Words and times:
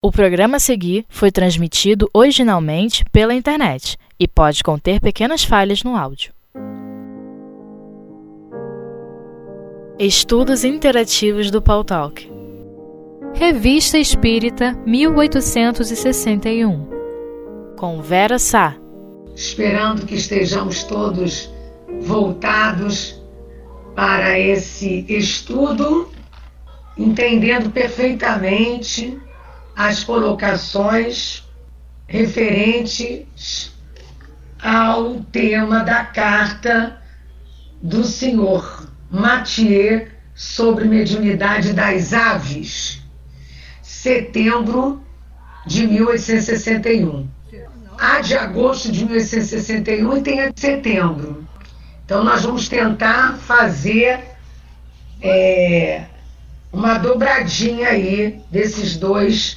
O 0.00 0.12
programa 0.12 0.58
a 0.58 0.60
seguir 0.60 1.04
foi 1.08 1.32
transmitido 1.32 2.08
originalmente 2.14 3.04
pela 3.10 3.34
internet 3.34 3.96
e 4.16 4.28
pode 4.28 4.62
conter 4.62 5.00
pequenas 5.00 5.42
falhas 5.42 5.82
no 5.82 5.96
áudio. 5.96 6.32
Estudos 9.98 10.62
Interativos 10.62 11.50
do 11.50 11.60
Paul 11.60 11.82
Talk. 11.82 12.30
Revista 13.34 13.98
Espírita 13.98 14.80
1861 14.86 16.86
Com 17.76 18.00
Vera 18.00 18.38
Sá. 18.38 18.76
Esperando 19.34 20.06
que 20.06 20.14
estejamos 20.14 20.84
todos 20.84 21.52
voltados 22.02 23.20
para 23.96 24.38
esse 24.38 25.04
estudo, 25.08 26.08
entendendo 26.96 27.72
perfeitamente 27.72 29.26
as 29.78 30.02
colocações 30.02 31.48
referentes 32.08 33.72
ao 34.60 35.20
tema 35.20 35.84
da 35.84 36.04
carta 36.04 37.00
do 37.80 38.02
senhor 38.02 38.90
Mathieu 39.08 40.08
sobre 40.34 40.84
mediunidade 40.84 41.72
das 41.72 42.12
aves, 42.12 43.04
setembro 43.80 45.00
de 45.64 45.86
1861. 45.86 47.28
Há 47.96 48.20
de 48.20 48.36
agosto 48.36 48.90
de 48.90 49.04
1861 49.04 50.16
e 50.16 50.22
tem 50.22 50.40
a 50.40 50.50
de 50.50 50.60
setembro. 50.60 51.46
Então, 52.04 52.24
nós 52.24 52.42
vamos 52.42 52.68
tentar 52.68 53.38
fazer 53.38 54.24
é, 55.22 56.06
uma 56.72 56.98
dobradinha 56.98 57.90
aí 57.90 58.40
desses 58.50 58.96
dois 58.96 59.56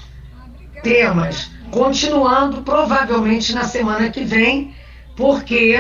temas, 0.82 1.52
continuando 1.72 2.62
provavelmente 2.62 3.54
na 3.54 3.64
semana 3.64 4.10
que 4.10 4.24
vem, 4.24 4.76
porque 5.16 5.80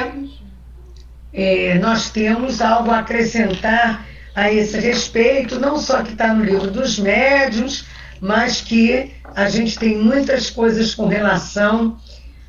é, 1.34 1.78
nós 1.80 2.09
temos 2.09 2.62
algo 2.62 2.92
a 2.92 3.00
acrescentar 3.00 4.06
a 4.36 4.52
esse 4.52 4.80
respeito, 4.80 5.59
não 5.59 5.78
só 5.78 6.02
que 6.02 6.14
está 6.14 6.34
no 6.34 6.44
livro 6.44 6.72
dos 6.72 6.98
médios, 6.98 7.86
mas 8.20 8.61
que 8.61 9.11
a 9.36 9.50
gente 9.50 9.78
tem 9.78 9.98
muitas 9.98 10.50
coisas 10.50 10.94
com 10.94 11.08
relação 11.08 11.98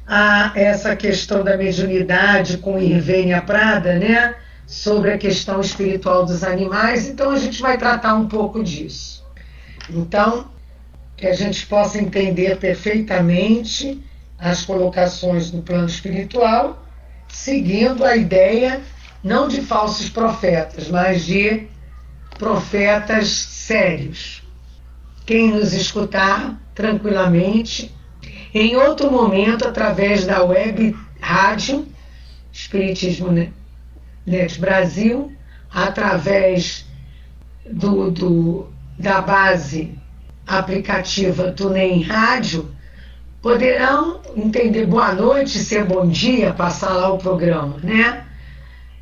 a 0.07 0.53
essa 0.55 0.95
questão 0.95 1.43
da 1.43 1.57
mediunidade 1.57 2.59
com 2.59 2.79
Irvênia 2.79 3.41
Prada, 3.41 3.95
né? 3.95 4.35
Sobre 4.67 5.13
a 5.13 5.19
questão 5.19 5.61
espiritual 5.61 6.25
dos 6.25 6.45
animais, 6.45 7.09
então 7.09 7.31
a 7.31 7.39
gente 7.39 7.61
vai 7.61 7.77
tratar 7.77 8.15
um 8.15 8.29
pouco 8.29 8.63
disso. 8.63 9.25
Então, 9.91 10.52
que 11.23 11.29
a 11.29 11.35
gente 11.35 11.65
possa 11.69 12.01
entender 12.01 12.57
perfeitamente 12.57 14.03
as 14.37 14.65
colocações 14.65 15.53
no 15.53 15.63
plano 15.63 15.87
espiritual, 15.87 16.85
seguindo 17.29 18.05
a 18.05 18.17
ideia 18.17 18.83
não 19.23 19.47
de 19.47 19.61
falsos 19.61 20.11
profetas, 20.11 20.89
mas 20.89 21.25
de 21.25 21.69
profetas 22.37 23.29
sérios. 23.29 24.43
Quem 25.25 25.53
nos 25.53 25.73
escutar 25.73 26.61
tranquilamente, 26.75 27.95
em 28.53 28.75
outro 28.75 29.09
momento, 29.09 29.65
através 29.65 30.27
da 30.27 30.43
web 30.43 30.93
rádio 31.21 31.87
Espiritismo 32.53 33.29
Net 34.27 34.59
Brasil, 34.59 35.33
através 35.73 36.85
do, 37.65 38.11
do, 38.11 38.73
da 38.99 39.21
base 39.21 40.02
aplicativa 40.47 41.53
TuneIn 41.53 42.03
Rádio 42.03 42.71
poderão 43.41 44.21
entender 44.37 44.87
boa 44.87 45.13
noite, 45.13 45.59
ser 45.59 45.85
bom 45.85 46.07
dia, 46.07 46.53
passar 46.53 46.93
lá 46.93 47.13
o 47.13 47.19
programa, 47.19 47.77
né? 47.83 48.25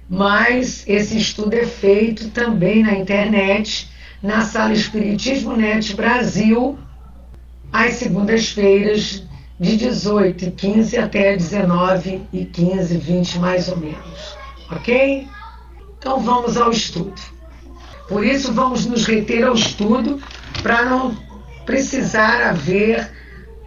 Mas 0.09 0.83
esse 0.89 1.19
estudo 1.19 1.55
é 1.55 1.67
feito 1.67 2.31
também 2.31 2.83
na 2.83 2.95
internet, 2.95 3.89
na 4.23 4.41
sala 4.43 4.73
Espiritismo 4.73 5.57
Net 5.57 5.95
Brasil, 5.95 6.79
às 7.73 7.95
segundas-feiras, 7.95 9.23
de 9.61 9.77
18 9.77 10.47
e 10.47 10.51
15 10.53 10.97
até 10.97 11.37
19 11.37 12.23
e 12.33 12.47
15, 12.47 12.97
20 12.97 13.39
mais 13.39 13.69
ou 13.69 13.77
menos. 13.77 14.37
Ok? 14.71 15.29
Então 15.99 16.19
vamos 16.19 16.57
ao 16.57 16.71
estudo. 16.71 17.21
Por 18.09 18.25
isso, 18.25 18.55
vamos 18.55 18.87
nos 18.87 19.05
reter 19.05 19.45
ao 19.45 19.55
estudo 19.55 20.19
para 20.63 20.87
não 20.87 21.15
precisar 21.65 22.49
haver 22.49 23.11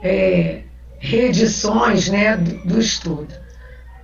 é, 0.01 0.61
reedições 0.99 2.09
né, 2.09 2.37
do, 2.37 2.67
do 2.67 2.79
estudo. 2.79 3.33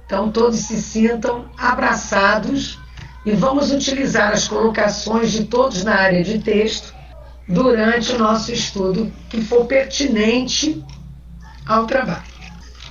Então, 0.05 0.31
todos 0.31 0.59
se 0.59 0.81
sintam 0.81 1.49
abraçados 1.57 2.79
e 3.25 3.31
vamos 3.31 3.71
utilizar 3.71 4.31
as 4.31 4.47
colocações 4.47 5.31
de 5.31 5.45
todos 5.45 5.83
na 5.83 5.95
área 5.95 6.23
de 6.23 6.39
texto 6.39 6.93
durante 7.47 8.13
o 8.13 8.17
nosso 8.17 8.51
estudo 8.51 9.11
que 9.29 9.41
for 9.41 9.65
pertinente 9.65 10.83
ao 11.65 11.85
trabalho, 11.85 12.23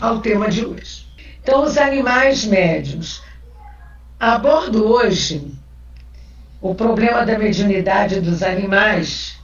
ao 0.00 0.20
tema 0.20 0.48
de 0.48 0.64
hoje. 0.64 1.06
Então, 1.42 1.64
os 1.64 1.76
animais 1.76 2.44
médios. 2.44 3.22
Abordo 4.20 4.84
hoje 4.84 5.52
o 6.60 6.74
problema 6.74 7.24
da 7.24 7.38
mediunidade 7.38 8.20
dos 8.20 8.42
animais 8.42 9.37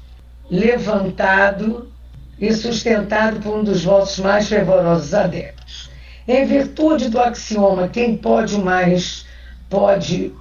levantado 0.51 1.93
e 2.39 2.53
sustentado 2.53 3.41
por 3.41 3.59
um 3.59 3.65
dos 3.65 3.85
vossos 3.85 4.19
mais 4.19 4.49
fervorosos 4.49 5.15
adeptos. 5.15 5.91
Em 6.27 6.45
virtude 6.45 7.09
do 7.09 7.21
axioma 7.21 7.89
quem 7.89 8.17
pode 8.17 8.59
mais 8.59 9.27
pode 9.69 10.33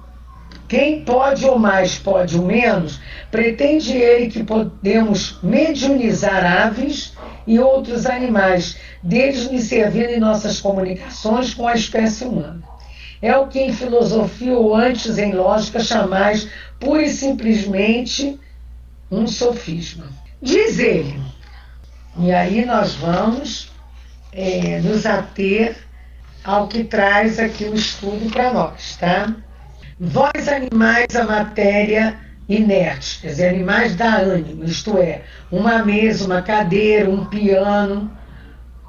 quem 0.68 1.04
pode 1.04 1.44
ou 1.44 1.58
mais 1.58 1.98
pode 1.98 2.38
o 2.38 2.42
menos, 2.42 2.98
pretende 3.30 3.92
ele 3.92 4.28
que 4.28 4.42
podemos 4.42 5.38
mediunizar 5.42 6.44
aves 6.44 7.12
e 7.46 7.58
outros 7.58 8.06
animais, 8.06 8.76
deles 9.02 9.50
nos 9.50 9.64
servindo 9.64 10.10
em 10.10 10.18
nossas 10.18 10.60
comunicações 10.60 11.52
com 11.52 11.68
a 11.68 11.74
espécie 11.74 12.24
humana. 12.24 12.62
É 13.20 13.36
o 13.36 13.46
que 13.46 13.60
em 13.60 13.72
filosofia 13.72 14.56
ou 14.56 14.74
antes 14.74 15.18
em 15.18 15.32
lógica 15.32 15.80
chamais 15.80 16.48
pura 16.80 17.02
e 17.02 17.10
simplesmente 17.10 18.38
um 19.14 19.26
sofisma. 19.26 20.06
Diz 20.42 20.78
ele, 20.78 21.20
e 22.18 22.32
aí 22.32 22.64
nós 22.64 22.94
vamos 22.96 23.70
é, 24.32 24.80
nos 24.80 25.06
ater 25.06 25.76
ao 26.42 26.68
que 26.68 26.84
traz 26.84 27.38
aqui 27.38 27.64
o 27.64 27.74
estudo 27.74 28.30
para 28.30 28.52
nós, 28.52 28.96
tá? 28.96 29.34
Vós 29.98 30.48
animais 30.48 31.14
a 31.16 31.24
matéria 31.24 32.18
inerte, 32.48 33.20
quer 33.20 33.28
dizer, 33.28 33.48
animais 33.48 33.94
da 33.96 34.16
ânimo, 34.16 34.64
isto 34.64 34.98
é, 34.98 35.22
uma 35.50 35.84
mesa, 35.84 36.26
uma 36.26 36.42
cadeira, 36.42 37.08
um 37.08 37.24
piano. 37.24 38.10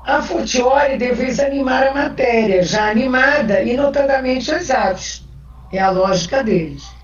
A 0.05 0.21
fortiori 0.21 0.97
deveis 0.97 1.39
animar 1.39 1.87
a 1.87 1.93
matéria, 1.93 2.61
já 2.63 2.89
animada, 2.89 3.61
e 3.61 3.77
notadamente 3.77 4.51
as 4.51 4.69
aves. 4.69 5.23
É 5.71 5.79
a 5.79 5.89
lógica 5.89 6.43
deles 6.43 6.94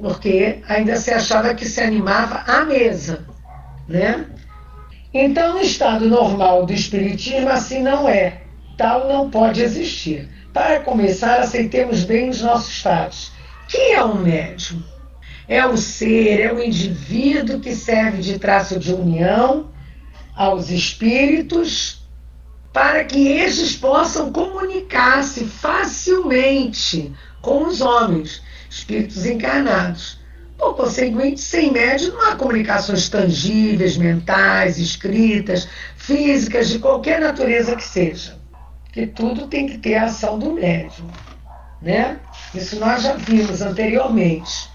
porque 0.00 0.60
ainda 0.68 0.96
se 0.96 1.10
achava 1.10 1.54
que 1.54 1.66
se 1.66 1.80
animava 1.80 2.42
à 2.46 2.64
mesa, 2.64 3.26
né? 3.88 4.26
Então, 5.12 5.54
no 5.54 5.60
estado 5.60 6.06
normal 6.06 6.66
do 6.66 6.72
espiritismo, 6.72 7.48
assim 7.48 7.82
não 7.82 8.08
é. 8.08 8.42
Tal 8.76 9.08
não 9.08 9.30
pode 9.30 9.62
existir. 9.62 10.28
Para 10.52 10.80
começar, 10.80 11.40
aceitemos 11.40 12.04
bem 12.04 12.28
os 12.28 12.40
nossos 12.40 12.70
estados. 12.70 13.32
Quem 13.68 13.94
é 13.94 14.04
um 14.04 14.14
médium? 14.14 14.82
É 15.48 15.66
o 15.66 15.76
ser, 15.76 16.40
é 16.40 16.52
o 16.52 16.62
indivíduo 16.62 17.58
que 17.58 17.74
serve 17.74 18.18
de 18.18 18.38
traço 18.38 18.78
de 18.78 18.92
união 18.92 19.70
aos 20.36 20.70
espíritos 20.70 22.02
para 22.72 23.02
que 23.04 23.28
estes 23.28 23.74
possam 23.74 24.30
comunicar-se 24.30 25.44
facilmente 25.46 27.12
com 27.40 27.66
os 27.66 27.80
homens 27.80 28.42
espíritos 28.78 29.26
encarnados. 29.26 30.18
Por 30.56 30.74
conseguinte, 30.74 31.40
sem 31.40 31.70
médium 31.70 32.14
não 32.14 32.22
há 32.22 32.34
comunicações 32.34 33.08
tangíveis, 33.08 33.96
mentais, 33.96 34.78
escritas, 34.78 35.68
físicas, 35.96 36.68
de 36.68 36.80
qualquer 36.80 37.20
natureza 37.20 37.76
que 37.76 37.84
seja. 37.84 38.36
Que 38.92 39.06
tudo 39.06 39.46
tem 39.46 39.68
que 39.68 39.78
ter 39.78 39.94
a 39.94 40.06
ação 40.06 40.38
do 40.38 40.52
médium. 40.52 41.06
Né? 41.80 42.18
Isso 42.52 42.80
nós 42.80 43.04
já 43.04 43.12
vimos 43.12 43.62
anteriormente. 43.62 44.68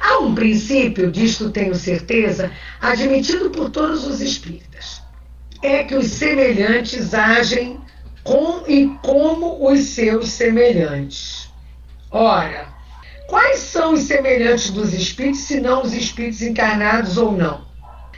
Há 0.00 0.18
um 0.18 0.34
princípio, 0.34 1.10
disto 1.10 1.50
tenho 1.50 1.74
certeza, 1.74 2.50
admitido 2.80 3.50
por 3.50 3.70
todos 3.70 4.06
os 4.06 4.20
espíritas. 4.20 5.02
É 5.62 5.84
que 5.84 5.94
os 5.94 6.06
semelhantes 6.06 7.14
agem 7.14 7.80
com 8.24 8.64
e 8.66 8.88
como 9.02 9.70
os 9.70 9.80
seus 9.90 10.30
semelhantes. 10.30 11.48
Ora, 12.10 12.77
Quais 13.28 13.58
são 13.58 13.92
os 13.92 14.04
semelhantes 14.04 14.70
dos 14.70 14.94
espíritos, 14.94 15.40
se 15.40 15.60
não 15.60 15.82
os 15.82 15.92
espíritos 15.92 16.40
encarnados 16.40 17.18
ou 17.18 17.30
não? 17.30 17.60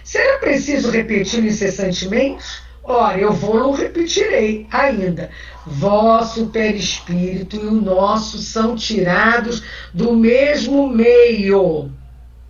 Será 0.05 0.39
preciso 0.39 0.89
repetir 0.89 1.45
incessantemente? 1.45 2.45
Ora, 2.85 3.19
eu 3.19 3.33
vou 3.33 3.73
repetirei 3.73 4.69
ainda. 4.71 5.29
Vosso 5.67 6.47
perispírito 6.47 7.57
e 7.57 7.67
o 7.67 7.73
nosso 7.73 8.39
são 8.39 8.77
tirados 8.77 9.65
do 9.93 10.15
mesmo 10.15 10.89
meio. 10.89 11.91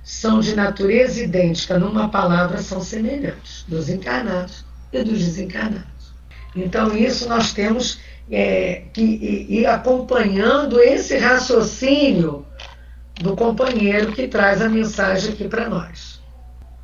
São 0.05 0.41
de 0.41 0.55
natureza 0.55 1.23
idêntica, 1.23 1.79
numa 1.79 2.11
palavra 2.11 2.59
são 2.59 2.83
semelhantes, 2.83 3.65
dos 3.67 3.89
encarnados 3.89 4.67
e 4.93 5.03
dos 5.03 5.19
desencarnados. 5.19 6.13
Então, 6.55 6.95
isso 6.95 7.27
nós 7.27 7.55
temos 7.55 8.01
é, 8.31 8.83
que 8.93 9.47
ir 9.49 9.67
acompanhando 9.67 10.81
esse 10.81 11.17
raciocínio 11.19 12.47
do 13.21 13.37
companheiro 13.37 14.13
que 14.13 14.29
traz 14.29 14.63
a 14.63 14.69
mensagem 14.69 15.33
aqui 15.33 15.49
para 15.49 15.69
nós. 15.69 16.21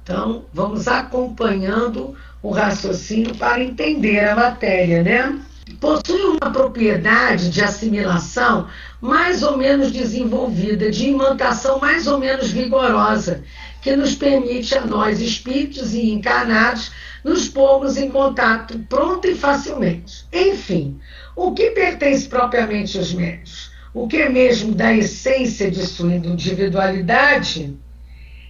Então, 0.03 0.45
vamos 0.53 0.87
acompanhando 0.87 2.15
o 2.43 2.51
raciocínio 2.51 3.35
para 3.35 3.63
entender 3.63 4.21
a 4.21 4.37
matéria, 4.37 5.03
né? 5.03 5.41
Possui 5.81 6.23
uma 6.23 6.53
propriedade 6.53 7.51
de 7.51 7.63
assimilação 7.63 8.69
mais 9.01 9.43
ou 9.43 9.57
menos 9.57 9.91
desenvolvida, 9.91 10.91
de 10.91 11.09
imantação 11.09 11.81
mais 11.81 12.07
ou 12.07 12.19
menos 12.19 12.51
vigorosa, 12.51 13.43
que 13.83 13.97
nos 13.97 14.15
permite 14.15 14.77
a 14.77 14.87
nós, 14.87 15.21
espíritos 15.21 15.93
e 15.93 16.11
encarnados, 16.11 16.93
nos 17.25 17.49
pormos 17.49 17.97
em 17.97 18.09
contato 18.09 18.79
pronto 18.89 19.27
e 19.27 19.35
facilmente. 19.35 20.25
Enfim, 20.33 21.01
o 21.37 21.53
que 21.53 21.71
pertence 21.71 22.27
propriamente 22.27 22.97
aos 22.97 23.13
médios? 23.13 23.71
O 23.93 24.09
que 24.09 24.17
é 24.17 24.29
mesmo 24.29 24.75
da 24.75 24.93
essência 24.93 25.71
de 25.71 25.87
sua 25.87 26.15
individualidade 26.15 27.77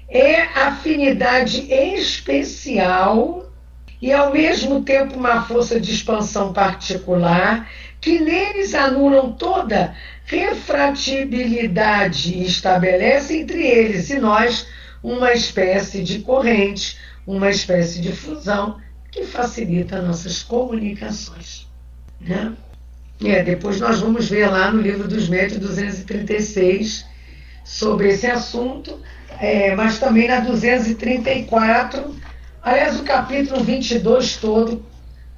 é 0.09 0.43
afinidade 0.43 1.67
especial 1.73 3.51
e, 4.01 4.13
ao 4.13 4.33
mesmo 4.33 4.83
tempo, 4.83 5.17
uma 5.17 5.43
força 5.43 5.81
de 5.81 5.93
expansão 5.93 6.53
particular 6.53 7.69
que 8.01 8.21
neles 8.21 8.73
anulam 8.73 9.33
toda 9.33 9.97
refratibilidade 10.25 12.35
e 12.35 12.47
estabelece 12.47 13.37
entre 13.37 13.67
eles 13.67 14.11
e 14.11 14.19
nós 14.19 14.69
uma 15.03 15.33
espécie 15.33 16.05
de 16.05 16.21
corrente, 16.21 16.99
uma 17.27 17.51
espécie 17.51 18.01
de 18.01 18.13
fusão 18.13 18.81
que 19.11 19.25
facilita 19.25 20.01
nossas 20.03 20.43
comunicações. 20.43 21.67
Né? 22.21 22.55
É, 23.25 23.43
depois 23.43 23.81
nós 23.81 24.01
vamos 24.01 24.29
ver 24.29 24.47
lá 24.47 24.71
no 24.71 24.81
livro 24.81 25.09
dos 25.09 25.29
médios 25.29 25.59
236 25.59 27.07
sobre 27.65 28.09
esse 28.11 28.27
assunto, 28.27 29.01
é, 29.41 29.75
mas 29.75 29.99
também 29.99 30.29
na 30.29 30.41
234. 30.41 32.15
Aliás, 32.63 33.01
o 33.01 33.05
capítulo 33.05 33.65
22 33.65 34.37
todo 34.37 34.85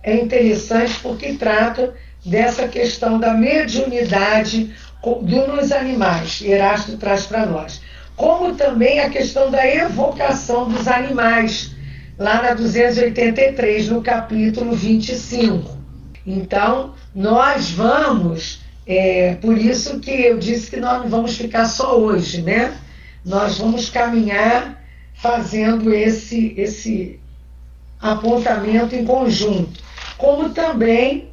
é 0.02 0.16
interessante 0.16 0.98
porque 1.00 1.34
trata 1.34 1.94
dessa 2.24 2.66
questão 2.66 3.18
da 3.18 3.34
mediunidade 3.34 4.74
nos 5.02 5.72
animais. 5.72 6.42
Erasto 6.42 6.96
traz 6.96 7.26
para 7.26 7.46
nós. 7.46 7.80
Como 8.16 8.54
também 8.54 8.98
a 9.00 9.08
questão 9.08 9.50
da 9.50 9.64
evocação 9.64 10.68
dos 10.68 10.88
animais, 10.88 11.70
lá 12.18 12.42
na 12.42 12.54
283, 12.54 13.88
no 13.88 14.02
capítulo 14.02 14.72
25. 14.72 15.78
Então, 16.26 16.94
nós 17.18 17.72
vamos, 17.72 18.60
é, 18.86 19.34
por 19.40 19.58
isso 19.58 19.98
que 19.98 20.08
eu 20.08 20.38
disse 20.38 20.70
que 20.70 20.76
nós 20.76 21.02
não 21.02 21.08
vamos 21.08 21.36
ficar 21.36 21.64
só 21.64 21.98
hoje, 21.98 22.42
né? 22.42 22.78
Nós 23.24 23.58
vamos 23.58 23.90
caminhar 23.90 24.80
fazendo 25.14 25.92
esse, 25.92 26.54
esse 26.56 27.18
apontamento 28.00 28.94
em 28.94 29.04
conjunto. 29.04 29.82
Como 30.16 30.50
também 30.50 31.32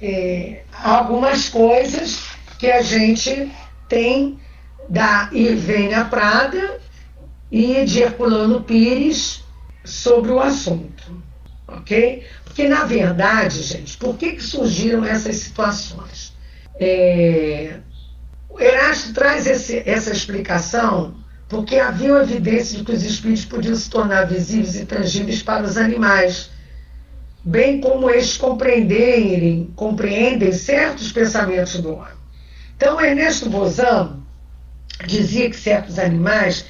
é, 0.00 0.62
algumas 0.82 1.50
coisas 1.50 2.22
que 2.58 2.70
a 2.70 2.80
gente 2.80 3.52
tem 3.86 4.40
da 4.88 5.28
Irvênia 5.30 6.06
Prada 6.06 6.80
e 7.52 7.84
de 7.84 8.00
Herculano 8.00 8.62
Pires 8.62 9.44
sobre 9.84 10.30
o 10.30 10.40
assunto 10.40 11.28
ok? 11.68 12.24
Porque, 12.58 12.70
na 12.70 12.84
verdade, 12.84 13.62
gente, 13.62 13.96
por 13.98 14.16
que, 14.16 14.32
que 14.32 14.42
surgiram 14.42 15.04
essas 15.04 15.36
situações? 15.36 16.32
É, 16.74 17.74
o 18.50 18.58
Erasto 18.58 19.12
traz 19.14 19.46
esse, 19.46 19.80
essa 19.86 20.10
explicação 20.10 21.14
porque 21.48 21.76
havia 21.76 22.20
evidência 22.20 22.76
de 22.76 22.82
que 22.82 22.90
os 22.90 23.04
espíritos 23.04 23.44
podiam 23.44 23.76
se 23.76 23.88
tornar 23.88 24.24
visíveis 24.24 24.74
e 24.74 24.84
tangíveis 24.84 25.40
para 25.40 25.62
os 25.62 25.76
animais, 25.76 26.50
bem 27.44 27.80
como 27.80 28.10
estes 28.10 28.36
compreenderem, 28.36 29.72
compreendem 29.76 30.50
certos 30.50 31.12
pensamentos 31.12 31.80
do 31.80 31.92
homem. 31.94 32.14
Então, 32.76 33.00
Ernesto 33.00 33.48
Bozan 33.48 34.18
dizia 35.06 35.48
que 35.48 35.56
certos 35.56 35.96
animais 35.96 36.64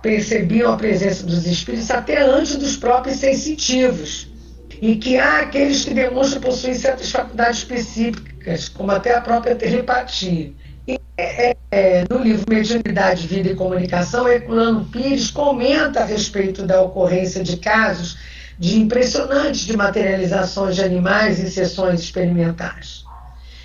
percebiam 0.00 0.72
a 0.72 0.78
presença 0.78 1.26
dos 1.26 1.44
espíritos 1.44 1.90
até 1.90 2.22
antes 2.22 2.56
dos 2.56 2.74
próprios 2.74 3.18
sensitivos 3.18 4.34
e 4.80 4.96
que 4.96 5.16
há 5.18 5.40
aqueles 5.40 5.84
que 5.84 5.94
demonstram 5.94 6.40
possuir 6.40 6.74
certas 6.74 7.10
faculdades 7.10 7.58
específicas, 7.58 8.68
como 8.68 8.90
até 8.90 9.14
a 9.14 9.20
própria 9.20 9.54
telepatia. 9.54 10.52
E, 10.86 11.00
é, 11.16 11.50
é, 11.50 11.56
é 11.70 12.04
no 12.10 12.18
livro 12.22 12.44
Mediunidade, 12.48 13.26
Vida 13.26 13.50
e 13.50 13.54
Comunicação, 13.54 14.28
Herculano 14.28 14.84
Pires 14.84 15.30
comenta 15.30 16.00
a 16.00 16.04
respeito 16.04 16.64
da 16.64 16.80
ocorrência 16.80 17.42
de 17.42 17.56
casos 17.56 18.18
de 18.58 18.80
impressionantes 18.80 19.62
de 19.62 19.76
materializações 19.76 20.76
de 20.76 20.82
animais 20.82 21.40
em 21.40 21.48
sessões 21.48 22.00
experimentais. 22.00 23.04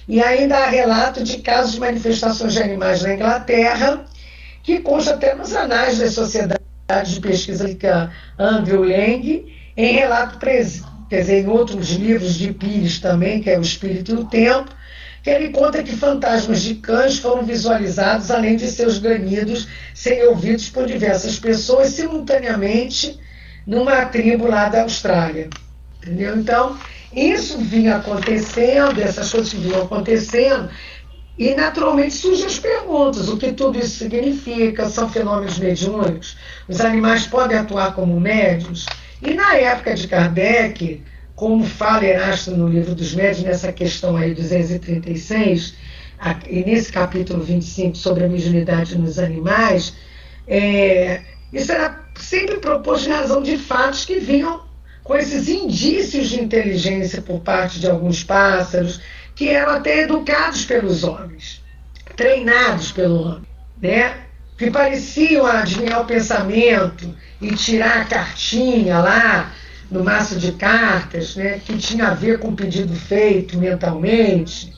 E 0.08 0.22
ainda 0.22 0.58
há 0.58 0.70
relato 0.70 1.24
de 1.24 1.38
casos 1.38 1.74
de 1.74 1.80
manifestações 1.80 2.54
de 2.54 2.62
animais 2.62 3.02
na 3.02 3.14
Inglaterra, 3.14 4.04
que 4.64 4.80
consta 4.80 5.14
até 5.14 5.34
nos 5.34 5.56
anais 5.56 6.00
das 6.00 6.14
sociedades 6.14 6.60
de 7.06 7.20
pesquisa 7.22 8.12
Andrew 8.38 8.84
Lang, 8.84 9.46
em 9.78 9.94
relato 9.94 10.38
quer 11.12 11.20
dizer, 11.20 11.44
em 11.44 11.48
outros 11.50 11.90
livros 11.90 12.36
de 12.36 12.54
Pires 12.54 12.98
também, 12.98 13.42
que 13.42 13.50
é 13.50 13.60
O 13.60 13.62
Espírito 13.62 14.12
e 14.12 14.16
o 14.16 14.24
Tempo, 14.24 14.72
que 15.22 15.30
ele 15.30 15.50
conta 15.50 15.84
que 15.84 15.94
fantasmas 15.94 16.62
de 16.62 16.76
cães 16.76 17.20
foram 17.20 17.44
visualizados, 17.44 18.32
além 18.32 18.56
de 18.56 18.66
seus 18.68 18.98
granidos 18.98 19.68
serem 19.94 20.24
ouvidos 20.28 20.70
por 20.70 20.86
diversas 20.86 21.38
pessoas 21.38 21.90
simultaneamente 21.90 23.20
numa 23.68 24.06
tribo 24.06 24.48
lá 24.48 24.70
da 24.70 24.84
Austrália. 24.84 25.50
Entendeu? 26.02 26.38
Então, 26.38 26.78
isso 27.14 27.58
vinha 27.58 27.98
acontecendo, 27.98 29.02
essas 29.02 29.30
coisas 29.30 29.52
vinham 29.52 29.82
acontecendo, 29.82 30.70
e 31.38 31.54
naturalmente 31.54 32.14
surgem 32.14 32.46
as 32.46 32.58
perguntas: 32.58 33.28
o 33.28 33.36
que 33.36 33.52
tudo 33.52 33.78
isso 33.78 33.98
significa? 33.98 34.88
São 34.88 35.10
fenômenos 35.10 35.60
mediúnicos? 35.60 36.38
Os 36.70 36.80
animais 36.80 37.28
podem 37.28 37.58
atuar 37.58 37.94
como 37.96 38.18
médios? 38.18 38.86
E 39.22 39.36
na 39.36 39.56
época 39.56 39.94
de 39.94 40.08
Kardec, 40.08 41.04
como 41.42 41.66
fala 41.66 42.06
Erasto 42.06 42.52
no 42.52 42.68
livro 42.68 42.94
dos 42.94 43.16
médios, 43.16 43.44
nessa 43.44 43.74
questão 43.74 44.16
aí 44.16 44.32
236, 44.32 45.74
e 46.48 46.64
nesse 46.64 46.92
capítulo 46.94 47.42
25 47.42 47.98
sobre 47.98 48.26
a 48.26 48.30
mediunidade 48.30 48.96
nos 48.96 49.18
animais, 49.18 49.92
é, 50.48 51.22
isso 51.52 51.72
era 51.72 52.00
sempre 52.16 52.58
proposto 52.58 53.08
em 53.08 53.14
razão 53.14 53.42
de 53.42 53.58
fatos 53.58 54.06
que 54.06 54.20
vinham 54.20 54.62
com 55.04 55.16
esses 55.16 55.50
indícios 55.50 56.30
de 56.30 56.40
inteligência 56.40 57.24
por 57.24 57.40
parte 57.40 57.80
de 57.80 57.90
alguns 57.90 58.24
pássaros, 58.24 59.02
que 59.34 59.50
eram 59.50 59.74
até 59.74 60.02
educados 60.02 60.64
pelos 60.64 61.04
homens, 61.04 61.64
treinados 62.16 62.92
pelo 62.92 63.20
homem, 63.20 63.48
né? 63.82 64.14
que 64.60 64.70
pareciam 64.70 65.48
adivinhar 65.48 66.02
o 66.02 66.06
pensamento 66.06 67.18
e 67.42 67.56
tirar 67.56 68.02
a 68.02 68.06
cartinha 68.06 69.00
lá 69.00 69.52
no 69.92 70.04
maço 70.04 70.40
de 70.40 70.54
cartas, 70.54 71.36
né, 71.36 71.60
que 71.64 71.78
tinha 71.78 72.08
a 72.08 72.14
ver 72.14 72.40
com 72.40 72.48
o 72.48 72.56
pedido 72.56 72.96
feito 72.96 73.58
mentalmente. 73.58 74.74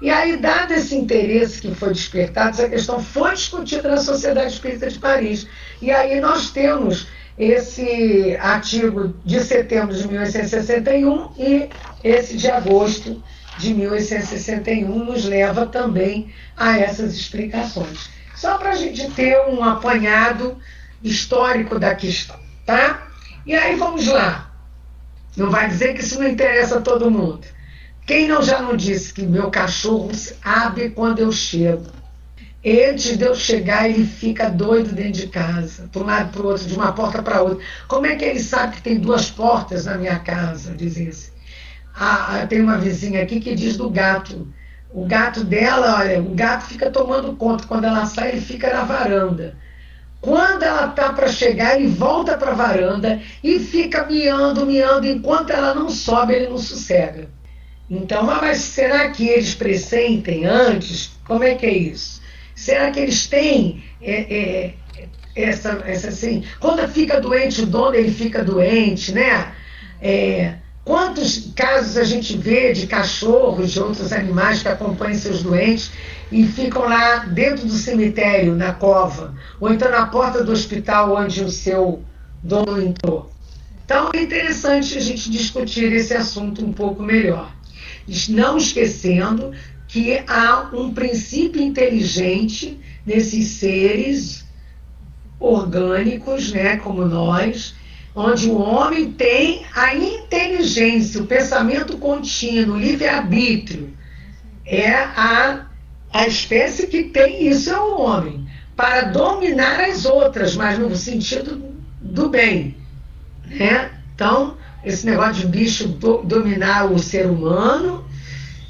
E 0.00 0.08
aí, 0.08 0.36
dado 0.36 0.72
esse 0.72 0.94
interesse 0.94 1.60
que 1.60 1.74
foi 1.74 1.92
despertado, 1.92 2.50
essa 2.50 2.68
questão 2.68 3.02
foi 3.02 3.32
discutida 3.32 3.88
na 3.88 3.96
Sociedade 3.96 4.52
Espírita 4.52 4.88
de 4.88 4.98
Paris. 4.98 5.46
E 5.82 5.90
aí 5.90 6.20
nós 6.20 6.50
temos 6.50 7.08
esse 7.36 8.36
artigo 8.40 9.14
de 9.24 9.40
setembro 9.40 9.94
de 9.94 10.06
1861 10.06 11.30
e 11.36 11.68
esse 12.04 12.36
de 12.36 12.48
agosto 12.48 13.22
de 13.58 13.74
1861 13.74 15.04
nos 15.04 15.24
leva 15.24 15.66
também 15.66 16.32
a 16.56 16.78
essas 16.78 17.14
explicações. 17.14 18.10
Só 18.36 18.58
para 18.58 18.70
a 18.70 18.76
gente 18.76 19.10
ter 19.12 19.40
um 19.48 19.64
apanhado 19.64 20.56
histórico 21.02 21.78
da 21.78 21.94
questão, 21.94 22.38
tá? 22.66 23.08
E 23.46 23.54
aí 23.54 23.76
vamos 23.76 24.06
lá. 24.06 24.50
Não 25.36 25.50
vai 25.50 25.68
dizer 25.68 25.94
que 25.94 26.00
isso 26.00 26.18
não 26.18 26.28
interessa 26.28 26.78
a 26.78 26.80
todo 26.80 27.10
mundo. 27.10 27.46
Quem 28.06 28.28
não 28.28 28.42
já 28.42 28.60
não 28.60 28.76
disse 28.76 29.12
que 29.12 29.22
meu 29.22 29.50
cachorro 29.50 30.10
abre 30.42 30.90
quando 30.90 31.18
eu 31.20 31.32
chego? 31.32 31.84
Antes 32.66 33.18
de 33.18 33.24
eu 33.24 33.34
chegar, 33.34 33.88
ele 33.88 34.06
fica 34.06 34.48
doido 34.48 34.94
dentro 34.94 35.20
de 35.20 35.26
casa, 35.26 35.86
para 35.92 36.02
um 36.02 36.06
lado 36.06 36.32
para 36.32 36.42
o 36.42 36.46
outro, 36.46 36.66
de 36.66 36.74
uma 36.74 36.92
porta 36.92 37.22
para 37.22 37.42
outra. 37.42 37.62
Como 37.86 38.06
é 38.06 38.16
que 38.16 38.24
ele 38.24 38.40
sabe 38.40 38.76
que 38.76 38.82
tem 38.82 38.98
duas 38.98 39.30
portas 39.30 39.84
na 39.84 39.98
minha 39.98 40.18
casa? 40.18 40.74
Diz 40.74 40.96
esse. 40.96 41.32
a, 41.94 42.42
a, 42.42 42.46
tem 42.46 42.62
uma 42.62 42.78
vizinha 42.78 43.22
aqui 43.22 43.38
que 43.38 43.54
diz 43.54 43.76
do 43.76 43.90
gato. 43.90 44.48
O 44.90 45.04
gato 45.06 45.44
dela, 45.44 45.98
olha, 45.98 46.22
o 46.22 46.34
gato 46.34 46.64
fica 46.66 46.90
tomando 46.90 47.36
conta. 47.36 47.66
Quando 47.66 47.84
ela 47.84 48.06
sai, 48.06 48.30
ele 48.30 48.40
fica 48.40 48.72
na 48.72 48.84
varanda. 48.84 49.56
Quando 50.24 50.62
ela 50.62 50.88
tá 50.88 51.12
para 51.12 51.28
chegar, 51.28 51.78
ele 51.78 51.88
volta 51.88 52.38
para 52.38 52.52
a 52.52 52.54
varanda 52.54 53.20
e 53.42 53.58
fica 53.58 54.06
miando, 54.06 54.64
miando. 54.64 55.06
Enquanto 55.06 55.50
ela 55.50 55.74
não 55.74 55.90
sobe, 55.90 56.32
ele 56.32 56.48
não 56.48 56.56
sossega. 56.56 57.28
Então, 57.90 58.30
ah, 58.30 58.38
mas 58.40 58.56
será 58.56 59.10
que 59.10 59.28
eles 59.28 59.54
pressentem 59.54 60.46
antes? 60.46 61.10
Como 61.26 61.44
é 61.44 61.54
que 61.54 61.66
é 61.66 61.72
isso? 61.76 62.22
Será 62.54 62.90
que 62.90 63.00
eles 63.00 63.26
têm 63.26 63.84
é, 64.00 64.34
é, 64.34 64.74
essa, 65.36 65.82
essa 65.84 66.08
assim? 66.08 66.42
Quando 66.58 66.88
fica 66.88 67.20
doente 67.20 67.60
o 67.60 67.66
dono, 67.66 67.94
ele 67.94 68.10
fica 68.10 68.42
doente, 68.42 69.12
né? 69.12 69.52
É, 70.00 70.54
quantos 70.84 71.52
casos 71.54 71.96
a 71.96 72.04
gente 72.04 72.36
vê 72.36 72.72
de 72.72 72.86
cachorros, 72.86 73.72
de 73.72 73.80
outros 73.80 74.12
animais 74.12 74.62
que 74.62 74.68
acompanham 74.68 75.14
seus 75.14 75.42
doentes 75.42 75.90
e 76.30 76.44
ficam 76.46 76.82
lá 76.82 77.20
dentro 77.26 77.66
do 77.66 77.74
cemitério, 77.74 78.54
na 78.54 78.72
cova, 78.72 79.34
ou 79.60 79.72
então 79.72 79.90
na 79.90 80.06
porta 80.06 80.44
do 80.44 80.52
hospital 80.52 81.16
onde 81.16 81.42
o 81.42 81.50
seu 81.50 82.02
dono 82.42 82.82
entrou? 82.82 83.30
Então 83.84 84.10
é 84.14 84.22
interessante 84.22 84.96
a 84.96 85.00
gente 85.00 85.30
discutir 85.30 85.92
esse 85.92 86.14
assunto 86.14 86.64
um 86.64 86.72
pouco 86.72 87.02
melhor 87.02 87.54
não 88.28 88.56
esquecendo 88.56 89.52
que 89.88 90.22
há 90.26 90.70
um 90.72 90.92
princípio 90.92 91.62
inteligente 91.62 92.78
nesses 93.06 93.48
seres 93.48 94.44
orgânicos, 95.38 96.52
né, 96.52 96.76
como 96.78 97.04
nós, 97.04 97.74
onde 98.14 98.48
o 98.48 98.58
homem 98.58 99.10
tem 99.10 99.64
a 99.74 99.94
inteligência, 99.94 101.20
o 101.20 101.26
pensamento 101.26 101.96
contínuo, 101.98 102.76
o 102.76 102.78
livre-arbítrio. 102.78 103.92
É 104.64 104.92
a, 104.94 105.66
a 106.12 106.26
espécie 106.26 106.86
que 106.86 107.04
tem 107.04 107.48
isso, 107.48 107.70
é 107.70 107.78
o 107.78 108.00
homem, 108.00 108.46
para 108.76 109.02
dominar 109.02 109.80
as 109.80 110.04
outras, 110.04 110.54
mas 110.54 110.78
no 110.78 110.94
sentido 110.94 111.74
do 112.00 112.28
bem. 112.28 112.76
Né? 113.46 113.90
Então, 114.14 114.56
esse 114.84 115.04
negócio 115.04 115.42
de 115.42 115.46
bicho 115.46 115.88
do, 115.88 116.18
dominar 116.18 116.90
o 116.90 116.98
ser 116.98 117.26
humano, 117.26 118.04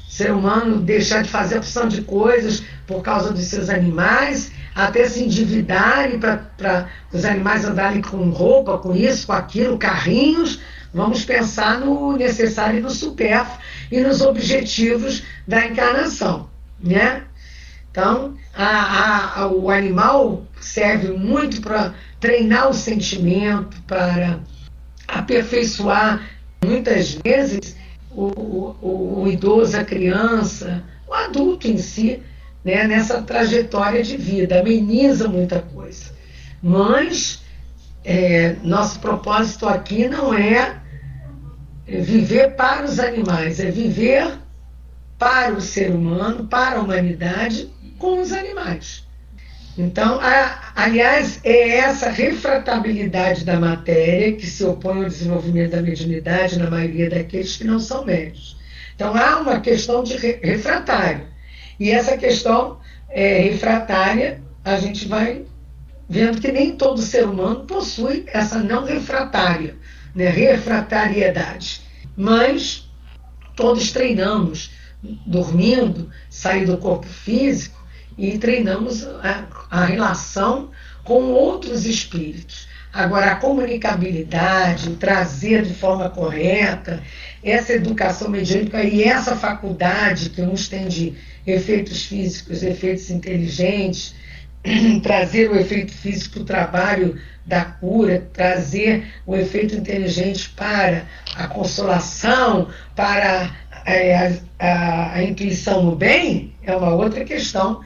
ser 0.09 0.31
humano 0.31 0.79
deixar 0.79 1.21
de 1.21 1.29
fazer 1.29 1.55
a 1.55 1.59
opção 1.59 1.87
de 1.87 2.01
coisas 2.01 2.63
por 2.87 3.01
causa 3.01 3.31
dos 3.31 3.43
seus 3.45 3.69
animais, 3.69 4.51
até 4.75 5.07
se 5.07 5.23
endividarem 5.23 6.19
para 6.19 6.89
os 7.13 7.23
animais 7.23 7.63
andarem 7.63 8.01
com 8.01 8.29
roupa, 8.29 8.77
com 8.77 8.93
isso, 8.93 9.25
com 9.25 9.33
aquilo, 9.33 9.77
carrinhos. 9.77 10.59
Vamos 10.93 11.23
pensar 11.23 11.79
no 11.79 12.17
necessário 12.17 12.79
e 12.79 12.81
no 12.81 12.89
supérfluo 12.89 13.57
e 13.89 14.01
nos 14.01 14.19
objetivos 14.21 15.23
da 15.47 15.65
encarnação, 15.65 16.49
né? 16.79 17.23
Então, 17.89 18.35
a, 18.53 19.41
a, 19.41 19.47
o 19.47 19.69
animal 19.69 20.45
serve 20.59 21.11
muito 21.11 21.61
para 21.61 21.93
treinar 22.19 22.69
o 22.69 22.73
sentimento, 22.73 23.81
para 23.83 24.39
aperfeiçoar 25.07 26.21
muitas 26.63 27.13
vezes 27.13 27.77
o, 28.11 28.25
o, 28.25 29.21
o, 29.21 29.27
idoso, 29.27 29.77
a 29.77 29.85
criança, 29.85 30.83
o 31.07 31.13
adulto 31.13 31.67
em 31.67 31.77
si, 31.77 32.21
né, 32.65 32.87
nessa 32.87 33.21
trajetória 33.21 34.03
de 34.03 34.17
vida, 34.17 34.59
ameniza 34.59 35.27
muita 35.27 35.59
coisa. 35.61 36.11
Mas 36.63 37.43
é, 38.03 38.55
nosso 38.63 38.99
propósito 38.99 39.67
aqui 39.67 40.07
não 40.07 40.33
é 40.33 40.81
viver 41.87 42.55
para 42.55 42.83
os 42.83 42.99
animais, 42.99 43.59
é 43.59 43.69
viver 43.69 44.39
para 45.19 45.53
o 45.53 45.61
ser 45.61 45.91
humano, 45.91 46.47
para 46.47 46.77
a 46.77 46.81
humanidade, 46.81 47.71
com 47.99 48.19
os 48.19 48.33
animais. 48.33 49.05
Então, 49.77 50.19
a, 50.19 50.71
aliás, 50.75 51.39
é 51.43 51.77
essa 51.77 52.09
refratabilidade 52.09 53.45
da 53.45 53.59
matéria 53.59 54.33
que 54.33 54.47
se 54.47 54.63
opõe 54.63 55.03
ao 55.03 55.09
desenvolvimento 55.09 55.71
da 55.71 55.81
mediunidade 55.81 56.57
na 56.57 56.69
maioria 56.69 57.09
daqueles 57.09 57.57
que 57.57 57.63
não 57.63 57.79
são 57.79 58.05
médios. 58.05 58.57
Então, 58.95 59.15
há 59.15 59.39
uma 59.39 59.59
questão 59.59 60.01
de 60.01 60.15
re, 60.17 60.39
refratário. 60.41 61.34
E 61.79 61.91
essa 61.91 62.17
questão 62.17 62.79
é, 63.09 63.39
refratária, 63.39 64.41
a 64.63 64.77
gente 64.77 65.07
vai 65.07 65.45
vendo 66.07 66.39
que 66.39 66.51
nem 66.51 66.75
todo 66.75 67.01
ser 67.01 67.25
humano 67.25 67.65
possui 67.65 68.25
essa 68.27 68.59
não 68.59 68.85
refratária, 68.85 69.75
né, 70.13 70.29
refratariedade. 70.29 71.81
Mas 72.15 72.87
todos 73.55 73.91
treinamos, 73.91 74.71
dormindo, 75.25 76.09
sair 76.29 76.65
do 76.65 76.77
corpo 76.77 77.07
físico, 77.07 77.83
e 78.17 78.37
treinamos 78.37 79.05
a, 79.05 79.47
a 79.69 79.85
relação 79.85 80.69
com 81.03 81.31
outros 81.31 81.85
espíritos. 81.85 82.67
Agora, 82.95 83.31
a 83.31 83.35
comunicabilidade, 83.35 84.95
trazer 84.95 85.63
de 85.63 85.73
forma 85.73 86.09
correta, 86.09 87.03
essa 87.43 87.73
educação 87.73 88.29
mediúnica 88.29 88.81
e 88.81 89.03
essa 89.03 89.35
faculdade 89.35 90.29
que 90.29 90.41
uns 90.41 90.69
têm 90.69 90.87
de 90.87 91.13
efeitos 91.45 92.05
físicos, 92.05 92.63
efeitos 92.63 93.09
inteligentes, 93.09 94.15
trazer 95.03 95.51
o 95.51 95.59
efeito 95.59 95.91
físico 95.91 96.39
o 96.39 96.45
trabalho 96.45 97.19
da 97.45 97.65
cura, 97.65 98.29
trazer 98.31 99.05
o 99.25 99.35
efeito 99.35 99.75
inteligente 99.75 100.51
para 100.51 101.03
a 101.35 101.47
consolação, 101.47 102.69
para 102.95 103.53
é, 103.85 104.15
a, 104.15 104.31
a, 104.57 105.13
a 105.15 105.23
intuição 105.23 105.83
no 105.83 105.97
bem, 105.97 106.53
é 106.63 106.73
uma 106.73 106.93
outra 106.93 107.25
questão 107.25 107.81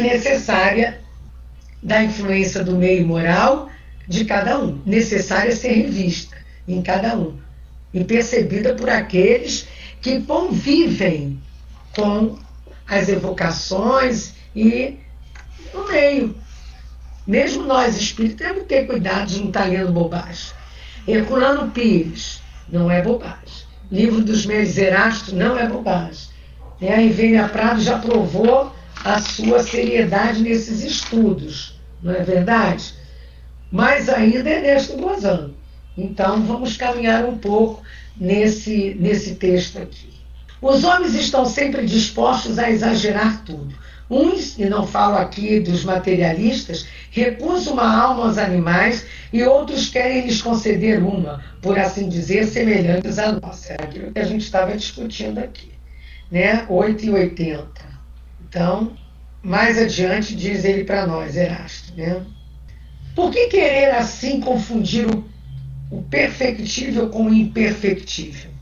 necessária 0.00 0.98
da 1.80 2.02
influência 2.02 2.64
do 2.64 2.74
meio 2.74 3.06
moral 3.06 3.70
de 4.08 4.24
cada 4.24 4.58
um, 4.58 4.80
necessária 4.86 5.54
ser 5.54 5.72
revista 5.72 6.36
em 6.66 6.80
cada 6.82 7.16
um 7.16 7.38
e 7.92 8.02
percebida 8.04 8.74
por 8.74 8.88
aqueles 8.88 9.66
que 10.00 10.22
convivem 10.22 11.38
com 11.94 12.38
as 12.86 13.08
evocações 13.08 14.32
e 14.54 14.96
no 15.74 15.86
meio. 15.88 16.34
Mesmo 17.26 17.64
nós 17.64 17.96
espíritos 17.96 18.38
temos 18.38 18.62
que 18.62 18.68
ter 18.68 18.86
cuidado 18.86 19.26
de 19.26 19.40
não 19.40 19.48
estar 19.48 19.64
lendo 19.64 19.92
bobagem. 19.92 20.52
Herculano 21.06 21.70
Pires 21.70 22.40
não 22.70 22.90
é 22.90 23.02
bobagem. 23.02 23.68
Livro 23.90 24.22
dos 24.22 24.46
Meus 24.46 24.76
Erastos 24.76 25.34
não 25.34 25.58
é 25.58 25.66
bobagem. 25.68 26.28
A 26.80 26.96
Rivênia 26.96 27.48
Prado 27.48 27.80
já 27.80 27.98
provou 27.98 28.72
a 29.04 29.20
sua 29.20 29.62
seriedade 29.62 30.40
nesses 30.40 30.82
estudos, 30.82 31.78
não 32.02 32.14
é 32.14 32.22
verdade? 32.22 32.94
Mais 33.70 34.08
ainda 34.08 34.48
é 34.48 34.56
Ernesto 34.56 34.96
Bozano. 34.96 35.54
Então 35.96 36.42
vamos 36.42 36.76
caminhar 36.76 37.24
um 37.24 37.36
pouco 37.38 37.82
nesse, 38.16 38.96
nesse 38.98 39.34
texto 39.34 39.78
aqui. 39.78 40.08
Os 40.60 40.82
homens 40.84 41.14
estão 41.14 41.44
sempre 41.44 41.84
dispostos 41.86 42.58
a 42.58 42.70
exagerar 42.70 43.44
tudo. 43.44 43.74
Uns, 44.10 44.58
e 44.58 44.64
não 44.64 44.86
falo 44.86 45.16
aqui 45.16 45.60
dos 45.60 45.84
materialistas, 45.84 46.86
recusam 47.10 47.74
uma 47.74 47.94
alma 47.94 48.24
aos 48.24 48.38
animais 48.38 49.04
e 49.32 49.42
outros 49.42 49.88
querem 49.90 50.22
lhes 50.22 50.40
conceder 50.40 51.02
uma, 51.02 51.44
por 51.60 51.78
assim 51.78 52.08
dizer, 52.08 52.46
semelhantes 52.46 53.18
à 53.18 53.32
nossa. 53.32 53.74
É 53.74 53.82
aquilo 53.82 54.12
que 54.12 54.18
a 54.18 54.24
gente 54.24 54.42
estava 54.42 54.74
discutindo 54.76 55.38
aqui. 55.38 55.72
Né? 56.30 56.64
8 56.68 57.04
e 57.04 57.10
80. 57.10 57.68
Então, 58.48 58.96
mais 59.42 59.78
adiante 59.78 60.34
diz 60.34 60.64
ele 60.64 60.84
para 60.84 61.06
nós, 61.06 61.36
Erasto, 61.36 61.94
né? 61.94 62.24
Por 63.18 63.32
que 63.32 63.48
querer 63.48 63.90
assim 63.96 64.40
confundir 64.40 65.04
o, 65.04 65.24
o 65.90 66.02
perfectível 66.04 67.08
com 67.08 67.24
o 67.24 67.34
imperfectível? 67.34 68.52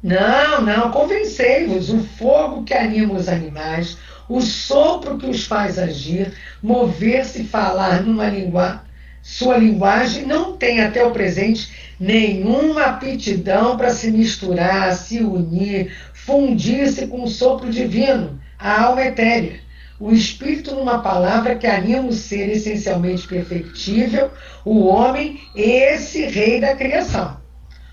Não, 0.00 0.60
não, 0.60 0.92
convencei-vos. 0.92 1.90
O 1.90 1.98
fogo 1.98 2.62
que 2.62 2.72
anima 2.72 3.14
os 3.14 3.28
animais, 3.28 3.98
o 4.28 4.40
sopro 4.40 5.18
que 5.18 5.26
os 5.26 5.44
faz 5.44 5.76
agir, 5.76 6.32
mover-se 6.62 7.42
e 7.42 7.44
falar 7.44 8.04
numa 8.04 8.28
língua, 8.28 8.84
sua 9.20 9.56
linguagem, 9.56 10.24
não 10.24 10.56
tem 10.56 10.80
até 10.80 11.04
o 11.04 11.10
presente 11.10 11.68
nenhuma 11.98 12.82
aptidão 12.84 13.76
para 13.76 13.90
se 13.90 14.12
misturar, 14.12 14.94
se 14.94 15.18
unir, 15.18 15.92
fundir-se 16.14 17.08
com 17.08 17.24
o 17.24 17.28
sopro 17.28 17.68
divino 17.68 18.40
a 18.56 18.82
alma 18.84 19.02
etérea. 19.02 19.58
O 20.00 20.10
espírito, 20.12 20.74
numa 20.74 21.00
palavra 21.00 21.56
que 21.56 21.66
anima 21.66 22.08
o 22.08 22.12
ser 22.12 22.48
essencialmente 22.48 23.28
perfectível, 23.28 24.30
o 24.64 24.86
homem, 24.86 25.38
esse 25.54 26.24
rei 26.24 26.58
da 26.58 26.74
criação. 26.74 27.36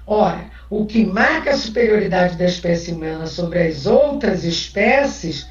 Ora, 0.05 0.45
o 0.69 0.85
que 0.85 1.05
marca 1.05 1.51
a 1.51 1.57
superioridade 1.57 2.37
da 2.37 2.45
espécie 2.45 2.93
humana 2.93 3.27
sobre 3.27 3.59
as 3.59 3.85
outras 3.85 4.45
espécies 4.45 5.45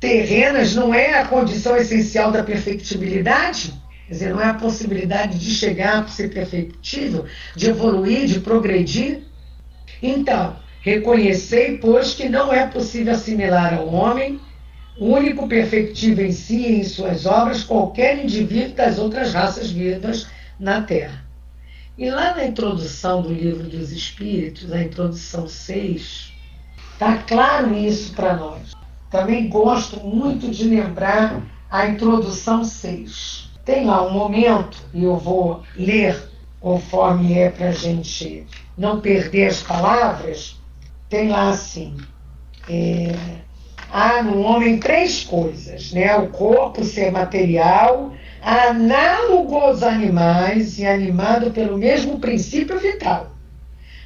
terrenas 0.00 0.74
não 0.74 0.94
é 0.94 1.18
a 1.18 1.26
condição 1.26 1.76
essencial 1.76 2.32
da 2.32 2.42
perfectibilidade? 2.42 3.74
Quer 4.06 4.12
dizer, 4.14 4.30
não 4.32 4.40
é 4.40 4.46
a 4.46 4.54
possibilidade 4.54 5.38
de 5.38 5.50
chegar 5.50 5.98
a 5.98 6.08
ser 6.08 6.32
perfectível, 6.32 7.26
de 7.54 7.68
evoluir, 7.68 8.26
de 8.26 8.40
progredir? 8.40 9.24
Então, 10.02 10.56
Reconhecei, 10.86 11.78
pois, 11.78 12.14
que 12.14 12.28
não 12.28 12.52
é 12.52 12.64
possível 12.64 13.12
assimilar 13.12 13.74
ao 13.74 13.92
homem, 13.92 14.40
único 14.98 15.48
perfectível 15.48 16.26
em 16.26 16.32
si 16.32 16.56
e 16.56 16.80
em 16.80 16.84
suas 16.84 17.26
obras, 17.26 17.64
qualquer 17.64 18.22
indivíduo 18.22 18.74
das 18.74 18.98
outras 18.98 19.32
raças 19.32 19.70
vivas 19.70 20.26
na 20.58 20.82
Terra. 20.82 21.24
E 21.98 22.10
lá 22.10 22.34
na 22.34 22.44
introdução 22.44 23.22
do 23.22 23.32
livro 23.32 23.64
dos 23.64 23.90
Espíritos, 23.90 24.68
na 24.68 24.82
introdução 24.82 25.46
6, 25.46 26.32
está 26.92 27.18
claro 27.18 27.74
isso 27.74 28.12
para 28.12 28.36
nós. 28.36 28.72
Também 29.10 29.48
gosto 29.48 30.00
muito 30.00 30.50
de 30.50 30.64
lembrar 30.64 31.42
a 31.70 31.86
introdução 31.86 32.64
6. 32.64 33.50
Tem 33.64 33.86
lá 33.86 34.06
um 34.06 34.12
momento, 34.12 34.78
e 34.92 35.04
eu 35.04 35.16
vou 35.16 35.62
ler 35.76 36.30
conforme 36.60 37.38
é 37.38 37.50
para 37.50 37.68
a 37.68 37.72
gente 37.72 38.46
não 38.76 39.00
perder 39.00 39.46
as 39.46 39.62
palavras, 39.62 40.60
tem 41.08 41.28
lá 41.28 41.50
assim. 41.50 41.96
É, 42.68 43.14
há 43.96 44.22
no 44.22 44.42
homem 44.42 44.76
três 44.78 45.24
coisas, 45.24 45.90
né? 45.90 46.14
O 46.18 46.28
corpo 46.28 46.84
ser 46.84 47.10
material, 47.10 48.12
análogo 48.42 49.56
aos 49.56 49.82
animais 49.82 50.78
e 50.78 50.86
animado 50.86 51.50
pelo 51.50 51.78
mesmo 51.78 52.18
princípio 52.18 52.78
vital. 52.78 53.30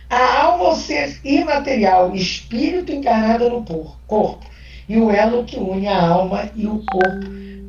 A 0.08 0.42
alma 0.42 0.66
ao 0.66 0.76
ser 0.76 1.18
imaterial, 1.24 2.14
espírito 2.14 2.92
encarnado 2.92 3.50
no 3.50 3.64
corpo, 4.06 4.46
e 4.88 4.96
o 4.96 5.10
elo 5.10 5.44
que 5.44 5.56
une 5.56 5.88
a 5.88 6.00
alma 6.00 6.48
e 6.54 6.68
o 6.68 6.84
corpo, 6.86 7.26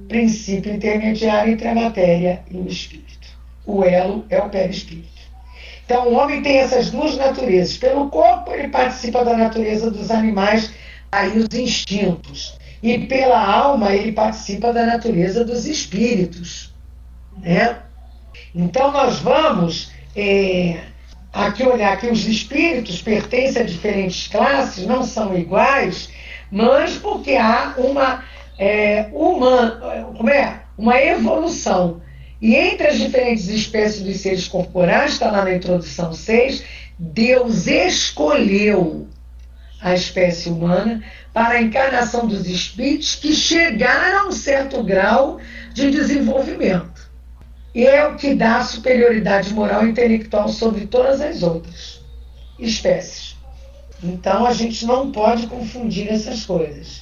princípio 0.08 0.76
intermediário 0.76 1.54
entre 1.54 1.70
a 1.70 1.74
matéria 1.74 2.44
e 2.52 2.58
o 2.58 2.68
espírito. 2.68 3.30
O 3.66 3.84
elo 3.84 4.26
é 4.30 4.40
o 4.40 4.50
perispírito. 4.50 5.10
Então, 5.86 6.08
o 6.08 6.14
homem 6.14 6.42
tem 6.42 6.58
essas 6.58 6.92
duas 6.92 7.18
naturezas. 7.18 7.78
Pelo 7.78 8.10
corpo, 8.10 8.54
ele 8.54 8.68
participa 8.68 9.26
da 9.26 9.36
natureza 9.36 9.90
dos 9.90 10.10
animais, 10.10 10.72
aí 11.12 11.38
os 11.38 11.54
instintos 11.54 12.58
e 12.82 13.00
pela 13.00 13.44
alma 13.44 13.94
ele 13.94 14.12
participa 14.12 14.74
da 14.74 14.86
natureza 14.86 15.44
dos 15.44 15.66
espíritos. 15.66 16.74
Né? 17.38 17.78
Então 18.56 18.92
nós 18.92 19.20
vamos 19.20 19.92
é, 20.16 20.80
aqui 21.32 21.64
olhar 21.64 22.00
que 22.00 22.08
os 22.08 22.26
espíritos 22.26 23.02
pertencem 23.02 23.62
a 23.62 23.66
diferentes 23.66 24.28
classes, 24.28 24.86
não 24.86 25.04
são 25.04 25.38
iguais, 25.38 26.10
mas 26.50 26.98
porque 26.98 27.36
há 27.36 27.76
uma, 27.78 28.24
é, 28.58 29.04
como 29.04 30.30
é? 30.30 30.62
uma 30.78 31.00
evolução. 31.00 32.02
E 32.42 32.56
entre 32.56 32.88
as 32.88 32.98
diferentes 32.98 33.48
espécies 33.48 34.02
dos 34.02 34.18
seres 34.18 34.48
corporais, 34.48 35.14
está 35.14 35.30
lá 35.30 35.44
na 35.44 35.54
introdução 35.54 36.12
6, 36.12 36.64
Deus 36.98 37.68
escolheu 37.68 39.08
a 39.82 39.94
espécie 39.94 40.50
humana 40.50 41.04
para 41.34 41.56
a 41.56 41.62
encarnação 41.62 42.28
dos 42.28 42.48
espíritos 42.48 43.16
que 43.16 43.34
chegaram 43.34 44.26
a 44.26 44.28
um 44.28 44.32
certo 44.32 44.84
grau 44.84 45.40
de 45.74 45.90
desenvolvimento. 45.90 47.10
E 47.74 47.86
é 47.86 48.06
o 48.06 48.16
que 48.16 48.36
dá 48.36 48.64
superioridade 48.64 49.54
moral 49.54 49.86
e 49.86 49.90
intelectual 49.90 50.50
sobre 50.50 50.86
todas 50.86 51.22
as 51.22 51.42
outras 51.42 52.02
espécies. 52.60 53.38
Então 54.04 54.46
a 54.46 54.54
gente 54.54 54.86
não 54.86 55.12
pode 55.12 55.48
confundir 55.48 56.10
essas 56.10 56.46
coisas. 56.46 57.02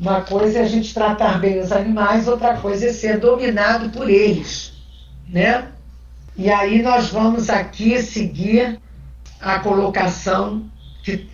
Uma 0.00 0.22
coisa 0.22 0.58
é 0.58 0.62
a 0.62 0.68
gente 0.68 0.92
tratar 0.92 1.38
bem 1.40 1.60
os 1.60 1.72
animais, 1.72 2.26
outra 2.26 2.56
coisa 2.56 2.86
é 2.86 2.92
ser 2.92 3.18
dominado 3.18 3.90
por 3.90 4.08
eles, 4.08 4.72
né? 5.28 5.68
E 6.36 6.50
aí 6.50 6.82
nós 6.82 7.10
vamos 7.10 7.48
aqui 7.48 8.02
seguir 8.02 8.80
a 9.40 9.60
colocação 9.60 10.64
que 11.02 11.28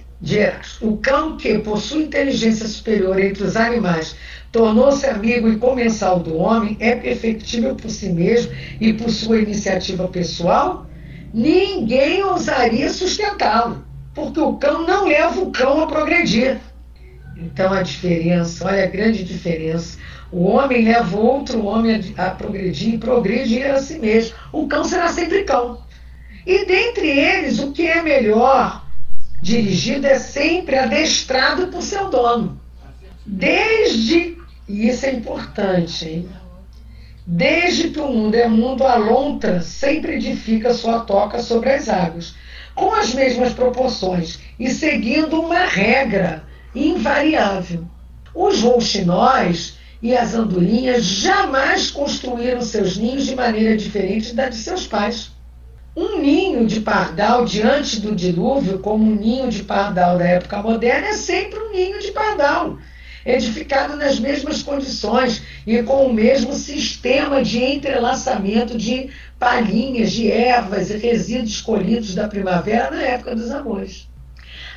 o 0.83 0.99
cão 0.99 1.37
que 1.39 1.59
possui 1.61 2.03
inteligência 2.03 2.69
superior 2.69 3.19
entre 3.19 3.43
os 3.43 3.57
animais 3.57 4.15
tornou-se 4.53 5.07
amigo 5.07 5.49
e 5.49 5.57
comensal 5.57 6.19
do 6.19 6.37
homem, 6.37 6.77
é 6.81 6.95
perfectível 6.95 7.75
por 7.75 7.91
si 7.91 8.11
mesmo 8.11 8.53
e 8.81 8.93
por 8.93 9.09
sua 9.11 9.39
iniciativa 9.39 10.07
pessoal, 10.09 10.87
ninguém 11.33 12.23
ousaria 12.23 12.91
sustentá-lo, 12.91 13.85
porque 14.15 14.41
o 14.41 14.57
cão 14.57 14.87
não 14.87 15.07
leva 15.07 15.41
o 15.41 15.51
cão 15.51 15.83
a 15.83 15.87
progredir. 15.87 16.59
Então 17.37 17.73
a 17.73 17.81
diferença, 17.81 18.67
olha 18.67 18.85
a 18.85 18.89
grande 18.89 19.25
diferença. 19.25 19.99
O 20.31 20.45
homem 20.45 20.85
leva 20.85 21.17
outro 21.17 21.65
homem 21.65 22.15
a 22.19 22.31
progredir 22.31 22.95
e 22.95 22.99
progredir 22.99 23.71
a 23.71 23.81
si 23.81 23.99
mesmo. 23.99 24.37
O 24.53 24.67
cão 24.67 24.85
será 24.85 25.09
sempre 25.09 25.45
cão. 25.45 25.83
E 26.47 26.67
dentre 26.67 27.09
eles, 27.09 27.59
o 27.59 27.73
que 27.73 27.87
é 27.87 28.03
melhor 28.03 28.80
dirigido 29.41 30.07
é 30.07 30.19
sempre 30.19 30.77
adestrado 30.77 31.69
por 31.69 31.83
seu 31.83 32.11
dono. 32.11 32.61
Desde, 33.25 34.37
e 34.69 34.89
isso 34.89 35.07
é 35.07 35.13
importante, 35.13 36.09
hein? 36.09 36.29
Desde 37.27 37.91
que 37.91 38.01
o 38.01 38.09
mundo 38.09 38.35
é 38.35 38.49
mundo, 38.49 38.85
a 38.85 38.97
lontra 38.97 39.61
sempre 39.61 40.15
edifica 40.15 40.75
sua 40.75 41.01
toca 41.01 41.41
sobre 41.41 41.71
as 41.71 41.89
águas, 41.89 42.35
com 42.75 42.93
as 42.93 43.15
mesmas 43.15 43.53
proporções 43.53 44.41
e 44.59 44.69
seguindo 44.71 45.41
uma 45.41 45.65
regra 45.65 46.45
invariável. 46.75 47.87
Os 48.35 48.63
rouxinóis 48.63 49.79
e 50.03 50.17
as 50.17 50.35
andorinhas 50.35 51.05
jamais 51.05 51.91
construíram 51.91 52.63
seus 52.63 52.97
ninhos 52.97 53.27
de 53.27 53.37
maneira 53.37 53.77
diferente 53.77 54.35
da 54.35 54.49
de 54.49 54.57
seus 54.57 54.87
pais. 54.87 55.31
Um 55.97 56.21
ninho 56.21 56.67
de 56.69 56.81
pardal 56.81 57.45
diante 57.45 58.01
do 58.01 58.15
dilúvio, 58.15 58.79
como 58.79 59.05
um 59.05 59.17
ninho 59.17 59.49
de 59.49 59.65
pardal 59.65 60.19
da 60.19 60.25
época 60.25 60.63
moderna, 60.63 61.09
é 61.09 61.15
sempre 61.15 61.59
um 61.59 61.73
ninho 61.73 61.99
de 61.99 62.13
pardal, 62.13 62.79
edificado 63.27 63.97
nas 63.97 64.21
mesmas 64.21 64.63
condições 64.63 65.43
e 65.67 65.83
com 65.83 66.07
o 66.07 66.15
mesmo 66.15 66.53
sistema 66.53 67.43
de 67.43 67.59
entrelaçamento 67.59 68.79
de 68.79 69.11
palhinhas, 69.37 70.13
de 70.13 70.31
ervas 70.31 70.91
e 70.91 70.97
resíduos 70.97 71.61
colhidos 71.61 72.15
da 72.15 72.29
primavera 72.29 72.93
na 72.93 73.03
época 73.03 73.35
dos 73.35 73.51
amores. 73.51 74.09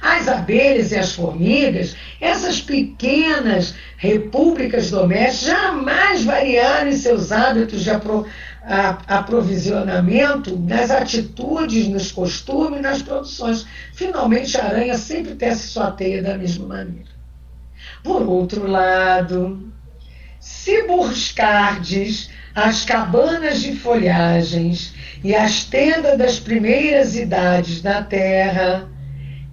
As 0.01 0.27
abelhas 0.27 0.91
e 0.91 0.97
as 0.97 1.13
formigas, 1.13 1.95
essas 2.19 2.59
pequenas 2.59 3.75
repúblicas 3.95 4.89
domésticas, 4.89 5.45
jamais 5.45 6.23
variaram 6.25 6.89
em 6.89 6.95
seus 6.97 7.31
hábitos 7.31 7.83
de, 7.83 7.91
apro 7.91 8.25
aprovisionamento, 8.65 10.57
nas 10.57 10.89
atitudes, 10.89 11.87
nos 11.87 12.11
costumes, 12.11 12.81
nas 12.81 13.01
produções. 13.01 13.65
Finalmente, 13.93 14.57
a 14.57 14.65
aranha 14.65 14.97
sempre 14.97 15.35
tece 15.35 15.67
sua 15.67 15.91
teia 15.91 16.23
da 16.23 16.37
mesma 16.37 16.67
maneira. 16.67 17.11
Por 18.03 18.21
outro 18.23 18.65
lado, 18.65 19.71
se 20.39 20.83
buscardes 20.83 22.29
as 22.55 22.85
cabanas 22.85 23.61
de 23.61 23.75
folhagens 23.75 24.93
e 25.23 25.35
as 25.35 25.65
tendas 25.65 26.17
das 26.17 26.39
primeiras 26.39 27.15
idades 27.15 27.81
da 27.81 28.01
terra, 28.03 28.89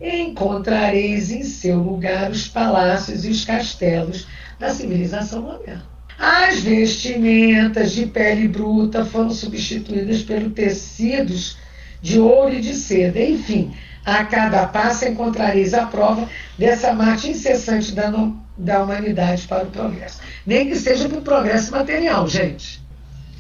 encontrareis 0.01 1.31
em 1.31 1.43
seu 1.43 1.79
lugar 1.79 2.31
os 2.31 2.49
palácios 2.49 3.25
e 3.25 3.31
os 3.31 3.45
castelos 3.45 4.27
da 4.59 4.71
civilização 4.71 5.43
moderna. 5.43 5.90
As 6.21 6.61
vestimentas 6.61 7.93
de 7.93 8.05
pele 8.05 8.47
bruta 8.47 9.07
foram 9.07 9.31
substituídas 9.31 10.23
pelos 10.23 10.53
tecidos 10.53 11.57
de 12.03 12.21
ouro 12.21 12.53
e 12.53 12.61
de 12.61 12.75
seda. 12.75 13.19
Enfim, 13.19 13.75
a 14.05 14.23
cada 14.27 14.67
passo 14.67 15.07
encontrareis 15.07 15.73
a 15.73 15.87
prova 15.87 16.29
dessa 16.59 16.93
marcha 16.93 17.29
incessante 17.29 17.93
da, 17.93 18.13
da 18.59 18.83
humanidade 18.83 19.49
para 19.49 19.65
o 19.65 19.71
progresso. 19.71 20.21
Nem 20.45 20.69
que 20.69 20.77
seja 20.77 21.09
para 21.09 21.21
o 21.21 21.23
progresso 21.23 21.73
material, 21.73 22.29
gente. 22.29 22.83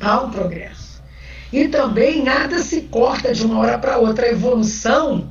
Há 0.00 0.22
um 0.22 0.30
progresso. 0.30 1.02
E 1.52 1.68
também 1.68 2.22
nada 2.22 2.60
se 2.60 2.80
corta 2.82 3.34
de 3.34 3.44
uma 3.44 3.58
hora 3.58 3.76
para 3.76 3.98
outra. 3.98 4.24
A 4.24 4.30
evolução 4.30 5.30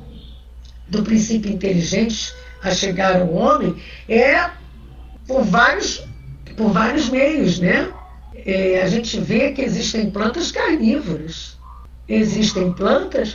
do 0.86 1.02
princípio 1.02 1.50
inteligente 1.50 2.32
a 2.62 2.70
chegar 2.70 3.20
ao 3.20 3.34
homem 3.34 3.74
é 4.08 4.50
por 5.26 5.42
vários 5.42 6.08
por 6.60 6.72
vários 6.72 7.08
meios, 7.08 7.58
né? 7.58 7.90
É, 8.34 8.82
a 8.82 8.86
gente 8.86 9.18
vê 9.18 9.52
que 9.52 9.62
existem 9.62 10.10
plantas 10.10 10.52
carnívoras, 10.52 11.56
existem 12.06 12.70
plantas 12.74 13.34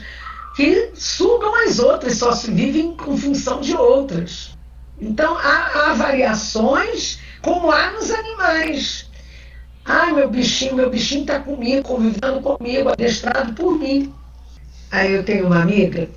que 0.56 0.92
sugam 0.94 1.56
as 1.64 1.80
outras, 1.80 2.18
só 2.18 2.34
se 2.34 2.52
vivem 2.52 2.96
com 2.96 3.18
função 3.18 3.62
de 3.62 3.76
outras. 3.76 4.56
Então 5.02 5.36
há, 5.40 5.90
há 5.90 5.94
variações 5.96 7.18
como 7.42 7.72
há 7.72 7.94
nos 7.94 8.12
animais. 8.12 9.10
Ah, 9.84 10.14
meu 10.14 10.30
bichinho, 10.30 10.76
meu 10.76 10.92
bichinho 10.92 11.22
está 11.22 11.40
comigo, 11.40 11.82
convivendo 11.82 12.42
comigo, 12.42 12.90
adestrado 12.90 13.54
por 13.54 13.78
mim. 13.80 14.14
Aí 14.92 15.14
eu 15.14 15.26
tenho 15.26 15.48
uma 15.48 15.64
amiga 15.64 16.08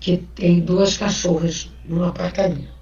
que 0.00 0.16
tem 0.34 0.60
duas 0.60 0.96
cachorras 0.96 1.70
no 1.84 2.04
apartamento. 2.04 2.77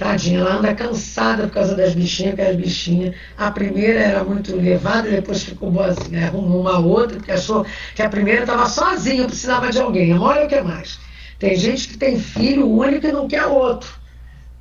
Tadinha, 0.00 0.40
ela 0.40 0.54
anda 0.54 0.74
cansada 0.74 1.42
por 1.42 1.52
causa 1.52 1.76
das 1.76 1.92
bichinhas, 1.92 2.34
que 2.34 2.40
as 2.40 2.56
bichinhas. 2.56 3.14
A 3.36 3.50
primeira 3.50 4.00
era 4.00 4.24
muito 4.24 4.56
levada, 4.56 5.10
depois 5.10 5.42
ficou 5.42 5.70
boazinha. 5.70 6.26
Arrumou 6.26 6.62
uma 6.62 6.78
outra, 6.78 7.18
porque 7.18 7.30
achou 7.30 7.66
que 7.94 8.00
a 8.00 8.08
primeira 8.08 8.40
estava 8.40 8.66
sozinha, 8.66 9.26
precisava 9.26 9.70
de 9.70 9.78
alguém. 9.78 10.18
Olha 10.18 10.46
o 10.46 10.48
que 10.48 10.58
mais. 10.62 10.98
Tem 11.38 11.54
gente 11.54 11.88
que 11.88 11.98
tem 11.98 12.18
filho 12.18 12.66
único 12.66 13.06
e 13.06 13.12
não 13.12 13.28
quer 13.28 13.44
outro. 13.44 13.90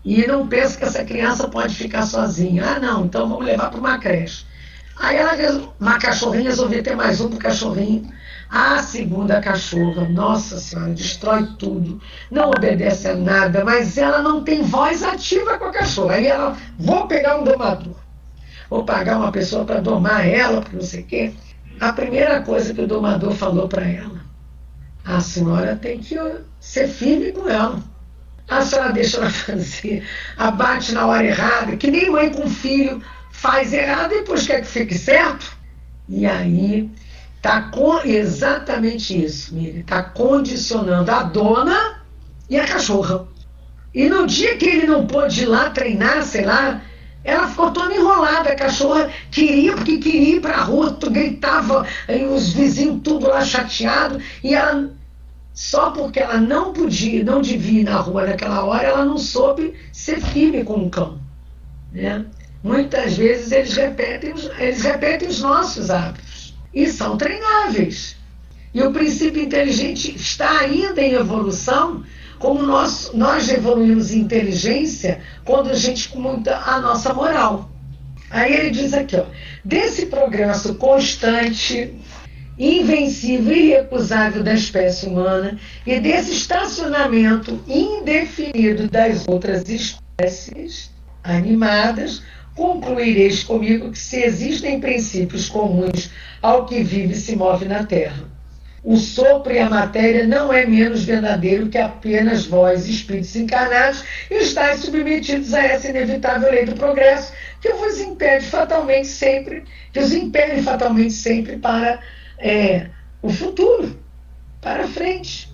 E 0.03 0.27
não 0.27 0.45
pensa 0.45 0.77
que 0.77 0.83
essa 0.83 1.05
criança 1.05 1.47
pode 1.47 1.73
ficar 1.73 2.01
sozinha. 2.01 2.75
Ah, 2.75 2.79
não, 2.81 3.05
então 3.05 3.29
vamos 3.29 3.45
levar 3.45 3.69
para 3.69 3.79
uma 3.79 3.97
creche. 3.97 4.43
Aí 4.97 5.15
ela, 5.15 5.73
uma 5.79 5.97
cachorrinha, 5.97 6.49
resolveu 6.49 6.83
ter 6.83 6.97
mais 6.97 7.21
um 7.21 7.29
para 7.29 7.39
cachorrinho. 7.39 8.11
A 8.49 8.81
segunda 8.81 9.39
cachorra, 9.39 10.09
nossa 10.09 10.57
senhora, 10.57 10.91
destrói 10.93 11.47
tudo, 11.59 12.01
não 12.31 12.49
obedece 12.49 13.07
a 13.07 13.15
nada, 13.15 13.63
mas 13.63 13.95
ela 13.95 14.23
não 14.23 14.43
tem 14.43 14.63
voz 14.63 15.03
ativa 15.03 15.59
com 15.59 15.65
a 15.65 15.71
cachorra. 15.71 16.15
Aí 16.15 16.25
ela, 16.25 16.57
vou 16.79 17.05
pegar 17.05 17.39
um 17.39 17.43
domador, 17.43 17.95
vou 18.67 18.83
pagar 18.83 19.17
uma 19.17 19.31
pessoa 19.31 19.63
para 19.65 19.79
domar 19.79 20.27
ela, 20.27 20.61
para 20.61 20.73
não 20.73 20.81
sei 20.81 21.01
o 21.01 21.05
quê. 21.05 21.31
A 21.79 21.93
primeira 21.93 22.41
coisa 22.41 22.73
que 22.73 22.81
o 22.81 22.87
domador 22.87 23.33
falou 23.33 23.67
para 23.67 23.87
ela, 23.87 24.19
a 25.05 25.21
senhora 25.21 25.75
tem 25.75 25.99
que 25.99 26.15
ser 26.59 26.87
firme 26.87 27.31
com 27.31 27.47
ela. 27.47 27.79
A 28.47 28.61
senhora 28.61 28.91
deixa 28.91 29.17
ela 29.17 29.29
fazer, 29.29 30.03
abate 30.35 30.91
na 30.91 31.05
hora 31.05 31.23
errada, 31.23 31.77
que 31.77 31.91
nem 31.91 32.09
mãe 32.09 32.31
com 32.31 32.49
filho 32.49 32.99
faz 33.31 33.73
errado 33.73 34.11
e 34.11 34.17
depois 34.17 34.47
quer 34.47 34.61
que 34.61 34.67
fique 34.67 34.97
certo. 34.97 35.55
E 36.07 36.25
aí 36.25 36.89
está 37.39 37.61
com 37.63 38.01
exatamente 38.03 39.25
isso, 39.25 39.55
Miriam. 39.55 39.79
Está 39.79 40.03
condicionando 40.03 41.09
a 41.09 41.23
dona 41.23 42.01
e 42.49 42.59
a 42.59 42.67
cachorra. 42.67 43.25
E 43.95 44.07
no 44.07 44.27
dia 44.27 44.57
que 44.57 44.65
ele 44.65 44.87
não 44.87 45.07
pôde 45.07 45.43
ir 45.43 45.45
lá 45.45 45.69
treinar, 45.69 46.21
sei 46.23 46.45
lá, 46.45 46.81
ela 47.23 47.47
ficou 47.47 47.71
toda 47.71 47.95
enrolada. 47.95 48.49
A 48.49 48.55
cachorra 48.55 49.09
queria, 49.31 49.73
porque 49.73 49.97
queria 49.97 50.35
ir 50.35 50.41
para 50.41 50.57
a 50.57 50.63
rua, 50.63 50.95
gritava, 51.09 51.87
e 52.07 52.25
os 52.25 52.53
vizinhos 52.53 53.01
tudo 53.03 53.29
lá 53.29 53.43
chateado. 53.43 54.21
E 54.43 54.53
ela, 54.53 54.91
só 55.53 55.91
porque 55.91 56.19
ela 56.19 56.37
não 56.37 56.73
podia, 56.73 57.23
não 57.23 57.41
devia 57.41 57.81
ir 57.81 57.85
na 57.85 57.99
rua 57.99 58.25
naquela 58.25 58.63
hora, 58.65 58.83
ela 58.83 59.05
não 59.05 59.17
soube 59.17 59.73
ser 59.93 60.21
firme 60.21 60.63
com 60.63 60.85
o 60.85 60.89
cão. 60.89 61.19
Né? 61.93 62.25
Muitas 62.61 63.15
vezes 63.15 63.51
eles 63.53 63.73
repetem, 63.73 64.33
eles 64.59 64.81
repetem 64.83 65.29
os 65.29 65.41
nossos 65.41 65.89
hábitos 65.89 66.28
e 66.83 66.87
são 66.87 67.17
treináveis. 67.17 68.15
E 68.73 68.81
o 68.81 68.91
princípio 68.91 69.41
inteligente 69.41 70.15
está 70.15 70.59
ainda 70.59 71.01
em 71.01 71.13
evolução, 71.13 72.03
como 72.37 72.61
nós, 72.61 73.11
nós 73.13 73.49
evoluímos 73.49 74.11
em 74.11 74.19
inteligência 74.19 75.19
quando 75.43 75.71
a 75.71 75.75
gente 75.75 76.15
muda 76.17 76.57
a 76.57 76.79
nossa 76.79 77.13
moral. 77.13 77.69
Aí 78.29 78.53
ele 78.53 78.69
diz 78.69 78.93
aqui, 78.93 79.17
ó, 79.17 79.25
desse 79.65 80.05
progresso 80.05 80.75
constante, 80.75 81.93
invencível 82.57 83.53
e 83.53 83.71
irrecusável 83.71 84.43
da 84.43 84.53
espécie 84.53 85.07
humana 85.07 85.57
e 85.85 85.99
desse 85.99 86.33
estacionamento 86.33 87.59
indefinido 87.67 88.87
das 88.87 89.27
outras 89.27 89.67
espécies 89.67 90.91
animadas, 91.23 92.21
concluireis 92.59 93.41
comigo 93.41 93.89
que 93.89 93.97
se 93.97 94.21
existem 94.21 94.81
princípios 94.81 95.47
comuns 95.47 96.11
ao 96.41 96.65
que 96.65 96.83
vive 96.83 97.13
e 97.13 97.15
se 97.15 97.33
move 97.33 97.63
na 97.63 97.85
Terra, 97.85 98.25
o 98.83 98.97
sopro 98.97 99.53
e 99.53 99.59
a 99.59 99.69
matéria 99.69 100.27
não 100.27 100.51
é 100.51 100.65
menos 100.65 101.05
verdadeiro 101.05 101.69
que 101.69 101.77
apenas 101.77 102.45
vós, 102.45 102.85
espíritos 102.85 103.33
encarnados, 103.37 104.03
estáis 104.29 104.81
submetidos 104.81 105.53
a 105.53 105.63
essa 105.63 105.89
inevitável 105.89 106.51
lei 106.51 106.65
do 106.65 106.75
progresso 106.75 107.31
que 107.61 107.71
vos 107.73 107.97
impede 108.01 108.45
fatalmente 108.45 109.07
sempre, 109.07 109.63
que 109.93 109.99
os 109.99 110.13
impede 110.13 110.61
fatalmente 110.61 111.13
sempre 111.13 111.57
para 111.57 112.01
é, 112.37 112.87
o 113.21 113.29
futuro, 113.29 113.97
para 114.59 114.85
frente. 114.85 115.49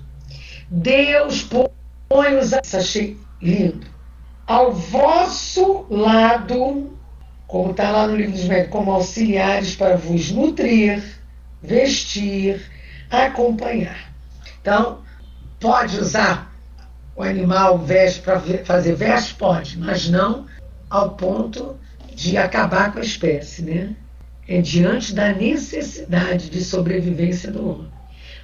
Deus 0.69 1.47
põe-os, 2.09 2.53
achei 2.53 3.15
lindo, 3.41 3.94
ao 4.47 4.71
vosso 4.73 5.85
lado 5.89 6.95
como 7.47 7.71
está 7.71 7.91
lá 7.91 8.07
no 8.07 8.15
livro 8.15 8.33
dos 8.33 8.45
médicos, 8.45 8.71
como 8.71 8.91
auxiliares 8.91 9.75
para 9.75 9.95
vos 9.95 10.31
nutrir, 10.31 11.01
vestir, 11.61 12.61
acompanhar. 13.09 14.11
Então, 14.61 14.99
pode 15.59 15.97
usar 15.97 16.53
o 17.15 17.23
animal 17.23 17.77
veste 17.77 18.21
para 18.21 18.41
fazer 18.65 18.95
veste? 18.95 19.35
Pode, 19.35 19.77
mas 19.79 20.09
não 20.09 20.45
ao 20.89 21.11
ponto 21.11 21.77
de 22.13 22.35
acabar 22.37 22.91
com 22.91 22.99
a 22.99 23.03
espécie, 23.03 23.61
né? 23.61 23.95
É 24.47 24.61
diante 24.61 25.13
da 25.13 25.31
necessidade 25.33 26.49
de 26.49 26.63
sobrevivência 26.63 27.51
do 27.51 27.69
homem. 27.69 27.91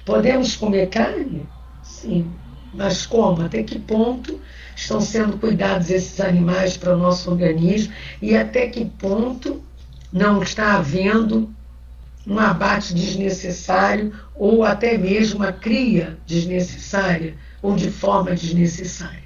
Podemos 0.04 0.56
comer 0.56 0.88
carne? 0.88 1.46
Sim. 1.82 2.30
Mas 2.72 3.06
como? 3.06 3.42
Até 3.42 3.62
que 3.62 3.78
ponto 3.78 4.40
estão 4.74 5.00
sendo 5.00 5.38
cuidados 5.38 5.90
esses 5.90 6.20
animais 6.20 6.76
para 6.76 6.94
o 6.94 6.98
nosso 6.98 7.30
organismo 7.30 7.92
e 8.20 8.36
até 8.36 8.66
que 8.68 8.84
ponto 8.84 9.62
não 10.12 10.42
está 10.42 10.74
havendo 10.76 11.52
um 12.26 12.38
abate 12.38 12.94
desnecessário 12.94 14.12
ou 14.34 14.64
até 14.64 14.96
mesmo 14.96 15.40
uma 15.40 15.52
cria 15.52 16.16
desnecessária 16.26 17.34
ou 17.60 17.74
de 17.74 17.90
forma 17.90 18.34
desnecessária. 18.34 19.22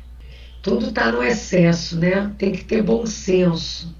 Tudo 0.62 0.88
está 0.88 1.12
no 1.12 1.22
excesso, 1.22 1.98
né? 1.98 2.32
Tem 2.38 2.50
que 2.50 2.64
ter 2.64 2.82
bom 2.82 3.06
senso. 3.06 3.94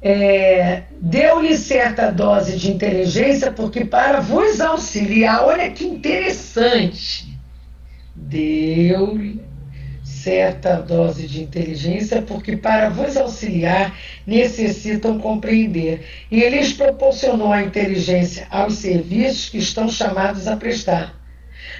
É, 0.00 0.84
Deu-lhe 1.00 1.56
certa 1.56 2.10
dose 2.10 2.56
de 2.56 2.70
inteligência, 2.70 3.50
porque 3.52 3.84
para 3.84 4.20
vos 4.20 4.60
auxiliar, 4.60 5.44
olha 5.44 5.70
que 5.70 5.84
interessante, 5.84 7.31
deu-lhe 8.32 9.40
certa 10.02 10.76
dose 10.76 11.26
de 11.26 11.42
inteligência, 11.42 12.22
porque 12.22 12.56
para 12.56 12.88
vos 12.88 13.16
auxiliar 13.16 13.94
necessitam 14.26 15.18
compreender. 15.18 16.04
E 16.30 16.48
lhes 16.48 16.72
proporcionou 16.72 17.52
a 17.52 17.62
inteligência 17.62 18.46
aos 18.50 18.74
serviços 18.78 19.50
que 19.50 19.58
estão 19.58 19.88
chamados 19.88 20.48
a 20.48 20.56
prestar. 20.56 21.14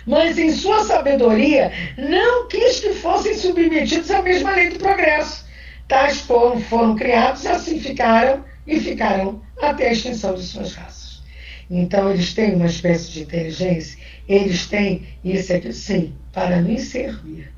Mas 0.06 0.38
em 0.38 0.50
sua 0.50 0.84
sabedoria 0.84 1.72
não 1.96 2.48
quis 2.48 2.80
que 2.80 2.92
fossem 2.94 3.34
submetidos 3.34 4.10
à 4.10 4.20
mesma 4.20 4.54
lei 4.54 4.68
do 4.70 4.78
progresso. 4.78 5.46
Tais 5.88 6.20
foram, 6.20 6.60
foram 6.60 6.94
criados 6.94 7.44
e 7.44 7.48
assim 7.48 7.80
ficaram 7.80 8.44
e 8.66 8.78
ficarão 8.78 9.40
até 9.60 9.88
a 9.88 9.92
extinção 9.92 10.34
de 10.34 10.42
suas 10.42 10.74
raças. 10.74 11.22
Então 11.70 12.10
eles 12.10 12.34
têm 12.34 12.54
uma 12.54 12.66
espécie 12.66 13.10
de 13.10 13.22
inteligência, 13.22 13.98
eles 14.28 14.66
têm 14.66 15.06
isso 15.24 15.52
aqui 15.52 15.72
sim, 15.72 16.14
para 16.32 16.60
nos 16.60 16.82
servir 16.82 17.52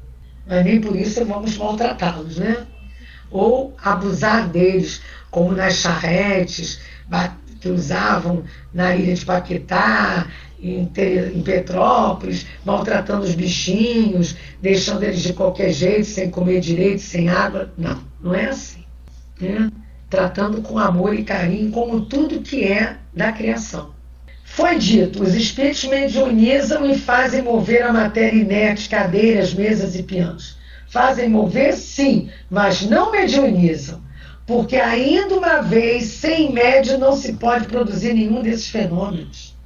mas 0.46 0.64
nem 0.64 0.80
por 0.80 0.94
isso 0.96 1.24
vamos 1.24 1.56
maltratá-los, 1.56 2.36
né? 2.36 2.66
Ou 3.30 3.74
abusar 3.82 4.48
deles, 4.48 5.00
como 5.30 5.52
nas 5.52 5.74
charretes 5.74 6.80
que 7.60 7.68
usavam 7.68 8.44
na 8.72 8.94
ilha 8.94 9.14
de 9.14 9.24
Paquetá, 9.24 10.26
em, 10.62 10.86
Petrópolis, 11.42 12.46
maltratando 12.64 13.24
os 13.24 13.34
bichinhos, 13.34 14.36
deixando 14.60 15.02
eles 15.02 15.20
de 15.20 15.32
qualquer 15.32 15.72
jeito, 15.72 16.06
sem 16.06 16.30
comer 16.30 16.60
direito, 16.60 17.00
sem 17.00 17.28
água. 17.28 17.72
Não, 17.76 18.00
não 18.20 18.34
é 18.34 18.46
assim. 18.46 18.84
Né? 19.40 19.70
Tratando 20.08 20.62
com 20.62 20.78
amor 20.78 21.14
e 21.14 21.24
carinho, 21.24 21.70
como 21.70 22.02
tudo 22.02 22.40
que 22.40 22.64
é 22.64 22.98
da 23.12 23.32
criação. 23.32 23.93
Foi 24.54 24.78
dito: 24.78 25.20
os 25.20 25.34
espíritos 25.34 25.82
mediunizam 25.84 26.88
e 26.88 26.96
fazem 26.96 27.42
mover 27.42 27.82
a 27.82 27.92
matéria 27.92 28.38
inerte, 28.38 28.88
cadeiras, 28.88 29.52
mesas 29.52 29.96
e 29.96 30.02
pianos. 30.04 30.56
Fazem 30.86 31.28
mover, 31.28 31.72
sim, 31.72 32.30
mas 32.48 32.82
não 32.82 33.10
mediunizam, 33.10 34.00
porque 34.46 34.76
ainda 34.76 35.34
uma 35.34 35.60
vez, 35.60 36.04
sem 36.04 36.52
médio, 36.52 36.98
não 36.98 37.16
se 37.16 37.32
pode 37.32 37.66
produzir 37.66 38.14
nenhum 38.14 38.42
desses 38.42 38.68
fenômenos. 38.68 39.56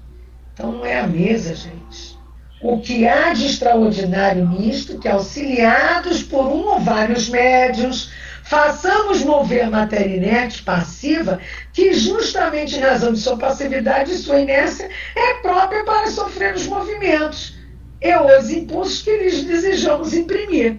Então 0.55 0.73
não 0.73 0.87
é 0.87 1.01
a 1.01 1.07
mesa, 1.07 1.55
gente. 1.55 2.17
O 2.63 2.81
que 2.81 3.07
há 3.07 3.35
de 3.35 3.45
extraordinário 3.45 4.49
nisto, 4.49 4.99
que 4.99 5.07
auxiliados 5.07 6.23
por 6.23 6.47
um 6.47 6.67
ou 6.67 6.81
vários 6.81 7.29
médios, 7.29 8.11
Façamos 8.49 9.23
mover 9.23 9.65
a 9.65 9.71
matéria 9.71 10.17
inerte 10.17 10.63
passiva, 10.63 11.39
que 11.71 11.93
justamente 11.93 12.77
em 12.77 12.81
razão 12.81 13.13
de 13.13 13.21
sua 13.21 13.37
passividade 13.37 14.11
e 14.11 14.17
sua 14.17 14.41
inércia 14.41 14.89
é 15.15 15.35
própria 15.43 15.85
para 15.85 16.11
sofrer 16.11 16.55
os 16.55 16.67
movimentos 16.67 17.59
e 18.01 18.17
os 18.17 18.51
impulsos 18.51 19.03
que 19.03 19.15
lhes 19.19 19.45
desejamos 19.45 20.15
imprimir. 20.15 20.79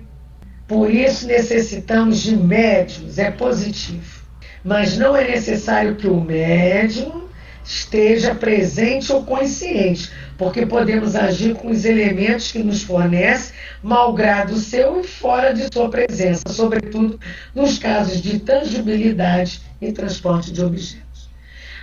Por 0.67 0.89
isso 0.89 1.27
necessitamos 1.27 2.23
de 2.23 2.35
médiums, 2.35 3.19
é 3.19 3.29
positivo. 3.29 4.23
Mas 4.63 4.97
não 4.97 5.15
é 5.15 5.27
necessário 5.27 5.95
que 5.95 6.07
o 6.07 6.19
médium 6.19 7.29
esteja 7.63 8.33
presente 8.33 9.13
ou 9.13 9.23
consciente, 9.23 10.11
porque 10.39 10.65
podemos 10.65 11.15
agir 11.15 11.53
com 11.53 11.69
os 11.69 11.85
elementos 11.85 12.51
que 12.51 12.63
nos 12.63 12.81
fornece, 12.81 13.53
malgrado 13.81 14.57
seu 14.57 15.01
e 15.01 15.03
fora 15.03 15.53
de 15.53 15.67
sua 15.73 15.89
presença, 15.89 16.43
sobretudo 16.49 17.19
nos 17.55 17.77
casos 17.77 18.21
de 18.21 18.39
tangibilidade 18.39 19.61
e 19.81 19.91
transporte 19.91 20.51
de 20.51 20.63
objetos. 20.63 21.29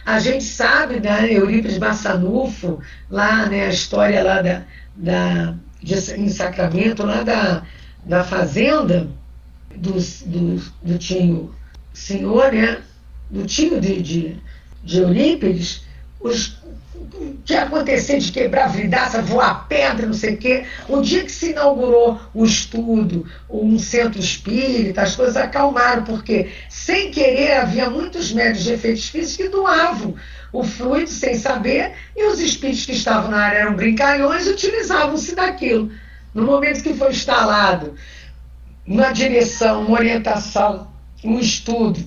A 0.05 0.21
gente 0.21 0.45
sabe, 0.45 1.01
né, 1.01 1.33
Eurípides 1.33 1.79
Massanufo, 1.79 2.81
lá, 3.11 3.47
né, 3.47 3.67
a 3.67 3.71
história 3.71 4.23
lá 4.23 4.41
da, 4.41 4.63
da 4.95 5.55
de, 5.83 5.95
em 6.15 6.29
Sacramento, 6.29 7.05
lá 7.05 7.23
da, 7.23 7.63
da 8.05 8.23
fazenda 8.23 9.09
do, 9.75 9.93
do, 10.27 10.63
do 10.83 10.99
tio 10.99 11.55
senhor, 11.93 12.53
né? 12.53 12.79
Do 13.31 13.45
tio 13.47 13.81
de, 13.81 14.01
de, 14.03 14.37
de 14.85 14.99
Eurípides, 14.99 15.85
os, 16.21 16.56
que 17.45 17.53
ia 17.53 17.62
acontecer 17.62 18.19
de 18.19 18.33
quebrar 18.33 18.69
vidraça, 18.69 19.23
voar 19.23 19.66
pedra, 19.69 20.07
não 20.07 20.14
sei 20.14 20.35
o 20.35 20.37
quê. 20.37 20.64
O 20.88 21.01
dia 21.01 21.25
que 21.25 21.33
se 21.33 21.51
inaugurou 21.51 22.21
o 22.35 22.45
estudo, 22.45 23.27
um 23.49 23.79
centro 23.79 24.21
espírita, 24.21 25.03
as 25.03 25.14
coisas 25.16 25.37
acalmaram, 25.37 26.05
porque 26.05 26.49
sem 26.69 27.11
querer 27.11 27.59
havia 27.59 27.88
muitos 27.88 28.33
médios 28.33 28.64
de 28.64 28.73
efeitos 28.73 29.09
físicos 29.09 29.37
que 29.37 29.49
doavam 29.49 30.14
o 30.53 30.64
fluido 30.64 31.11
sem 31.11 31.35
saber, 31.35 31.92
e 32.16 32.27
os 32.27 32.40
espíritos 32.40 32.87
que 32.87 32.92
estavam 32.92 33.31
na 33.31 33.38
área 33.38 33.59
eram 33.59 33.75
brincalhões 33.75 34.47
e 34.47 34.51
utilizavam-se 34.51 35.35
daquilo. 35.35 35.90
No 36.33 36.45
momento 36.45 36.83
que 36.83 36.95
foi 36.95 37.11
instalado 37.11 37.95
uma 38.87 39.12
direção, 39.12 39.83
uma 39.83 39.99
orientação, 39.99 40.88
um 41.25 41.38
estudo, 41.38 41.99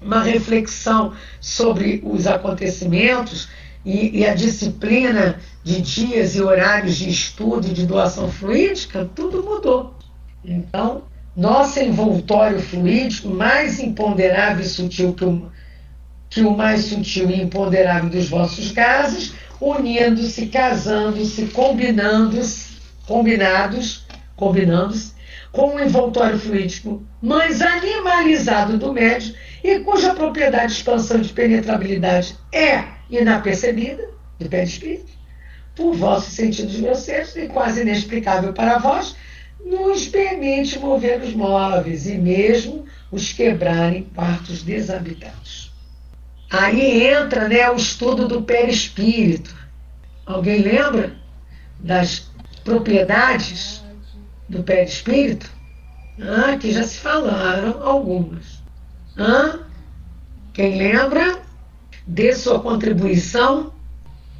uma 0.00 0.22
reflexão 0.22 1.14
sobre 1.40 2.00
os 2.04 2.26
acontecimentos 2.26 3.48
e, 3.86 4.18
e, 4.18 4.26
a 4.26 4.34
disciplina 4.34 5.38
de 5.62 5.80
dias 5.80 6.34
e 6.34 6.42
horários 6.42 6.96
de 6.96 7.08
estudo 7.08 7.68
e 7.68 7.72
de 7.72 7.86
doação 7.86 8.28
fluídica, 8.28 9.08
tudo 9.14 9.44
mudou. 9.44 9.94
Então, 10.44 11.04
nosso 11.36 11.78
envoltório 11.78 12.60
fluídico, 12.60 13.28
mais 13.28 13.78
imponderável 13.78 14.64
e 14.64 14.68
sutil 14.68 15.12
que 15.12 15.24
o, 15.24 15.52
que 16.28 16.40
o 16.40 16.56
mais 16.56 16.86
sutil 16.86 17.30
e 17.30 17.40
imponderável 17.40 18.10
dos 18.10 18.28
vossos 18.28 18.72
gases, 18.72 19.34
unindo-se, 19.60 20.46
casando-se, 20.46 21.46
combinando-se, 21.46 22.70
combinados, 23.06 24.04
combinando-se, 24.34 25.12
com 25.52 25.76
um 25.76 25.80
envoltório 25.80 26.40
fluídico 26.40 27.06
mais 27.22 27.62
animalizado 27.62 28.76
do 28.78 28.92
médio 28.92 29.32
e 29.62 29.78
cuja 29.78 30.12
propriedade 30.12 30.72
de 30.72 30.78
expansão 30.78 31.20
de 31.20 31.32
penetrabilidade 31.32 32.36
é 32.52 32.95
inapercebida, 33.10 34.08
do 34.38 34.48
perispírito, 34.48 35.12
por 35.74 35.94
vossos 35.94 36.34
sentidos 36.34 36.80
groseiros 36.80 37.36
e 37.36 37.48
quase 37.48 37.82
inexplicável 37.82 38.52
para 38.52 38.78
vós, 38.78 39.16
nos 39.64 40.06
permite 40.06 40.78
mover 40.78 41.20
os 41.22 41.34
móveis 41.34 42.06
e 42.06 42.16
mesmo 42.16 42.84
os 43.10 43.32
quebrar 43.32 43.94
em 43.94 44.04
quartos 44.04 44.62
desabitados. 44.62 45.72
Aí 46.50 47.06
entra 47.06 47.48
né, 47.48 47.68
o 47.70 47.76
estudo 47.76 48.28
do 48.28 48.42
perispírito. 48.42 49.54
Alguém 50.24 50.62
lembra 50.62 51.14
das 51.80 52.30
propriedades 52.64 53.82
do 54.48 54.62
perispírito? 54.62 55.50
Ah, 56.20 56.56
que 56.56 56.72
já 56.72 56.84
se 56.84 56.98
falaram 56.98 57.82
algumas. 57.82 58.62
Ah, 59.18 59.58
quem 60.52 60.78
lembra? 60.78 61.45
Dê 62.06 62.34
sua 62.34 62.60
contribuição, 62.60 63.72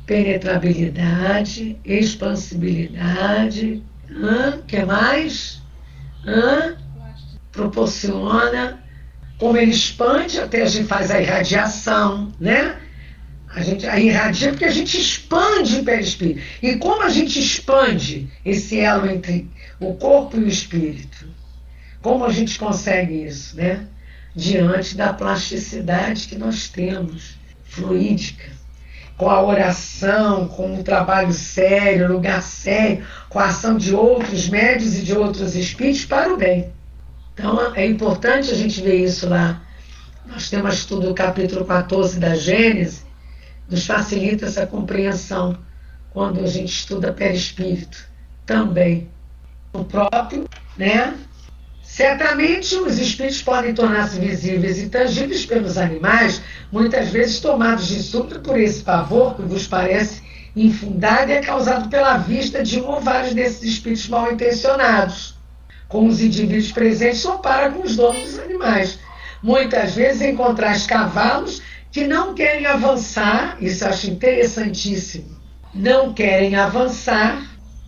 penetrabilidade, 0.06 1.78
expansibilidade. 1.84 3.82
Ah, 4.10 4.58
que 4.66 4.84
mais? 4.84 5.60
Ah, 6.26 6.76
proporciona 7.50 8.82
como 9.38 9.58
ele 9.58 9.72
expande, 9.72 10.40
até 10.40 10.62
a 10.62 10.66
gente 10.66 10.86
faz 10.86 11.10
a 11.10 11.20
irradiação, 11.20 12.32
né? 12.40 12.76
A 13.48 13.62
gente 13.62 13.86
a 13.86 13.98
irradia 13.98 14.50
porque 14.50 14.64
a 14.64 14.70
gente 14.70 14.98
expande 14.98 15.80
o 15.80 15.84
perispírito. 15.84 16.40
E 16.62 16.76
como 16.76 17.02
a 17.02 17.08
gente 17.08 17.38
expande 17.38 18.30
esse 18.44 18.78
elo 18.80 19.06
entre 19.08 19.50
o 19.80 19.94
corpo 19.94 20.36
e 20.36 20.44
o 20.44 20.48
espírito? 20.48 21.26
Como 22.00 22.24
a 22.24 22.32
gente 22.32 22.58
consegue 22.58 23.24
isso, 23.24 23.56
né? 23.56 23.86
Diante 24.34 24.96
da 24.96 25.12
plasticidade 25.12 26.28
que 26.28 26.36
nós 26.36 26.68
temos, 26.68 27.36
fluídica, 27.76 28.44
com 29.16 29.30
a 29.30 29.42
oração, 29.42 30.48
com 30.48 30.74
um 30.74 30.82
trabalho 30.82 31.32
sério, 31.32 32.12
lugar 32.12 32.42
sério, 32.42 33.06
com 33.28 33.38
a 33.38 33.46
ação 33.46 33.76
de 33.76 33.94
outros 33.94 34.48
médios 34.48 34.98
e 34.98 35.02
de 35.02 35.16
outros 35.16 35.54
espíritos 35.54 36.04
para 36.04 36.32
o 36.32 36.36
bem. 36.36 36.72
Então 37.32 37.74
é 37.74 37.86
importante 37.86 38.50
a 38.50 38.54
gente 38.54 38.80
ver 38.82 38.96
isso 39.04 39.28
lá. 39.28 39.62
Nós 40.26 40.50
temos 40.50 40.74
estudo 40.74 41.08
do 41.08 41.14
capítulo 41.14 41.64
14 41.64 42.18
da 42.18 42.34
Gênesis, 42.34 43.04
nos 43.70 43.86
facilita 43.86 44.46
essa 44.46 44.66
compreensão 44.66 45.56
quando 46.10 46.40
a 46.40 46.46
gente 46.46 46.70
estuda 46.70 47.12
perispírito 47.12 48.08
também. 48.44 49.08
O 49.72 49.84
próprio, 49.84 50.48
né? 50.76 51.14
Certamente 51.96 52.76
os 52.76 52.98
espíritos 52.98 53.40
podem 53.40 53.72
tornar-se 53.72 54.20
visíveis 54.20 54.78
e 54.82 54.90
tangíveis 54.90 55.46
pelos 55.46 55.78
animais, 55.78 56.42
muitas 56.70 57.08
vezes 57.08 57.40
tomados 57.40 57.88
de 57.88 58.02
súbito 58.02 58.40
por 58.40 58.60
esse 58.60 58.82
pavor 58.82 59.34
que 59.34 59.40
vos 59.40 59.66
parece 59.66 60.20
infundado 60.54 61.30
e 61.30 61.32
é 61.36 61.40
causado 61.40 61.88
pela 61.88 62.18
vista 62.18 62.62
de 62.62 62.82
um 62.82 62.86
ou 62.86 63.00
vários 63.00 63.32
desses 63.32 63.62
espíritos 63.62 64.10
mal 64.10 64.30
intencionados 64.30 65.38
com 65.88 66.06
os 66.06 66.20
indivíduos 66.20 66.70
presentes 66.70 67.24
ou 67.24 67.38
para 67.38 67.70
com 67.70 67.80
os 67.80 67.96
donos 67.96 68.20
dos 68.20 68.38
animais. 68.40 68.98
Muitas 69.42 69.94
vezes 69.94 70.20
encontrar 70.20 70.78
cavalos 70.86 71.62
que 71.90 72.06
não 72.06 72.34
querem 72.34 72.66
avançar, 72.66 73.56
isso 73.58 73.84
eu 73.84 73.88
acho 73.88 74.10
interessantíssimo, 74.10 75.34
não 75.74 76.12
querem 76.12 76.56
avançar, 76.56 77.42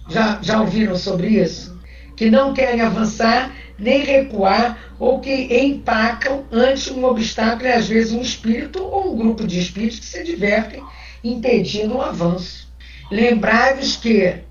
já, 0.08 0.38
já 0.40 0.62
ouviram 0.62 0.96
sobre 0.96 1.26
isso? 1.26 1.78
Que 2.16 2.30
não 2.30 2.54
querem 2.54 2.80
avançar 2.80 3.57
nem 3.78 4.02
recuar 4.02 4.78
ou 4.98 5.20
que 5.20 5.30
empacam 5.30 6.44
ante 6.50 6.92
um 6.92 7.04
obstáculo 7.04 7.68
e 7.68 7.72
às 7.72 7.86
vezes 7.86 8.12
um 8.12 8.20
espírito 8.20 8.82
ou 8.82 9.12
um 9.12 9.16
grupo 9.16 9.46
de 9.46 9.60
espíritos 9.60 10.00
que 10.00 10.06
se 10.06 10.24
divertem 10.24 10.82
impedindo 11.22 11.96
o 11.96 12.02
avanço. 12.02 12.68
Lembrai-vos 13.10 13.96
que 13.96 14.42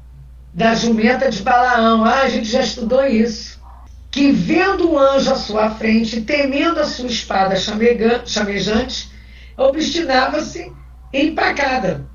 da 0.53 0.73
jumenta 0.73 1.29
de 1.29 1.43
Balaão. 1.43 2.03
Ah, 2.03 2.21
a 2.21 2.29
gente 2.29 2.49
já 2.49 2.61
estudou 2.61 3.05
isso. 3.05 3.61
Que 4.09 4.31
vendo 4.31 4.91
um 4.91 4.97
anjo 4.97 5.31
à 5.31 5.35
sua 5.35 5.69
frente, 5.69 6.21
temendo 6.21 6.79
a 6.79 6.85
sua 6.85 7.05
espada 7.05 7.55
chamejante, 7.55 9.11
obstinava-se 9.55 10.73
empacada. 11.13 12.07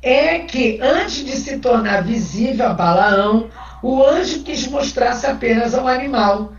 É 0.00 0.38
que, 0.40 0.78
antes 0.80 1.24
de 1.24 1.32
se 1.32 1.58
tornar 1.58 2.04
visível 2.04 2.66
a 2.66 2.74
Balaão, 2.74 3.50
o 3.86 4.04
anjo 4.04 4.42
quis 4.42 4.66
mostrar-se 4.66 5.26
apenas 5.26 5.72
ao 5.72 5.86
animal. 5.86 6.54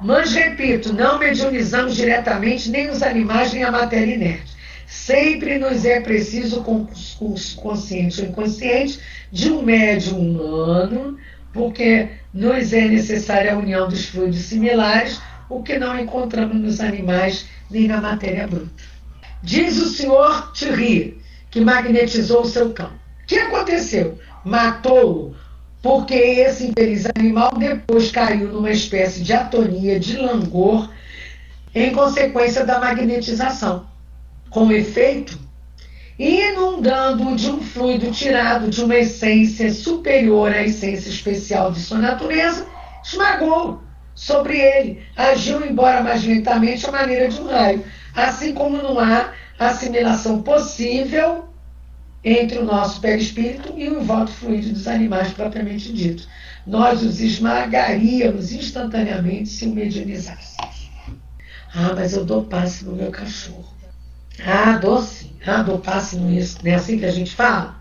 Mas, 0.00 0.32
repito, 0.32 0.92
não 0.92 1.18
mediunizamos 1.18 1.94
diretamente 1.94 2.70
nem 2.70 2.88
os 2.88 3.02
animais 3.02 3.52
nem 3.52 3.62
a 3.62 3.70
matéria 3.70 4.14
inerte. 4.14 4.56
Sempre 4.86 5.58
nos 5.58 5.84
é 5.84 6.00
preciso, 6.00 6.64
consciente 7.56 8.22
ou 8.22 8.28
inconsciente, 8.28 9.00
de 9.30 9.50
um 9.50 9.62
médium 9.62 10.18
humano, 10.18 11.18
porque 11.52 12.08
nos 12.32 12.72
é 12.72 12.88
necessária 12.88 13.52
a 13.52 13.58
união 13.58 13.86
dos 13.88 14.06
fluidos 14.06 14.38
similares, 14.38 15.20
o 15.50 15.62
que 15.62 15.78
não 15.78 15.98
encontramos 15.98 16.56
nos 16.56 16.80
animais 16.80 17.46
nem 17.70 17.86
na 17.86 18.00
matéria 18.00 18.46
bruta. 18.46 18.70
Diz 19.42 19.76
o 19.78 19.90
senhor 19.90 20.52
Thierry, 20.52 21.20
que 21.50 21.60
magnetizou 21.60 22.42
o 22.42 22.48
seu 22.48 22.72
cão. 22.72 22.92
O 23.22 23.26
que 23.26 23.38
aconteceu? 23.38 24.18
Matou-o, 24.44 25.34
porque 25.86 26.14
esse 26.14 26.66
infeliz 26.66 27.06
animal 27.16 27.52
depois 27.56 28.10
caiu 28.10 28.48
numa 28.48 28.72
espécie 28.72 29.22
de 29.22 29.32
atonia, 29.32 30.00
de 30.00 30.16
langor, 30.16 30.90
em 31.72 31.92
consequência 31.92 32.66
da 32.66 32.80
magnetização. 32.80 33.86
Com 34.50 34.72
efeito, 34.72 35.38
inundando-o 36.18 37.36
de 37.36 37.48
um 37.52 37.62
fluido 37.62 38.10
tirado 38.10 38.68
de 38.68 38.82
uma 38.82 38.96
essência 38.96 39.72
superior 39.72 40.50
à 40.52 40.64
essência 40.64 41.08
especial 41.08 41.70
de 41.70 41.78
sua 41.78 41.98
natureza, 41.98 42.66
esmagou 43.04 43.80
sobre 44.12 44.58
ele, 44.58 45.04
agiu 45.14 45.64
embora 45.64 46.02
mais 46.02 46.24
lentamente 46.24 46.84
à 46.84 46.90
maneira 46.90 47.28
de 47.28 47.40
um 47.40 47.46
raio, 47.46 47.84
assim 48.12 48.52
como 48.52 48.78
não 48.78 48.98
há 48.98 49.30
assimilação 49.56 50.42
possível 50.42 51.44
entre 52.28 52.58
o 52.58 52.64
nosso 52.64 53.00
perispírito 53.00 53.72
e 53.76 53.88
o 53.88 54.00
envolto 54.00 54.32
fluido 54.32 54.70
dos 54.70 54.88
animais 54.88 55.32
propriamente 55.32 55.92
dito. 55.92 56.26
Nós 56.66 57.00
os 57.00 57.20
esmagaríamos 57.20 58.50
instantaneamente 58.50 59.48
se 59.48 59.64
o 59.64 59.70
medianizássemos. 59.70 60.90
Ah, 61.72 61.92
mas 61.94 62.14
eu 62.14 62.24
dou 62.24 62.42
passe 62.42 62.84
no 62.84 62.96
meu 62.96 63.12
cachorro. 63.12 63.72
Ah, 64.44 64.76
doce. 64.76 65.30
Ah, 65.46 65.62
dou 65.62 65.78
passe 65.78 66.16
no 66.16 66.32
isso. 66.36 66.58
Não 66.64 66.72
é 66.72 66.74
assim 66.74 66.98
que 66.98 67.04
a 67.04 67.12
gente 67.12 67.32
fala? 67.32 67.76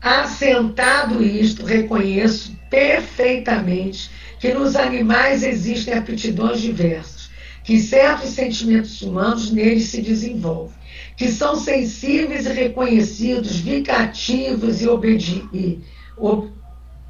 Assentado 0.00 1.22
isto, 1.22 1.66
reconheço 1.66 2.56
perfeitamente 2.70 4.10
que 4.40 4.54
nos 4.54 4.74
animais 4.74 5.42
existem 5.42 5.92
aptidões 5.92 6.62
diversas, 6.62 7.30
que 7.62 7.78
certos 7.78 8.30
sentimentos 8.30 9.02
humanos 9.02 9.50
neles 9.50 9.88
se 9.88 10.00
desenvolvem, 10.00 10.75
que 11.16 11.28
são 11.28 11.56
sensíveis 11.56 12.46
e 12.46 12.52
reconhecidos, 12.52 13.56
vingativos 13.56 14.82
e, 14.82 14.88
obedi 14.88 15.48
e 15.52 15.80
ob 16.16 16.54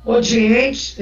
odientes, 0.04 0.94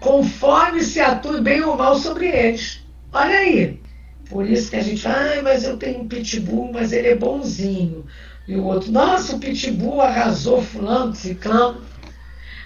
conforme 0.00 0.82
se 0.82 0.98
atue 1.00 1.40
bem 1.40 1.62
ou 1.62 1.76
mal 1.76 1.94
sobre 1.94 2.26
eles. 2.26 2.80
Olha 3.12 3.38
aí. 3.38 3.80
Por 4.28 4.48
isso 4.48 4.70
que 4.70 4.76
a 4.76 4.82
gente 4.82 5.02
fala, 5.02 5.38
ah, 5.38 5.42
mas 5.42 5.62
eu 5.62 5.76
tenho 5.76 6.00
um 6.00 6.08
pitbull, 6.08 6.72
mas 6.72 6.92
ele 6.92 7.08
é 7.08 7.14
bonzinho. 7.14 8.04
E 8.48 8.56
o 8.56 8.64
outro, 8.64 8.90
nossa, 8.90 9.36
o 9.36 9.38
pitbull 9.38 10.00
arrasou 10.00 10.60
fulano, 10.60 11.14
ciclano. 11.14 11.82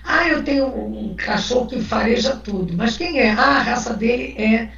Ah, 0.03 0.29
eu 0.29 0.42
tenho 0.42 0.68
um 0.68 1.14
cachorro 1.16 1.66
que 1.66 1.83
fareja 1.83 2.37
tudo. 2.37 2.72
Mas 2.75 2.96
quem 2.96 3.18
é? 3.18 3.31
Ah, 3.33 3.57
a 3.57 3.62
raça 3.62 3.92
dele 3.92 4.35
é 4.38 4.70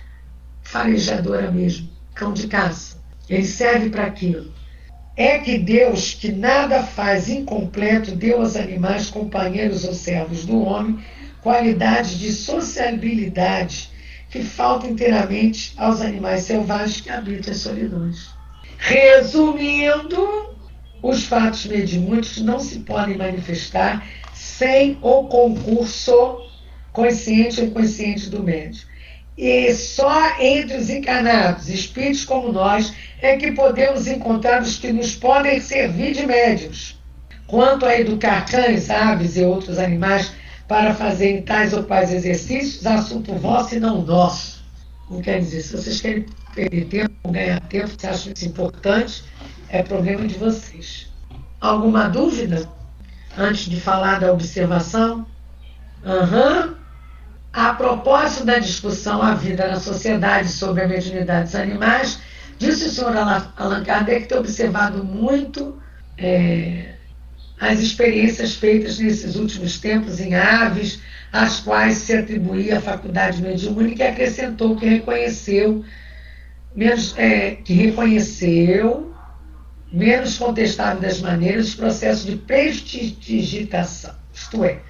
farejadora 0.63 1.51
mesmo, 1.51 1.89
cão 2.15 2.33
de 2.33 2.49
caça. 2.49 2.98
Ele 3.29 3.45
serve 3.45 3.91
para 3.91 4.05
aquilo. 4.05 4.53
É 5.17 5.39
que 5.39 5.59
Deus, 5.59 6.15
que 6.15 6.31
nada 6.31 6.83
faz 6.83 7.29
incompleto, 7.29 8.15
deu 8.15 8.41
aos 8.41 8.55
animais, 8.57 9.11
companheiros 9.11 9.85
ou 9.85 9.93
servos 9.93 10.45
do 10.45 10.63
homem, 10.63 10.99
qualidade 11.43 12.19
de 12.19 12.33
sociabilidade 12.33 13.91
que 14.31 14.43
falta 14.43 14.87
inteiramente 14.87 15.73
aos 15.77 16.01
animais 16.01 16.43
selvagens 16.43 17.01
que 17.01 17.11
habitam 17.11 17.53
as 17.53 17.59
solidões. 17.59 18.31
Resumindo, 18.77 20.57
os 21.03 21.25
fatos 21.25 21.67
mediúnicos 21.67 22.41
não 22.43 22.61
se 22.61 22.81
podem 22.81 23.17
manifestar 23.17 24.07
sem 24.35 24.99
o 25.03 25.25
concurso 25.25 26.43
consciente 26.93 27.61
ou 27.61 27.67
inconsciente 27.67 28.29
do 28.29 28.43
médium. 28.43 28.87
E 29.39 29.73
só 29.73 30.37
entre 30.41 30.77
os 30.77 30.91
encarnados, 30.91 31.69
espíritos 31.69 32.25
como 32.25 32.51
nós, 32.51 32.93
é 33.23 33.37
que 33.37 33.53
podemos 33.53 34.09
encontrar 34.09 34.61
os 34.61 34.79
que 34.79 34.93
nos 34.93 35.15
podem 35.15 35.61
servir 35.61 36.13
de 36.13 36.27
médios. 36.27 36.99
Quanto 37.47 37.87
a 37.87 37.99
educar 37.99 38.45
cães, 38.47 38.91
aves 38.91 39.37
e 39.37 39.45
outros 39.45 39.79
animais 39.79 40.33
para 40.67 40.93
fazerem 40.93 41.43
tais 41.43 41.73
ou 41.73 41.85
quais 41.85 42.13
exercícios, 42.13 42.85
assunto 42.85 43.33
vosso 43.35 43.77
e 43.77 43.81
não 43.81 44.03
nosso. 44.03 44.65
Não 45.09 45.23
quer 45.23 45.39
dizer, 45.39 45.63
se 45.63 45.77
vocês 45.77 46.01
querem 46.01 46.27
perder 46.53 46.87
tempo 46.87 47.31
ganhar 47.31 47.61
tempo, 47.61 47.91
se 47.97 48.07
acham 48.09 48.33
isso 48.35 48.45
importante, 48.45 49.23
é 49.69 49.85
problema 49.85 50.27
de 50.27 50.35
vocês. 50.35 51.07
Alguma 51.61 52.09
dúvida? 52.09 52.69
Antes 53.37 53.67
de 53.67 53.81
falar 53.81 54.19
da 54.19 54.33
observação? 54.33 55.25
Aham. 56.05 56.67
Uhum. 56.67 56.78
A 57.53 57.73
propósito 57.73 58.45
da 58.45 58.59
discussão 58.59 59.23
A 59.23 59.35
Vida 59.35 59.67
na 59.69 59.81
Sociedade 59.81 60.49
sobre 60.49 60.85
a 60.85 60.89
mediunidade 60.89 61.45
dos 61.45 61.55
animais, 61.55 62.21
disse 62.59 62.87
o 62.87 62.91
senhor 62.91 63.17
Allan 63.17 63.85
Kardec 63.85 64.27
ter 64.27 64.37
observado 64.37 65.03
muito 65.03 65.81
é, 66.17 66.95
as 67.59 67.81
experiências 67.81 68.55
feitas 68.55 68.99
nesses 68.99 69.37
últimos 69.37 69.79
tempos 69.79 70.21
em 70.21 70.35
aves, 70.35 71.01
às 71.33 71.61
quais 71.61 71.99
se 71.99 72.15
atribuía 72.15 72.79
a 72.79 72.81
faculdade 72.81 73.43
mediúnica 73.43 74.05
e 74.05 74.09
acrescentou 74.09 74.77
que 74.77 74.87
reconheceu, 74.87 75.85
menos, 76.75 77.15
é, 77.17 77.53
que 77.53 77.73
reconheceu, 77.73 79.15
menos 79.91 80.37
contestável 80.37 81.01
das 81.01 81.21
maneiras, 81.21 81.69
os 81.69 81.75
processos 81.75 82.27
de 82.27 82.37
prestidigitação, 82.37 84.15
isto 84.33 84.65
é, 84.65 84.81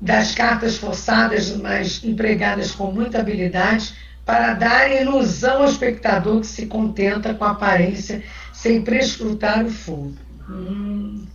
das 0.00 0.34
cartas 0.34 0.76
forçadas, 0.76 1.54
mas 1.56 2.02
empregadas 2.02 2.72
com 2.72 2.90
muita 2.90 3.20
habilidade, 3.20 3.94
para 4.24 4.54
dar 4.54 4.90
ilusão 4.90 5.62
ao 5.62 5.68
espectador 5.68 6.40
que 6.40 6.46
se 6.46 6.66
contenta 6.66 7.34
com 7.34 7.44
a 7.44 7.50
aparência 7.50 8.22
sem 8.52 8.82
prescrutar 8.82 9.64
o 9.64 9.70
fogo. 9.70 10.14
Hum. 10.48 11.26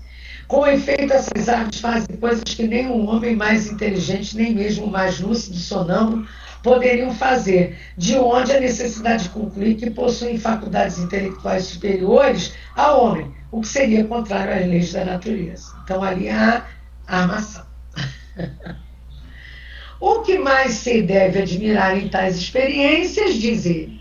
Com 0.47 0.65
efeito, 0.67 1.11
essas 1.11 1.49
aves 1.49 1.79
fazem 1.79 2.15
coisas 2.17 2.43
que 2.43 2.67
nem 2.67 2.87
um 2.87 3.09
homem 3.09 3.35
mais 3.35 3.67
inteligente, 3.67 4.37
nem 4.37 4.53
mesmo 4.53 4.87
mais 4.87 5.19
lúcido 5.19 5.57
sonâmbulo 5.57 6.27
poderiam 6.61 7.13
fazer, 7.13 7.77
de 7.95 8.15
onde 8.17 8.51
a 8.51 8.59
necessidade 8.59 9.23
de 9.23 9.29
concluir 9.29 9.75
que 9.75 9.89
possuem 9.91 10.39
faculdades 10.39 10.97
intelectuais 10.97 11.65
superiores 11.65 12.53
ao 12.75 13.05
homem, 13.05 13.31
o 13.51 13.61
que 13.61 13.67
seria 13.67 14.03
contrário 14.03 14.53
às 14.53 14.67
leis 14.67 14.91
da 14.91 15.05
natureza. 15.05 15.75
Então, 15.83 16.03
ali 16.03 16.27
há 16.27 16.65
a 17.07 17.21
armação. 17.21 17.74
O 19.99 20.21
que 20.21 20.37
mais 20.37 20.73
se 20.73 21.01
deve 21.01 21.41
admirar 21.41 21.97
em 21.97 22.07
tais 22.07 22.37
experiências, 22.37 23.35
diz 23.35 23.65
ele, 23.65 23.99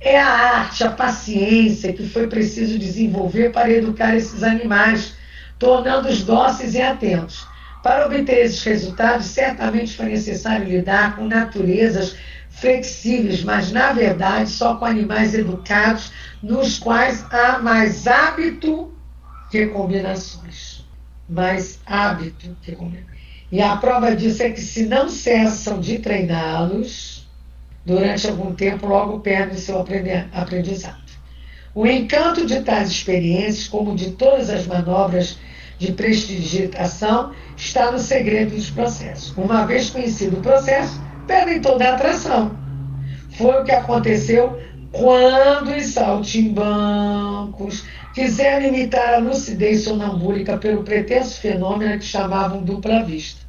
é 0.00 0.20
a 0.20 0.28
arte, 0.28 0.84
a 0.84 0.90
paciência 0.90 1.92
que 1.92 2.08
foi 2.08 2.26
preciso 2.26 2.78
desenvolver 2.78 3.50
para 3.50 3.70
educar 3.70 4.14
esses 4.16 4.42
animais, 4.42 5.14
tornando-os 5.58 6.22
dóceis 6.22 6.74
e 6.74 6.82
atentos. 6.82 7.46
Para 7.82 8.06
obter 8.06 8.44
esses 8.44 8.62
resultados, 8.64 9.26
certamente 9.26 9.96
foi 9.96 10.06
necessário 10.06 10.68
lidar 10.68 11.16
com 11.16 11.26
naturezas 11.26 12.16
flexíveis, 12.50 13.44
mas 13.44 13.70
na 13.70 13.92
verdade 13.92 14.50
só 14.50 14.76
com 14.76 14.84
animais 14.84 15.34
educados, 15.34 16.10
nos 16.42 16.78
quais 16.78 17.24
há 17.30 17.58
mais 17.58 18.06
hábito 18.06 18.92
que 19.50 19.66
combinações. 19.66 20.84
Mais 21.28 21.80
hábito 21.86 22.56
que 22.62 22.72
combinações. 22.72 23.15
E 23.50 23.62
a 23.62 23.76
prova 23.76 24.14
disso 24.14 24.42
é 24.42 24.50
que 24.50 24.60
se 24.60 24.84
não 24.86 25.08
cessam 25.08 25.78
de 25.78 25.98
treiná-los, 25.98 27.26
durante 27.84 28.26
algum 28.26 28.52
tempo 28.52 28.86
logo 28.86 29.20
perdem 29.20 29.56
seu 29.56 29.78
aprendizado. 29.78 31.06
O 31.72 31.86
encanto 31.86 32.44
de 32.44 32.60
tais 32.62 32.90
experiências, 32.90 33.68
como 33.68 33.94
de 33.94 34.12
todas 34.12 34.50
as 34.50 34.66
manobras 34.66 35.38
de 35.78 35.92
prestidigitação, 35.92 37.32
está 37.56 37.92
no 37.92 37.98
segredo 37.98 38.56
dos 38.56 38.70
processos. 38.70 39.36
Uma 39.36 39.64
vez 39.66 39.90
conhecido 39.90 40.38
o 40.38 40.42
processo, 40.42 41.00
perdem 41.26 41.60
toda 41.60 41.84
a 41.84 41.94
atração. 41.94 42.56
Foi 43.36 43.60
o 43.60 43.64
que 43.64 43.72
aconteceu 43.72 44.58
quando 44.90 45.76
os 45.76 45.86
saltimbancos 45.86 47.84
quiseram 48.16 48.68
imitar 48.68 49.12
a 49.12 49.18
lucidez 49.18 49.84
sonambúlica 49.84 50.56
pelo 50.56 50.82
pretenso 50.82 51.38
fenômeno 51.38 51.98
que 51.98 52.04
chamavam 52.06 52.62
dupla 52.62 53.04
vista. 53.04 53.42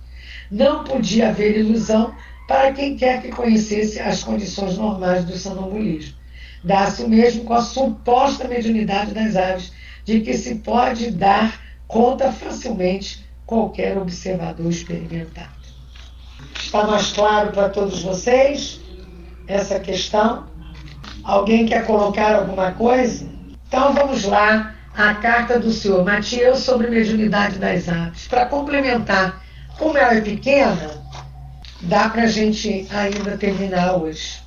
Não 0.51 0.83
podia 0.83 1.29
haver 1.29 1.57
ilusão 1.57 2.13
para 2.49 2.73
quem 2.73 2.97
quer 2.97 3.21
que 3.21 3.29
conhecesse 3.29 3.97
as 3.97 4.25
condições 4.25 4.77
normais 4.77 5.23
do 5.23 5.37
sonambulismo. 5.37 6.17
Dá-se 6.65 7.01
o 7.01 7.07
mesmo 7.07 7.45
com 7.45 7.53
a 7.53 7.61
suposta 7.61 8.45
mediunidade 8.45 9.13
das 9.13 9.37
aves, 9.37 9.71
de 10.03 10.19
que 10.19 10.33
se 10.33 10.55
pode 10.55 11.11
dar 11.11 11.61
conta 11.87 12.29
facilmente 12.33 13.25
qualquer 13.45 13.97
observador 13.97 14.69
experimentado. 14.69 15.47
Está 16.59 16.85
mais 16.85 17.13
claro 17.13 17.53
para 17.53 17.69
todos 17.69 18.03
vocês 18.03 18.81
essa 19.47 19.79
questão? 19.79 20.45
Alguém 21.23 21.65
quer 21.65 21.85
colocar 21.85 22.35
alguma 22.35 22.73
coisa? 22.73 23.36
Então 23.67 23.93
vamos 23.93 24.23
lá, 24.23 24.73
a 24.95 25.13
carta 25.15 25.59
do 25.59 25.71
senhor 25.71 26.03
Matias 26.05 26.59
sobre 26.59 26.89
mediunidade 26.89 27.59
das 27.59 27.89
aves. 27.89 28.27
Para 28.27 28.45
complementar, 28.45 29.43
como 29.77 29.97
ela 29.97 30.15
é 30.15 30.21
pequena, 30.21 31.03
dá 31.81 32.09
para 32.09 32.23
a 32.23 32.27
gente 32.27 32.87
ainda 32.91 33.37
terminar 33.37 33.95
hoje 33.95 34.41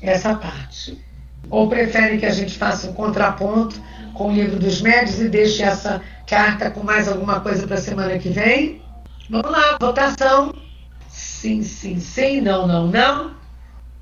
essa 0.00 0.34
parte. 0.36 1.04
Ou 1.50 1.68
prefere 1.68 2.18
que 2.18 2.26
a 2.26 2.30
gente 2.30 2.56
faça 2.56 2.88
um 2.88 2.92
contraponto 2.92 3.80
com 4.14 4.28
o 4.28 4.32
livro 4.32 4.58
dos 4.58 4.80
médios 4.80 5.20
e 5.20 5.28
deixe 5.28 5.62
essa 5.62 6.00
carta 6.26 6.70
com 6.70 6.82
mais 6.82 7.08
alguma 7.08 7.40
coisa 7.40 7.66
para 7.66 7.76
a 7.76 7.80
semana 7.80 8.18
que 8.18 8.28
vem? 8.28 8.82
Vamos 9.28 9.50
lá, 9.50 9.76
votação. 9.80 10.54
Sim, 11.08 11.62
sim, 11.62 11.98
sim, 11.98 12.40
não, 12.40 12.66
não, 12.66 12.86
não. 12.86 13.32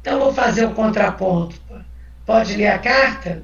Então 0.01 0.19
vou 0.21 0.33
fazer 0.33 0.67
o 0.67 0.75
contraponto. 0.75 1.57
Pode 2.25 2.55
ler 2.57 2.69
a 2.69 2.79
carta? 2.79 3.43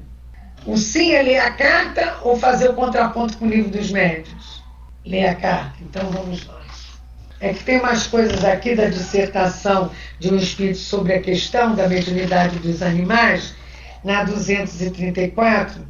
O 0.65 0.77
sim 0.77 1.11
é 1.11 1.21
ler 1.21 1.39
a 1.39 1.51
carta 1.51 2.17
ou 2.21 2.37
fazer 2.37 2.69
o 2.69 2.73
contraponto 2.73 3.37
com 3.37 3.45
o 3.45 3.49
livro 3.49 3.69
dos 3.69 3.91
médios? 3.91 4.63
Ler 5.05 5.27
a 5.27 5.35
carta. 5.35 5.75
Então 5.81 6.09
vamos 6.09 6.47
lá. 6.47 6.61
É 7.39 7.53
que 7.53 7.63
tem 7.63 7.79
umas 7.79 8.07
coisas 8.07 8.45
aqui 8.45 8.73
da 8.73 8.85
dissertação 8.85 9.91
de 10.17 10.33
um 10.33 10.37
espírito 10.37 10.77
sobre 10.77 11.13
a 11.13 11.21
questão 11.21 11.75
da 11.75 11.89
mediunidade 11.89 12.57
dos 12.59 12.81
animais, 12.81 13.53
na 14.01 14.23
234, 14.23 15.85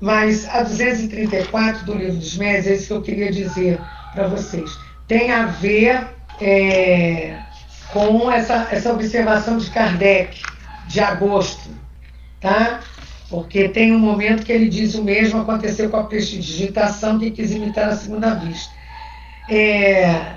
mas 0.00 0.48
a 0.48 0.62
234 0.62 1.84
do 1.84 1.94
livro 1.94 2.16
dos 2.16 2.36
médios, 2.36 2.66
é 2.66 2.74
isso 2.74 2.86
que 2.86 2.92
eu 2.92 3.02
queria 3.02 3.30
dizer 3.30 3.78
para 4.14 4.28
vocês, 4.28 4.78
tem 5.06 5.30
a 5.30 5.46
ver 5.46 6.08
é, 6.40 7.38
com 7.92 8.30
essa, 8.30 8.68
essa 8.70 8.92
observação 8.92 9.58
de 9.58 9.70
Kardec, 9.70 10.40
de 10.88 11.00
agosto, 11.00 11.70
tá? 12.40 12.80
Porque 13.32 13.68
tem 13.70 13.96
um 13.96 13.98
momento 13.98 14.44
que 14.44 14.52
ele 14.52 14.68
diz 14.68 14.94
o 14.94 15.02
mesmo 15.02 15.40
aconteceu 15.40 15.88
com 15.88 15.96
a 15.96 16.04
prestidigitação 16.04 17.18
que 17.18 17.30
quis 17.30 17.50
imitar 17.50 17.88
a 17.88 17.96
segunda 17.96 18.34
vista. 18.34 18.70
É, 19.48 20.34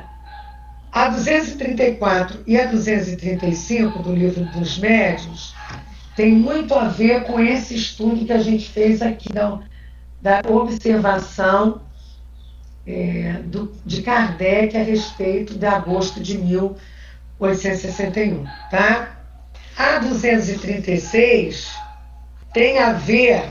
a 0.93 1.09
234 1.09 2.43
e 2.47 2.57
a 2.57 2.67
235 2.67 4.01
do 4.01 4.15
livro 4.15 4.45
dos 4.45 4.77
médios 4.77 5.53
tem 6.15 6.31
muito 6.31 6.73
a 6.73 6.87
ver 6.87 7.25
com 7.25 7.37
esse 7.37 7.75
estudo 7.75 8.25
que 8.25 8.31
a 8.31 8.37
gente 8.37 8.69
fez 8.69 9.01
aqui 9.01 9.27
da, 9.27 9.59
da 10.21 10.39
observação 10.49 11.81
é, 12.87 13.41
do, 13.43 13.73
de 13.85 14.03
Kardec 14.03 14.77
a 14.77 14.83
respeito 14.83 15.55
de 15.55 15.65
agosto 15.65 16.21
de 16.21 16.37
1861. 16.37 18.45
Tá? 18.71 19.19
A 19.75 19.99
236 19.99 21.83
tem 22.55 22.79
a 22.79 22.93
ver, 22.93 23.43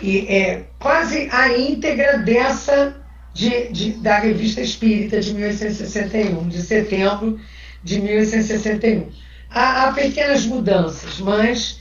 e 0.00 0.20
é 0.20 0.64
quase 0.78 1.28
a 1.30 1.54
íntegra 1.58 2.16
dessa 2.16 2.96
de, 3.34 3.68
de, 3.68 3.92
da 3.92 4.18
Revista 4.18 4.62
Espírita 4.62 5.20
de 5.20 5.34
1861, 5.34 6.48
de 6.48 6.62
setembro 6.62 7.38
de 7.84 8.00
1861. 8.00 9.10
Há, 9.50 9.84
há 9.84 9.92
pequenas 9.92 10.46
mudanças, 10.46 11.20
mas 11.20 11.78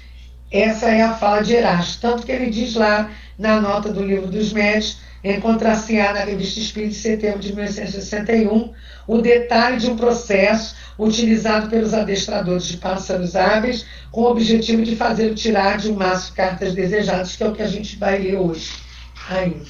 essa 0.52 0.90
é 0.90 1.04
a 1.04 1.14
fala 1.14 1.42
de 1.42 1.56
Erasto. 1.56 2.02
Tanto 2.02 2.26
que 2.26 2.34
ele 2.34 2.50
diz 2.50 2.76
lá 2.76 3.12
na 3.38 3.62
nota 3.62 3.92
do 3.92 4.04
livro 4.04 4.28
dos 4.28 4.52
médios, 4.52 4.98
encontrar-se-á 5.24 6.14
na 6.14 6.22
Revista 6.22 6.60
Espírita 6.60 6.94
de 6.94 7.00
setembro 7.00 7.40
de 7.40 7.54
1861 7.54 8.74
o 9.08 9.22
detalhe 9.22 9.78
de 9.78 9.90
um 9.90 9.96
processo 9.96 10.76
utilizado 11.00 11.70
pelos 11.70 11.94
adestradores 11.94 12.66
de 12.66 12.78
pássaros 12.78 13.36
hábeis 13.36 13.86
com 14.12 14.22
o 14.22 14.32
objetivo 14.32 14.84
de 14.84 14.96
fazer 14.96 15.34
tirar 15.34 15.78
de 15.78 15.92
um 15.92 15.96
maço 15.96 16.34
cartas 16.34 16.74
desejadas, 16.74 17.36
que 17.36 17.44
é 17.44 17.48
o 17.48 17.54
que 17.54 17.62
a 17.62 17.68
gente 17.68 17.96
vai 17.98 18.20
ler 18.20 18.36
hoje 18.36 18.72
ainda. 19.30 19.66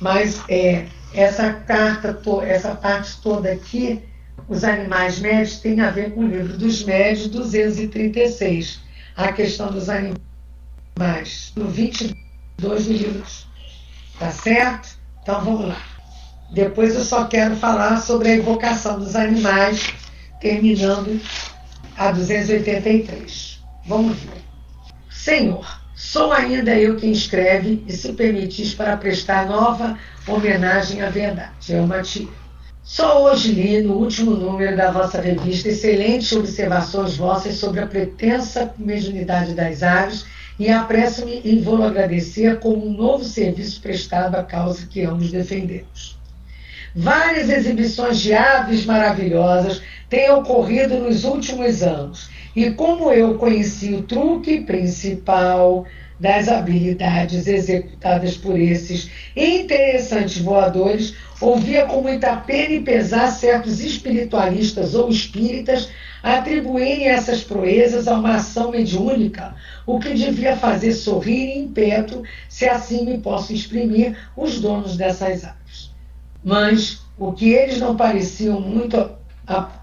Mas 0.00 0.42
é, 0.48 0.86
essa 1.14 1.52
carta, 1.52 2.18
essa 2.44 2.74
parte 2.74 3.20
toda 3.22 3.52
aqui, 3.52 4.02
os 4.48 4.64
animais 4.64 5.20
médios, 5.20 5.60
tem 5.60 5.80
a 5.80 5.90
ver 5.90 6.12
com 6.12 6.20
o 6.24 6.28
livro 6.28 6.56
dos 6.56 6.84
médios 6.84 7.28
236, 7.28 8.80
a 9.16 9.32
questão 9.32 9.70
dos 9.70 9.88
animais, 9.88 11.52
no 11.54 11.66
22 11.68 12.14
do 12.58 12.74
livro. 12.74 13.22
Tá 14.18 14.30
certo? 14.30 14.96
Então 15.22 15.44
vamos 15.44 15.68
lá. 15.68 15.82
Depois 16.52 16.94
eu 16.94 17.04
só 17.04 17.24
quero 17.24 17.56
falar 17.56 17.98
sobre 17.98 18.28
a 18.28 18.36
invocação 18.36 18.98
dos 18.98 19.16
animais, 19.16 19.92
terminando 20.40 21.20
a 21.96 22.12
283. 22.12 23.62
Vamos 23.86 24.18
ver. 24.18 24.42
Senhor, 25.10 25.80
sou 25.94 26.32
ainda 26.32 26.74
eu 26.74 26.96
quem 26.96 27.12
escreve 27.12 27.82
e 27.86 27.92
se 27.92 28.12
permitis 28.12 28.74
para 28.74 28.96
prestar 28.96 29.46
nova 29.46 29.96
homenagem 30.26 31.00
à 31.02 31.08
verdade. 31.08 31.74
É 31.74 31.80
uma 31.80 32.02
tia. 32.02 32.28
Só 32.82 33.24
hoje 33.24 33.52
li 33.52 33.80
no 33.80 33.94
último 33.94 34.32
número 34.32 34.76
da 34.76 34.90
vossa 34.90 35.20
revista 35.20 35.68
excelentes 35.68 36.32
observações 36.32 37.16
vossas 37.16 37.54
sobre 37.54 37.80
a 37.80 37.86
pretensa 37.86 38.74
mediunidade 38.76 39.54
das 39.54 39.82
aves 39.82 40.26
e 40.58 40.68
apresso-me 40.68 41.40
e 41.44 41.58
vou 41.60 41.82
agradecer 41.82 42.58
como 42.60 42.86
um 42.86 42.92
novo 42.92 43.24
serviço 43.24 43.80
prestado 43.80 44.36
à 44.36 44.42
causa 44.42 44.86
que 44.86 45.02
ambos 45.02 45.30
defendemos. 45.30 46.18
Várias 46.94 47.48
exibições 47.48 48.20
de 48.20 48.34
aves 48.34 48.84
maravilhosas 48.84 49.82
têm 50.10 50.30
ocorrido 50.30 50.98
nos 50.98 51.24
últimos 51.24 51.82
anos, 51.82 52.28
e 52.54 52.70
como 52.72 53.10
eu 53.10 53.36
conheci 53.38 53.94
o 53.94 54.02
truque 54.02 54.60
principal 54.60 55.86
das 56.20 56.48
habilidades 56.48 57.46
executadas 57.46 58.36
por 58.36 58.60
esses 58.60 59.10
interessantes 59.34 60.38
voadores, 60.38 61.14
ouvia 61.42 61.86
com 61.86 62.00
muita 62.00 62.36
pena 62.36 62.74
e 62.74 62.80
pesar 62.80 63.30
certos 63.32 63.80
espiritualistas 63.80 64.94
ou 64.94 65.08
espíritas 65.08 65.88
atribuírem 66.22 67.08
essas 67.08 67.42
proezas 67.42 68.06
a 68.06 68.14
uma 68.14 68.36
ação 68.36 68.70
mediúnica, 68.70 69.54
o 69.84 69.98
que 69.98 70.14
devia 70.14 70.56
fazer 70.56 70.92
sorrir 70.92 71.58
em 71.58 71.66
peto, 71.66 72.22
se 72.48 72.68
assim 72.68 73.04
me 73.04 73.18
posso 73.18 73.52
exprimir, 73.52 74.16
os 74.36 74.60
donos 74.60 74.96
dessas 74.96 75.44
aves. 75.44 75.90
Mas 76.44 77.00
o 77.18 77.32
que 77.32 77.50
eles 77.50 77.78
não 77.78 77.96
pareciam 77.96 78.60
muito. 78.60 78.96
A. 79.46 79.82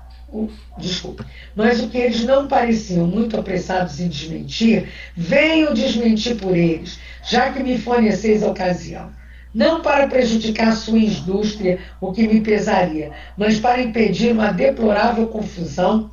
Mas 1.56 1.82
o 1.82 1.90
que 1.90 1.98
eles 1.98 2.24
não 2.24 2.48
pareciam 2.48 3.08
muito 3.08 3.38
apressados 3.38 4.00
em 4.00 4.08
desmentir, 4.08 4.88
venho 5.18 5.74
desmentir 5.74 6.36
por 6.36 6.56
eles, 6.56 7.00
já 7.28 7.52
que 7.52 7.64
me 7.64 7.80
forneceis 7.80 8.44
a 8.44 8.52
ocasião 8.52 9.10
não 9.54 9.82
para 9.82 10.08
prejudicar 10.08 10.76
sua 10.76 11.00
indústria, 11.00 11.80
o 12.00 12.12
que 12.12 12.28
me 12.28 12.42
pesaria, 12.42 13.12
mas 13.38 13.60
para 13.60 13.82
impedir 13.82 14.32
uma 14.32 14.52
deplorável 14.52 15.28
confusão 15.28 16.12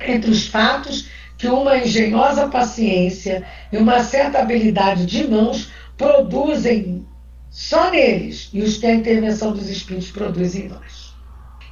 entre 0.00 0.30
os 0.30 0.46
fatos 0.46 1.08
que 1.36 1.48
uma 1.48 1.78
engenhosa 1.78 2.46
paciência 2.46 3.44
e 3.72 3.76
uma 3.76 4.02
certa 4.02 4.38
habilidade 4.38 5.06
de 5.06 5.26
mãos 5.26 5.70
produzem 5.96 7.04
só 7.50 7.90
neles 7.90 8.48
e 8.52 8.62
os 8.62 8.78
que 8.78 8.86
a 8.86 8.94
intervenção 8.94 9.52
dos 9.52 9.68
espíritos 9.68 10.10
produz 10.10 10.54
em 10.54 10.68
nós. 10.68 11.12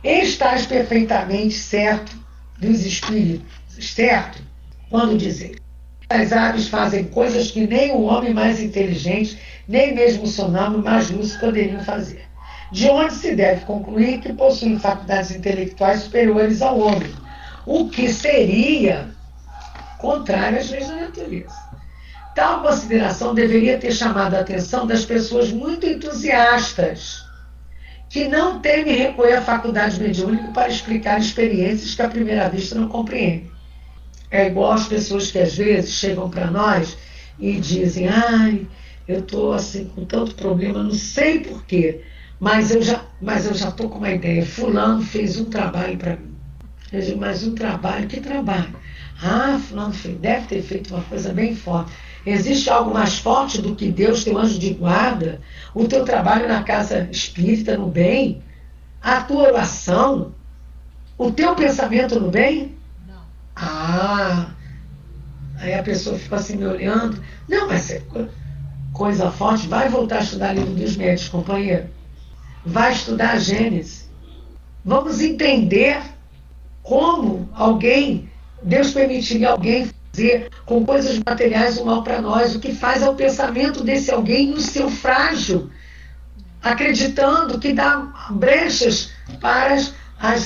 Estás 0.03 0.67
perfeitamente 0.67 1.55
certo 1.55 2.19
dos 2.59 2.85
espíritos, 2.85 3.47
certo? 3.79 4.43
Quando 4.89 5.17
dizem 5.17 5.60
as 6.11 6.33
aves 6.33 6.67
fazem 6.67 7.05
coisas 7.05 7.53
que 7.53 7.69
nem 7.69 7.93
o 7.93 8.03
homem 8.03 8.35
mais 8.35 8.61
inteligente, 8.61 9.39
nem 9.69 9.95
mesmo 9.95 10.25
o 10.25 10.27
sonâmbulo 10.27 10.83
mais 10.83 11.09
lúcido 11.09 11.39
poderiam 11.39 11.85
fazer. 11.85 12.25
De 12.73 12.89
onde 12.89 13.15
se 13.15 13.37
deve 13.37 13.65
concluir 13.65 14.21
que 14.21 14.33
possuem 14.33 14.79
faculdades 14.79 15.31
intelectuais 15.31 16.03
superiores 16.03 16.61
ao 16.63 16.81
homem, 16.81 17.15
o 17.65 17.89
que 17.89 18.13
seria 18.13 19.09
contrário 19.99 20.59
às 20.59 20.69
leis 20.71 20.89
da 20.89 20.97
natureza. 20.97 21.71
Tal 22.35 22.63
consideração 22.63 23.33
deveria 23.33 23.79
ter 23.79 23.93
chamado 23.93 24.35
a 24.35 24.41
atenção 24.41 24.87
das 24.87 25.05
pessoas 25.05 25.53
muito 25.53 25.87
entusiastas, 25.87 27.25
que 28.09 28.27
não 28.27 28.61
temem 28.61 28.97
recorrer 28.97 29.35
à 29.35 29.43
faculdade 29.43 30.01
mediúnica 30.01 30.49
para 30.49 30.69
explicar 30.69 31.21
experiências 31.21 31.95
que 31.95 32.03
à 32.03 32.09
primeira 32.09 32.49
vista 32.49 32.75
não 32.75 32.89
compreendem. 32.89 33.50
É 34.31 34.47
igual 34.47 34.73
as 34.73 34.87
pessoas 34.87 35.31
que 35.31 35.39
às 35.39 35.57
vezes 35.57 35.91
chegam 35.91 36.31
para 36.31 36.51
nós 36.51 36.97
e 37.39 37.59
dizem: 37.59 38.09
ai, 38.09 38.67
eu 39.09 39.21
estou 39.21 39.53
assim 39.53 39.87
com 39.87 40.05
tanto 40.05 40.35
problema, 40.35 40.83
não 40.83 40.93
sei 40.93 41.41
porquê, 41.41 42.03
mas 42.39 42.75
eu 42.75 42.81
já 42.83 43.05
mas 43.21 43.47
eu 43.47 43.55
já 43.55 43.69
estou 43.69 43.89
com 43.89 43.99
uma 43.99 44.11
ideia. 44.11 44.45
Fulano 44.47 45.03
fez 45.03 45.39
um 45.39 45.45
trabalho 45.47 45.97
para 45.99 46.17
mim. 46.17 46.31
Eu 46.93 47.01
digo, 47.01 47.21
mas 47.21 47.47
um 47.47 47.55
trabalho, 47.55 48.09
que 48.09 48.21
trabalho? 48.21 48.75
Ah, 49.23 49.61
fulano 49.69 49.93
deve 50.21 50.47
ter 50.47 50.63
feito 50.63 50.95
uma 50.95 51.03
coisa 51.05 51.33
bem 51.33 51.55
forte. 51.55 51.93
Existe 52.25 52.69
algo 52.69 52.93
mais 52.93 53.19
forte 53.19 53.61
do 53.61 53.75
que 53.75 53.91
Deus, 53.91 54.25
teu 54.25 54.37
anjo 54.37 54.59
de 54.59 54.75
guarda, 54.75 55.41
o 55.75 55.87
teu 55.87 56.05
trabalho 56.05 56.49
na 56.49 56.63
casa 56.63 57.09
espírita, 57.11 57.77
no 57.77 57.87
bem, 57.87 58.43
a 59.01 59.21
tua 59.23 59.49
oração, 59.49 60.35
o 61.17 61.31
teu 61.31 61.55
pensamento 61.55 62.19
no 62.19 62.31
bem? 62.31 62.77
Ah, 63.61 64.47
aí 65.59 65.75
a 65.75 65.83
pessoa 65.83 66.19
fica 66.19 66.37
assim 66.37 66.57
me 66.57 66.67
olhando. 66.67 67.23
Não, 67.47 67.69
mas 67.69 67.91
é 67.91 68.03
coisa 68.95 69.31
forte. 69.31 69.69
Vai 69.69 69.89
voltar 69.89 70.19
a 70.19 70.23
estudar 70.23 70.55
livro 70.55 70.73
dos 70.73 70.97
médicos, 70.97 71.29
companheiro. 71.29 71.89
Vai 72.65 72.93
estudar 72.93 73.33
a 73.33 73.39
Gênesis. 73.39 74.09
Vamos 74.83 75.21
entender 75.21 76.01
como 76.83 77.49
alguém, 77.53 78.31
Deus 78.63 78.93
permitiria 78.93 79.51
alguém 79.51 79.91
fazer 80.11 80.49
com 80.65 80.85
coisas 80.85 81.21
materiais 81.27 81.77
o 81.77 81.85
mal 81.85 82.03
para 82.03 82.21
nós. 82.23 82.55
O 82.55 82.61
que 82.61 82.75
faz 82.75 83.03
é 83.03 83.11
o 83.11 83.15
pensamento 83.15 83.85
desse 83.85 84.11
alguém 84.11 84.49
no 84.49 84.61
seu 84.61 84.91
frágil, 84.91 85.71
acreditando 86.63 87.59
que 87.59 87.75
dá 87.75 88.11
brechas 88.31 89.11
para 89.39 89.75
as, 89.75 89.95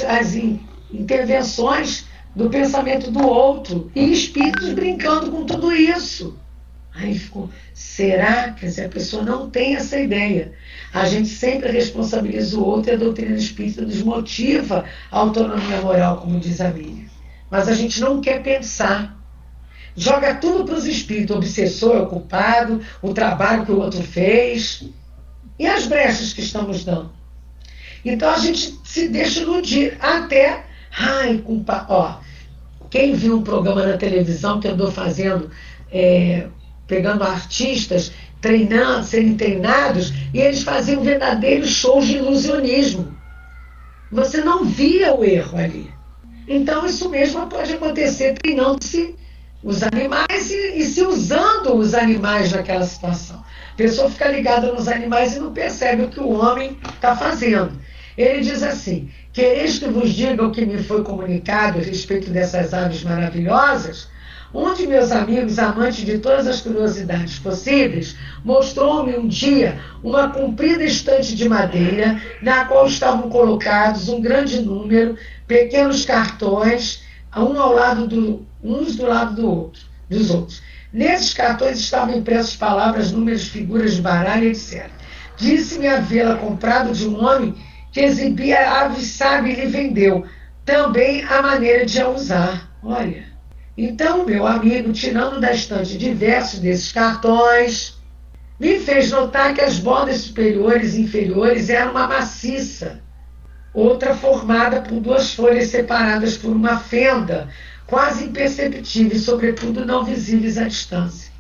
as 0.05 0.35
intervenções 0.93 2.07
do 2.35 2.51
pensamento 2.51 3.11
do 3.11 3.26
outro 3.26 3.91
e 3.95 4.12
espíritos 4.12 4.72
brincando 4.72 5.30
com 5.30 5.45
tudo 5.45 5.72
isso. 5.72 6.39
Aí 6.95 7.18
ficou, 7.18 7.51
será? 7.72 8.53
Quer 8.53 8.66
dizer, 8.66 8.85
a 8.87 8.89
pessoa 8.89 9.24
não 9.24 9.51
tem 9.51 9.74
essa 9.74 9.99
ideia. 9.99 10.53
A 10.93 11.07
gente 11.07 11.28
sempre 11.28 11.72
responsabiliza 11.72 12.57
o 12.57 12.64
outro 12.64 12.93
e 12.93 12.95
a 12.95 12.99
doutrina 12.99 13.35
espírita 13.35 13.82
nos 13.82 14.01
motiva 14.03 14.85
a 15.11 15.18
autonomia 15.18 15.80
moral, 15.80 16.18
como 16.18 16.39
diz 16.39 16.61
a 16.61 16.70
Miriam. 16.70 17.07
Mas 17.51 17.68
a 17.68 17.74
gente 17.74 18.01
não 18.01 18.20
quer 18.20 18.43
pensar. 18.43 19.18
Joga 19.97 20.37
tudo 20.37 20.64
para 20.64 20.76
os 20.76 20.87
espíritos. 20.87 21.35
O 21.35 21.39
obsessor 21.39 21.97
é 21.97 22.01
o 22.01 22.07
culpado, 22.07 22.80
o 23.03 23.12
trabalho 23.12 23.66
que 23.66 23.72
o 23.72 23.80
outro 23.80 24.03
fez 24.03 24.85
e 25.59 25.66
as 25.66 25.87
brechas 25.87 26.32
que 26.32 26.41
estamos 26.41 26.85
dando. 26.85 27.12
Então 28.05 28.30
a 28.30 28.39
gente 28.39 28.78
se 28.85 29.09
deixa 29.09 29.41
iludir 29.41 29.97
até. 30.01 30.64
Ai, 30.97 31.39
culpa. 31.39 31.87
Ó, 31.89 32.18
quem 32.95 33.13
viu 33.13 33.39
um 33.39 33.43
programa 33.43 33.85
na 33.85 33.97
televisão 33.97 34.61
que 34.61 34.69
andou 34.69 34.89
fazendo. 34.89 35.51
É, 35.91 36.47
pegando 36.87 37.25
artistas 37.25 38.13
treinando, 38.41 39.05
serem 39.05 39.37
treinados, 39.37 40.13
e 40.33 40.39
eles 40.39 40.63
faziam 40.63 41.03
verdadeiros 41.03 41.71
shows 41.71 42.07
de 42.07 42.19
ilusionismo. 42.19 43.17
Você 44.13 44.43
não 44.43 44.65
via 44.65 45.13
o 45.13 45.25
erro 45.25 45.59
ali. 45.59 45.91
Então, 46.47 46.87
isso 46.87 47.09
mesmo 47.09 47.47
pode 47.47 47.73
acontecer 47.73 48.35
treinando-se 48.35 49.17
os 49.63 49.83
animais 49.83 50.51
e, 50.51 50.79
e, 50.79 50.85
se 50.85 51.03
usando 51.03 51.75
os 51.75 51.95
animais 51.95 52.53
naquela 52.53 52.85
situação. 52.85 53.43
A 53.73 53.77
pessoa 53.77 54.11
fica 54.11 54.29
ligada 54.29 54.71
nos 54.71 54.87
animais 54.87 55.35
e 55.35 55.41
não 55.41 55.53
percebe 55.53 56.03
o 56.03 56.11
que 56.11 56.21
o 56.21 56.39
homem 56.39 56.79
está 56.95 57.17
fazendo. 57.17 57.73
Ele 58.17 58.41
diz 58.41 58.62
assim: 58.62 59.11
Quereis 59.33 59.79
que 59.79 59.89
vos 59.89 60.12
diga 60.12 60.47
o 60.47 60.53
que 60.53 60.65
me 60.65 60.83
foi 60.83 61.03
comunicado 61.03 61.79
a 61.79 61.83
respeito 61.83 62.31
dessas 62.31 62.73
aves 62.73 63.03
maravilhosas? 63.03 64.09
Um 64.55 64.73
de 64.73 64.87
meus 64.87 65.11
amigos, 65.11 65.59
amante 65.59 66.05
de 66.05 66.19
todas 66.19 66.47
as 66.47 66.61
curiosidades 66.61 67.41
possíveis, 67.41 68.15
mostrou-me 68.45 69.17
um 69.17 69.27
dia 69.27 69.81
uma 70.01 70.31
comprida 70.31 70.85
estante 70.85 71.35
de 71.35 71.49
madeira 71.49 72.23
na 72.41 72.65
qual 72.65 72.87
estavam 72.87 73.29
colocados 73.29 74.09
um 74.09 74.21
grande 74.21 74.61
número, 74.61 75.19
pequenos 75.49 76.05
cartões, 76.05 77.03
um 77.37 77.61
ao 77.61 77.73
lado 77.75 78.07
do, 78.07 78.47
uns 78.62 78.95
do 78.95 79.07
lado 79.07 79.35
do 79.35 79.51
outro, 79.51 79.83
dos 80.09 80.31
outros. 80.31 80.62
Nesses 80.93 81.35
cartões 81.35 81.81
estavam 81.81 82.17
impressos 82.17 82.55
palavras, 82.55 83.11
números, 83.11 83.49
figuras 83.49 83.97
de 83.97 84.03
baralho, 84.03 84.47
etc. 84.47 84.89
Disse-me 85.37 85.89
havê-la 85.89 86.37
comprado 86.37 86.93
de 86.93 87.09
um 87.09 87.25
homem 87.25 87.57
que 87.95 88.01
exibia 88.01 88.69
aves 88.83 89.07
sabe 89.07 89.53
e 89.53 89.67
vendeu. 89.67 90.27
Também 90.65 91.23
a 91.23 91.41
maneira 91.41 91.87
de 91.87 92.01
a 92.01 92.09
usar. 92.09 92.69
Olha. 92.83 93.25
Então, 93.79 94.27
meu 94.27 94.45
amigo, 94.47 94.93
tirando 94.93 95.41
da 95.41 95.53
estante 95.53 95.97
diversos 95.97 96.59
desses 96.59 96.91
cartões, 96.91 97.97
me 98.59 98.81
fez 98.81 99.13
notar 99.13 99.55
que 99.55 99.61
as 99.61 99.79
bordas 99.79 100.23
superiores 100.23 100.95
e 100.95 101.03
inferiores 101.03 101.71
eram 101.71 101.93
uma 101.93 102.09
maciça, 102.09 103.01
outra 103.73 104.15
formada 104.15 104.81
por 104.81 104.99
duas 104.99 105.33
folhas 105.33 105.69
separadas 105.69 106.37
por 106.37 106.51
uma 106.51 106.79
fenda, 106.79 107.49
quase 107.87 108.25
imperceptíveis, 108.25 109.23
sobretudo 109.23 109.85
não 109.85 110.05
visíveis 110.05 110.59
à 110.59 110.65
distância. 110.65 111.33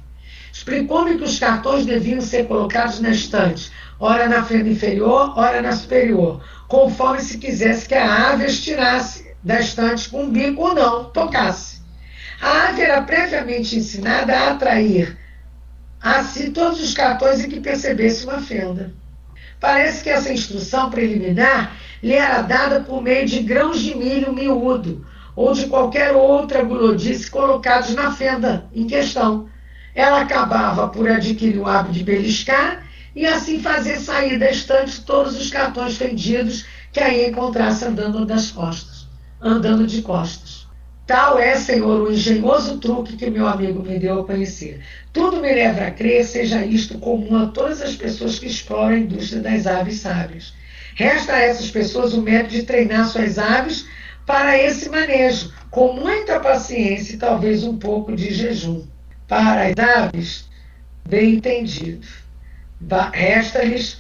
Explicou-me 0.52 1.18
que 1.18 1.24
os 1.24 1.36
cartões 1.36 1.84
deviam 1.84 2.20
ser 2.20 2.46
colocados 2.46 3.00
na 3.00 3.10
estante, 3.10 3.72
ora 3.98 4.28
na 4.28 4.44
fenda 4.44 4.68
inferior, 4.68 5.32
ora 5.36 5.62
na 5.62 5.72
superior, 5.72 6.42
conforme 6.68 7.20
se 7.20 7.38
quisesse 7.38 7.88
que 7.88 7.94
a 7.94 8.30
ave 8.30 8.44
as 8.44 8.58
tirasse 8.58 9.34
da 9.42 9.60
estante 9.60 10.08
com 10.08 10.24
um 10.24 10.30
bico 10.30 10.62
ou 10.62 10.74
não, 10.74 11.04
tocasse. 11.04 11.82
A 12.40 12.68
ave 12.68 12.82
era 12.82 13.02
previamente 13.02 13.76
ensinada 13.76 14.36
a 14.36 14.50
atrair 14.50 15.18
a 16.00 16.22
si 16.22 16.50
todos 16.50 16.82
os 16.82 16.92
cartões 16.92 17.42
em 17.42 17.48
que 17.48 17.60
percebesse 17.60 18.24
uma 18.24 18.40
fenda. 18.40 18.92
Parece 19.58 20.02
que 20.02 20.10
essa 20.10 20.32
instrução 20.32 20.90
preliminar 20.90 21.74
lhe 22.02 22.12
era 22.12 22.42
dada 22.42 22.80
por 22.80 23.00
meio 23.00 23.26
de 23.26 23.40
grãos 23.40 23.80
de 23.80 23.96
milho 23.96 24.32
miúdo 24.32 25.06
ou 25.34 25.54
de 25.54 25.66
qualquer 25.66 26.12
outra 26.12 26.62
gulodice 26.62 27.30
colocados 27.30 27.94
na 27.94 28.12
fenda 28.12 28.66
em 28.74 28.86
questão. 28.86 29.48
Ela 29.94 30.20
acabava 30.20 30.88
por 30.88 31.08
adquirir 31.08 31.58
o 31.58 31.66
hábito 31.66 31.94
de 31.94 32.04
beliscar 32.04 32.84
e 33.14 33.26
assim 33.26 33.60
fazer 33.60 33.98
sair 33.98 34.38
da 34.38 34.50
estante 34.50 35.02
todos 35.02 35.40
os 35.40 35.50
cartões 35.50 35.96
fendidos 35.96 36.64
que 36.92 37.00
aí 37.00 37.28
encontrasse 37.28 37.84
andando 37.84 38.24
das 38.24 38.50
costas, 38.50 39.06
andando 39.40 39.86
de 39.86 40.02
costas. 40.02 40.64
Tal 41.06 41.38
é, 41.38 41.54
Senhor, 41.56 42.00
o 42.00 42.12
engenhoso 42.12 42.78
truque 42.78 43.16
que 43.16 43.28
meu 43.28 43.46
amigo 43.46 43.82
me 43.82 43.98
deu 43.98 44.20
a 44.20 44.24
conhecer. 44.24 44.80
Tudo 45.12 45.36
me 45.36 45.52
leva 45.52 45.84
a 45.84 45.90
crer 45.90 46.24
seja 46.24 46.64
isto 46.64 46.98
comum 46.98 47.36
a 47.36 47.46
todas 47.48 47.82
as 47.82 47.94
pessoas 47.94 48.38
que 48.38 48.46
exploram 48.46 48.94
a 48.94 48.98
indústria 48.98 49.42
das 49.42 49.66
aves 49.66 50.00
sábias. 50.00 50.54
Resta 50.94 51.34
a 51.34 51.40
essas 51.40 51.70
pessoas 51.70 52.14
o 52.14 52.22
método 52.22 52.54
de 52.54 52.62
treinar 52.62 53.06
suas 53.06 53.38
aves 53.38 53.86
para 54.24 54.56
esse 54.56 54.88
manejo, 54.88 55.52
com 55.70 55.92
muita 55.92 56.40
paciência 56.40 57.14
e 57.14 57.18
talvez 57.18 57.64
um 57.64 57.76
pouco 57.76 58.16
de 58.16 58.32
jejum. 58.32 58.82
Para 59.28 59.66
as 59.66 59.78
aves, 59.78 60.48
bem 61.06 61.34
entendido. 61.34 62.06
Resta-lhes 63.12 63.98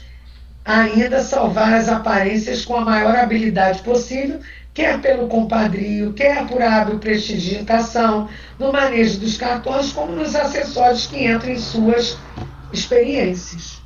ainda 0.64 1.22
salvar 1.22 1.74
as 1.74 1.88
aparências 1.88 2.64
com 2.64 2.76
a 2.76 2.84
maior 2.84 3.16
habilidade 3.16 3.82
possível, 3.82 4.40
quer 4.72 5.00
pelo 5.00 5.28
compadrio, 5.28 6.12
quer 6.14 6.46
por 6.46 6.62
hábil 6.62 6.98
prestigiação, 6.98 8.28
no 8.58 8.72
manejo 8.72 9.20
dos 9.20 9.36
cartões, 9.36 9.92
como 9.92 10.12
nos 10.12 10.34
acessórios 10.34 11.06
que 11.06 11.26
entram 11.26 11.52
em 11.52 11.58
suas 11.58 12.16
experiências. 12.72 13.82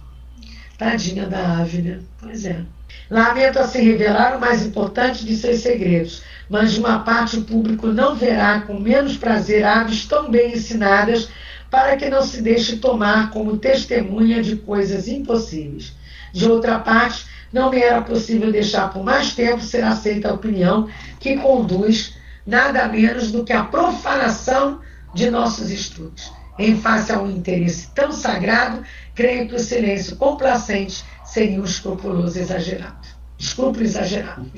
Tadinha 0.79 1.27
da 1.27 1.59
ave, 1.59 1.83
né? 1.83 1.99
Pois 2.21 2.45
é. 2.45 2.63
Lamento 3.11 3.59
assim 3.59 3.83
revelar 3.83 4.37
o 4.37 4.41
mais 4.41 4.65
importante 4.65 5.25
de 5.25 5.35
seus 5.35 5.61
segredos, 5.61 6.23
mas 6.49 6.73
de 6.73 6.81
uma 6.81 7.01
parte 7.01 7.39
o 7.39 7.45
público 7.45 7.89
não 7.89 8.15
verá 8.15 8.61
com 8.61 8.79
menos 8.79 9.17
prazer 9.17 9.65
aves 9.65 10.07
tão 10.07 10.31
bem 10.31 10.53
ensinadas 10.53 11.29
para 11.71 11.97
que 11.97 12.09
não 12.09 12.23
se 12.23 12.41
deixe 12.41 12.77
tomar 12.77 13.31
como 13.31 13.59
testemunha 13.59 14.43
de 14.43 14.57
coisas 14.57 15.09
impossíveis. 15.09 15.93
De 16.33 16.49
outra 16.49 16.79
parte, 16.79 17.27
não 17.53 17.71
me 17.71 17.81
era 17.81 18.03
possível 18.03 18.53
deixar 18.53 18.93
por 18.93 19.03
mais 19.03 19.33
tempo 19.33 19.61
ser 19.63 19.83
aceita 19.83 20.29
a 20.29 20.35
opinião 20.35 20.89
que 21.19 21.37
conduz 21.37 22.15
nada 22.47 22.89
menos 22.89 23.31
do 23.31 23.45
que 23.45 23.53
a 23.53 23.65
profanação 23.65 24.81
de 25.15 25.31
nossos 25.31 25.71
estudos. 25.71 26.33
Em 26.59 26.77
face 26.77 27.13
a 27.13 27.21
um 27.21 27.31
interesse 27.31 27.89
tão 27.95 28.11
sagrado, 28.11 28.83
creio 29.15 29.49
que 29.49 29.55
o 29.55 29.59
silêncio 29.59 30.17
complacente 30.17 31.05
seria 31.25 31.61
um 31.61 31.65
escrupuloso 31.65 32.39
exagerado. 32.39 33.07
Escrúpulo 33.39 33.85
exagerado. 33.85 34.51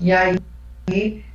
E 0.00 0.12
aí, 0.12 0.36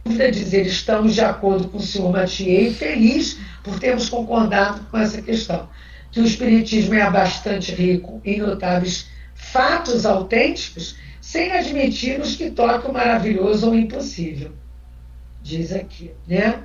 dúvida 0.03 0.31
dizer, 0.31 0.67
estamos 0.67 1.15
de 1.15 1.21
acordo 1.21 1.69
com 1.69 1.77
o 1.77 1.81
senhor 1.81 2.11
Mathieu 2.11 2.67
e 2.67 2.73
feliz 2.73 3.39
por 3.65 3.79
termos 3.79 4.07
concordado 4.07 4.85
com 4.91 4.97
essa 4.97 5.21
questão. 5.21 5.67
Que 6.11 6.21
o 6.21 6.25
Espiritismo 6.25 6.93
é 6.93 7.09
bastante 7.09 7.73
rico 7.73 8.21
em 8.23 8.39
notáveis 8.39 9.07
fatos 9.33 10.05
autênticos, 10.05 10.95
sem 11.19 11.51
admitir 11.51 12.21
os 12.21 12.35
que 12.35 12.51
tocam 12.51 12.93
maravilhoso 12.93 13.67
ou 13.67 13.75
impossível. 13.75 14.53
Diz 15.41 15.73
aqui, 15.73 16.11
né? 16.27 16.63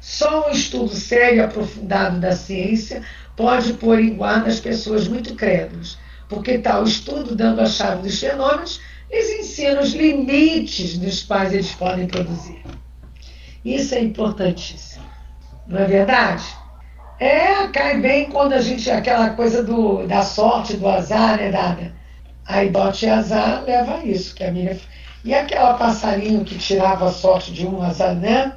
Só 0.00 0.48
um 0.48 0.50
estudo 0.50 0.92
sério 0.94 1.36
e 1.36 1.40
aprofundado 1.40 2.18
da 2.18 2.32
ciência 2.32 3.02
pode 3.36 3.74
pôr 3.74 4.00
em 4.00 4.14
guarda 4.14 4.48
as 4.48 4.58
pessoas 4.58 5.06
muito 5.06 5.34
crédulas, 5.34 5.96
porque 6.28 6.58
tal 6.58 6.82
estudo, 6.84 7.36
dando 7.36 7.60
a 7.60 7.66
chave 7.66 8.02
dos 8.02 8.18
fenômenos, 8.18 8.80
lhes 9.10 9.30
ensina 9.40 9.80
os 9.80 9.92
limites 9.92 10.98
dos 10.98 11.22
quais 11.22 11.52
eles 11.52 11.72
podem 11.72 12.06
produzir. 12.06 12.62
Isso 13.64 13.94
é 13.94 14.00
importantíssimo. 14.00 14.91
Não 15.72 15.80
é 15.80 15.86
verdade? 15.86 16.44
É, 17.18 17.66
cai 17.68 17.98
bem 17.98 18.28
quando 18.28 18.52
a 18.52 18.60
gente, 18.60 18.90
aquela 18.90 19.30
coisa 19.30 19.62
do, 19.62 20.06
da 20.06 20.20
sorte, 20.20 20.76
do 20.76 20.86
azar, 20.86 21.38
né, 21.38 21.50
Dada? 21.50 21.94
Aí 22.46 22.68
bote 22.68 23.06
azar 23.06 23.64
leva 23.64 23.94
a 23.94 24.04
isso, 24.04 24.34
que 24.34 24.44
a 24.44 24.52
minha. 24.52 24.78
E 25.24 25.32
aquela 25.32 25.72
passarinho 25.74 26.44
que 26.44 26.58
tirava 26.58 27.06
a 27.06 27.10
sorte 27.10 27.52
de 27.52 27.66
um 27.66 27.80
azar, 27.80 28.14
né? 28.14 28.52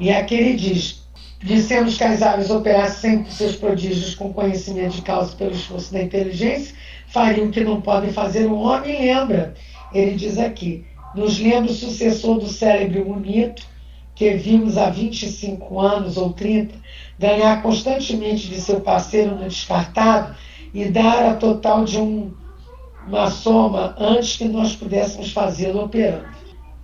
E 0.00 0.10
aquele 0.10 0.56
diz: 0.56 1.06
dissemos 1.40 1.96
que 1.96 2.02
as 2.02 2.20
aves 2.22 2.50
operassem 2.50 3.18
sempre 3.18 3.32
seus 3.32 3.54
prodígios 3.54 4.16
com 4.16 4.32
conhecimento 4.32 4.96
de 4.96 5.02
causa 5.02 5.36
pelo 5.36 5.52
esforço 5.52 5.92
da 5.92 6.02
inteligência, 6.02 6.74
fariam 7.06 7.46
o 7.46 7.50
que 7.52 7.62
não 7.62 7.80
podem 7.80 8.12
fazer 8.12 8.46
o 8.46 8.58
homem, 8.58 9.00
lembra. 9.00 9.54
Ele 9.94 10.16
diz 10.16 10.38
aqui: 10.38 10.84
nos 11.14 11.38
lembra 11.38 11.70
o 11.70 11.74
sucessor 11.74 12.40
do 12.40 12.48
cérebro 12.48 13.04
bonito, 13.04 13.62
que 14.22 14.34
vimos 14.34 14.78
há 14.78 14.88
25 14.88 15.80
anos 15.80 16.16
ou 16.16 16.32
30 16.32 16.76
ganhar 17.18 17.60
constantemente 17.60 18.46
de 18.46 18.60
seu 18.60 18.80
parceiro 18.80 19.34
no 19.34 19.48
descartado 19.48 20.36
e 20.72 20.84
dar 20.84 21.24
a 21.24 21.34
total 21.34 21.84
de 21.84 21.98
um, 21.98 22.30
uma 23.08 23.28
soma 23.28 23.96
antes 23.98 24.36
que 24.36 24.44
nós 24.44 24.76
pudéssemos 24.76 25.32
fazê-lo 25.32 25.82
operando. 25.82 26.28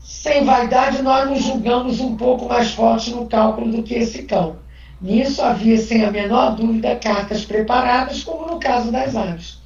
Sem 0.00 0.44
vaidade, 0.44 1.00
nós 1.00 1.30
nos 1.30 1.44
julgamos 1.44 2.00
um 2.00 2.16
pouco 2.16 2.48
mais 2.48 2.72
fortes 2.72 3.14
no 3.14 3.26
cálculo 3.26 3.70
do 3.70 3.84
que 3.84 3.94
esse 3.94 4.24
cão. 4.24 4.56
Nisso 5.00 5.40
havia, 5.40 5.78
sem 5.78 6.04
a 6.04 6.10
menor 6.10 6.56
dúvida, 6.56 6.96
cartas 6.96 7.44
preparadas, 7.44 8.24
como 8.24 8.48
no 8.48 8.58
caso 8.58 8.90
das 8.90 9.14
aves. 9.14 9.60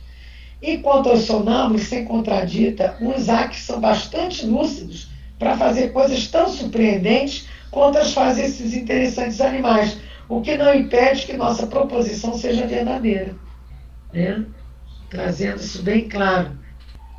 E 0.60 0.76
quanto 0.76 1.08
aos 1.08 1.22
sonâmbulos, 1.22 1.84
sem 1.84 2.04
contradita, 2.04 2.98
uns 3.00 3.30
há 3.30 3.48
que 3.48 3.58
são 3.58 3.80
bastante 3.80 4.44
lúcidos 4.44 5.11
para 5.42 5.56
fazer 5.56 5.88
coisas 5.88 6.28
tão 6.28 6.48
surpreendentes 6.48 7.48
quanto 7.68 7.98
as 7.98 8.14
fazem 8.14 8.44
esses 8.44 8.74
interessantes 8.74 9.40
animais, 9.40 9.98
o 10.28 10.40
que 10.40 10.56
não 10.56 10.72
impede 10.72 11.26
que 11.26 11.36
nossa 11.36 11.66
proposição 11.66 12.38
seja 12.38 12.64
verdadeira. 12.64 13.34
Né? 14.12 14.44
Trazendo 15.10 15.56
isso 15.56 15.82
bem 15.82 16.08
claro. 16.08 16.52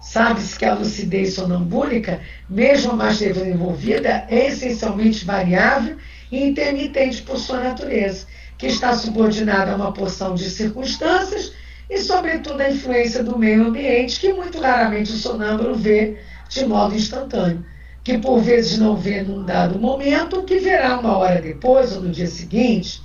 Sabe-se 0.01 0.57
que 0.57 0.63
a 0.63 0.73
lucidez 0.73 1.33
sonambúlica, 1.33 2.21
mesmo 2.49 2.93
mais 2.95 3.19
desenvolvida, 3.19 4.25
é 4.29 4.47
essencialmente 4.47 5.25
variável 5.25 5.97
e 6.31 6.45
intermitente 6.45 7.21
por 7.23 7.37
sua 7.37 7.59
natureza, 7.59 8.25
que 8.57 8.67
está 8.67 8.95
subordinada 8.95 9.73
a 9.73 9.75
uma 9.75 9.91
porção 9.91 10.33
de 10.33 10.49
circunstâncias 10.49 11.51
e, 11.89 11.97
sobretudo, 11.99 12.61
a 12.61 12.69
influência 12.69 13.21
do 13.21 13.37
meio 13.37 13.67
ambiente, 13.67 14.19
que 14.19 14.31
muito 14.31 14.61
raramente 14.61 15.11
o 15.11 15.17
sonâmbulo 15.17 15.75
vê 15.75 16.17
de 16.49 16.65
modo 16.65 16.95
instantâneo 16.95 17.72
que 18.03 18.17
por 18.17 18.39
vezes 18.39 18.77
não 18.77 18.97
vê 18.97 19.21
num 19.21 19.43
dado 19.43 19.79
momento, 19.79 20.43
que 20.43 20.59
verá 20.59 20.99
uma 20.99 21.17
hora 21.17 21.41
depois 21.41 21.95
ou 21.95 22.01
no 22.01 22.11
dia 22.11 22.27
seguinte, 22.27 23.01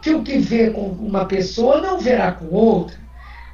que 0.00 0.14
o 0.14 0.22
que 0.22 0.38
vê 0.38 0.70
com 0.70 0.86
uma 0.86 1.26
pessoa 1.26 1.80
não 1.80 1.98
verá 1.98 2.32
com 2.32 2.46
outra. 2.46 2.96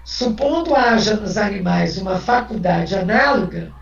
Supondo 0.05 0.74
haja 0.74 1.16
nos 1.16 1.36
animais 1.36 1.99
uma 1.99 2.18
faculdade 2.18 2.95
análoga, 2.95 3.72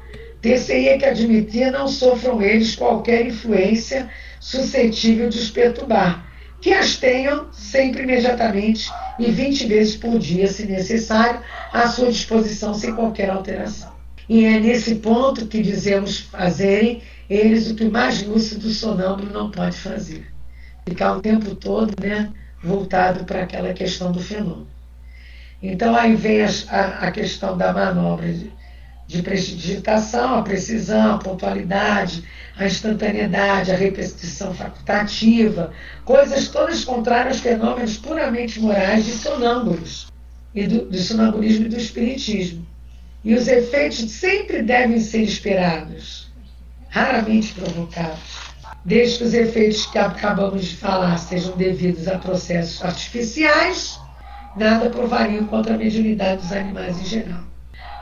ter-se-ia 0.41 0.97
que 0.97 1.05
admitir 1.05 1.71
não 1.71 1.87
sofram 1.87 2.41
eles 2.41 2.75
qualquer 2.75 3.27
influência 3.27 4.09
suscetível 4.41 5.29
de 5.29 5.39
os 5.39 5.51
perturbar, 5.51 6.27
que 6.61 6.73
as 6.73 6.97
tenham 6.97 7.49
sempre 7.53 8.05
imediatamente 8.05 8.91
e 9.19 9.31
20 9.31 9.67
vezes 9.67 9.97
por 9.97 10.19
dia, 10.19 10.47
se 10.47 10.65
necessário, 10.65 11.41
à 11.73 11.87
sua 11.89 12.11
disposição 12.11 12.73
sem 12.73 12.95
qualquer 12.95 13.31
alteração. 13.31 13.92
E 14.33 14.47
é 14.47 14.59
nesse 14.59 14.95
ponto 14.95 15.45
que 15.47 15.61
dizemos 15.61 16.21
fazerem 16.21 17.03
eles 17.29 17.71
o 17.71 17.75
que 17.75 17.85
mais 17.85 18.23
lúcido 18.23 18.71
sonâmbulo 18.71 19.31
não 19.31 19.51
pode 19.51 19.77
fazer. 19.77 20.27
Ficar 20.89 21.19
o 21.19 21.21
tempo 21.21 21.55
todo 21.55 21.93
né, 22.03 22.33
voltado 22.65 23.27
para 23.27 23.43
aquela 23.43 23.75
questão 23.75 24.11
do 24.11 24.21
fenômeno. 24.21 24.67
Então 25.63 25.95
aí 25.95 26.17
vem 26.17 26.41
a, 26.41 26.47
a 26.77 27.11
questão 27.11 27.59
da 27.59 27.75
manobra 27.75 28.33
de, 28.33 28.51
de 29.07 29.21
prestidigitação, 29.21 30.39
a 30.39 30.43
precisão, 30.43 31.17
a 31.17 31.19
pontualidade, 31.19 32.25
a 32.57 32.65
instantaneidade, 32.65 33.71
a 33.71 33.77
repetição 33.77 34.55
facultativa, 34.55 35.75
coisas 36.07 36.49
todas 36.49 36.87
contrárias 36.87 37.35
aos 37.35 37.43
fenômenos 37.43 37.99
puramente 37.99 38.59
morais 38.59 39.05
de 39.05 39.13
sonâmbulos, 39.13 40.07
e 40.55 40.67
do, 40.67 40.87
do 40.87 40.97
sonambulismo 40.97 41.67
e 41.67 41.69
do 41.69 41.77
espiritismo. 41.77 42.72
E 43.25 43.35
os 43.35 43.47
efeitos 43.47 44.11
sempre 44.11 44.63
devem 44.63 44.99
ser 44.99 45.23
esperados, 45.23 46.33
raramente 46.89 47.53
provocados, 47.53 48.53
desde 48.85 49.19
que 49.19 49.25
os 49.25 49.35
efeitos 49.35 49.87
que 49.87 49.99
acabamos 49.99 50.65
de 50.65 50.77
falar 50.77 51.17
sejam 51.19 51.57
devidos 51.57 52.09
a 52.09 52.19
processos 52.19 52.83
artificiais, 52.85 54.01
nada 54.57 54.91
provariam 54.91 55.45
contra 55.47 55.75
a 55.75 55.79
mediunidade 55.79 56.43
dos 56.43 56.53
animais 56.53 57.01
em 57.01 57.05
geral. 57.05 57.53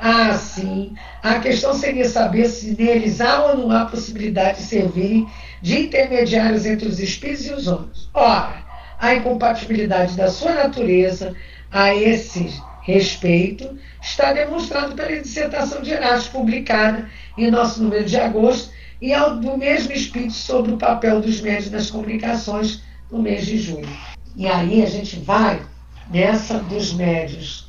Ah, 0.01 0.33
sim. 0.39 0.95
A 1.23 1.39
questão 1.41 1.75
seria 1.75 2.09
saber 2.09 2.49
se 2.49 2.75
neles 2.75 3.21
há 3.21 3.45
ou 3.45 3.59
não 3.59 3.71
há 3.71 3.85
possibilidade 3.85 4.59
de 4.59 4.64
servirem 4.64 5.29
de 5.61 5.81
intermediários 5.83 6.64
entre 6.64 6.89
os 6.89 6.99
espíritos 6.99 7.47
e 7.47 7.53
os 7.53 7.68
homens. 7.68 8.09
Ora, 8.14 8.64
a 8.99 9.14
incompatibilidade 9.14 10.16
da 10.16 10.31
sua 10.31 10.55
natureza 10.55 11.35
a 11.71 11.95
esse 11.95 12.51
respeito 12.83 13.78
está 14.03 14.33
demonstrado 14.33 14.95
pela 14.95 15.20
dissertação 15.20 15.83
de 15.83 15.91
Erasmo 15.91 16.33
publicada 16.33 17.09
em 17.37 17.51
nosso 17.51 17.83
número 17.83 18.05
de 18.05 18.16
agosto 18.16 18.70
e 19.01 19.12
ao 19.12 19.37
do 19.37 19.57
mesmo 19.57 19.93
espírito 19.93 20.33
sobre 20.33 20.72
o 20.72 20.76
papel 20.76 21.20
dos 21.20 21.41
médios 21.41 21.70
nas 21.70 21.91
comunicações 21.91 22.83
no 23.11 23.20
mês 23.22 23.47
de 23.47 23.59
julho. 23.59 23.89
E 24.37 24.47
aí 24.47 24.83
a 24.83 24.87
gente 24.87 25.18
vai 25.20 25.62
nessa 26.11 26.59
dos 26.59 26.93
médios 26.93 27.68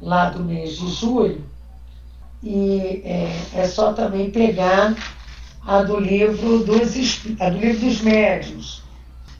lá 0.00 0.30
do 0.30 0.44
mês 0.44 0.76
de 0.76 0.88
julho 0.88 1.44
e 2.42 3.02
é, 3.04 3.28
é 3.54 3.66
só 3.66 3.92
também 3.92 4.30
pegar 4.30 4.94
a 5.66 5.82
do 5.82 5.98
livro 5.98 6.60
dos, 6.60 7.20
a 7.40 7.50
do 7.50 7.58
livro 7.58 7.86
dos 7.86 8.00
médios. 8.00 8.82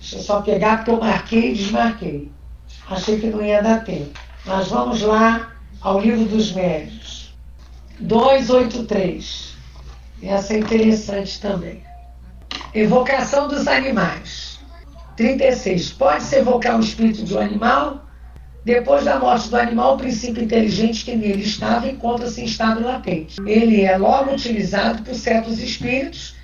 Deixa 0.00 0.16
eu 0.16 0.22
só 0.22 0.40
pegar 0.40 0.78
porque 0.78 0.90
eu 0.90 1.00
marquei 1.00 1.50
e 1.50 1.54
desmarquei. 1.54 2.30
Achei 2.88 3.20
que 3.20 3.26
não 3.26 3.44
ia 3.44 3.62
dar 3.62 3.84
tempo. 3.84 4.18
Mas 4.46 4.68
vamos 4.68 5.02
lá 5.02 5.52
ao 5.80 6.00
livro 6.00 6.24
dos 6.24 6.52
médios. 6.52 7.34
283. 7.98 9.56
Essa 10.22 10.54
é 10.54 10.58
interessante 10.58 11.40
também. 11.40 11.82
Evocação 12.72 13.48
dos 13.48 13.66
animais. 13.66 14.60
36. 15.16 15.92
Pode-se 15.92 16.36
evocar 16.36 16.76
o 16.76 16.80
espírito 16.80 17.24
de 17.24 17.34
um 17.34 17.40
animal? 17.40 18.04
Depois 18.64 19.04
da 19.04 19.18
morte 19.18 19.48
do 19.48 19.56
animal, 19.56 19.94
o 19.94 19.98
princípio 19.98 20.42
inteligente 20.42 21.04
que 21.04 21.14
nele 21.14 21.42
estava 21.42 21.88
encontra-se 21.88 22.40
em 22.40 22.44
estado 22.44 22.84
latente. 22.84 23.36
Ele 23.46 23.82
é 23.82 23.96
logo 23.96 24.32
utilizado 24.32 25.02
por 25.02 25.14
certos 25.14 25.58
espíritos 25.58 26.34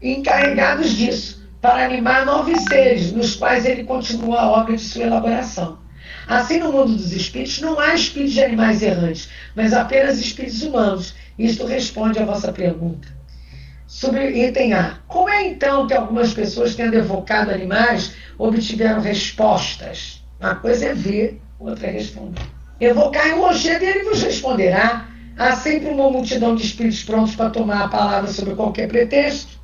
encarregados 0.00 0.90
disso, 0.90 1.46
para 1.60 1.84
animar 1.84 2.24
novos 2.24 2.62
seres, 2.64 3.12
nos 3.12 3.34
quais 3.34 3.66
ele 3.66 3.84
continua 3.84 4.40
a 4.40 4.50
obra 4.50 4.76
de 4.76 4.82
sua 4.82 5.04
elaboração. 5.04 5.79
Assim, 6.30 6.58
no 6.58 6.72
mundo 6.72 6.94
dos 6.94 7.12
espíritos, 7.12 7.60
não 7.60 7.78
há 7.78 7.94
espíritos 7.94 8.34
de 8.34 8.44
animais 8.44 8.82
errantes, 8.82 9.28
mas 9.54 9.72
apenas 9.72 10.18
espíritos 10.18 10.62
humanos. 10.62 11.14
Isto 11.38 11.66
responde 11.66 12.18
à 12.18 12.24
vossa 12.24 12.52
pergunta. 12.52 13.08
Sobre 13.86 14.46
item 14.46 14.72
A. 14.72 14.98
Como 15.08 15.28
é 15.28 15.48
então 15.48 15.86
que 15.86 15.94
algumas 15.94 16.32
pessoas, 16.32 16.74
tendo 16.74 16.94
evocado 16.94 17.50
animais, 17.50 18.14
obtiveram 18.38 19.00
respostas? 19.00 20.22
Uma 20.40 20.54
coisa 20.54 20.86
é 20.86 20.94
ver 20.94 21.40
Outra 21.60 21.90
respondeu. 21.90 22.42
Evocai 22.80 23.34
o 23.34 23.42
rochedo 23.42 23.84
e 23.84 23.88
ele 23.88 24.04
vos 24.04 24.22
responderá. 24.22 25.06
Há 25.36 25.52
sempre 25.52 25.90
uma 25.90 26.10
multidão 26.10 26.54
de 26.54 26.64
espíritos 26.64 27.04
prontos 27.04 27.36
para 27.36 27.50
tomar 27.50 27.82
a 27.82 27.88
palavra 27.88 28.32
sobre 28.32 28.54
qualquer 28.54 28.88
pretexto. 28.88 29.60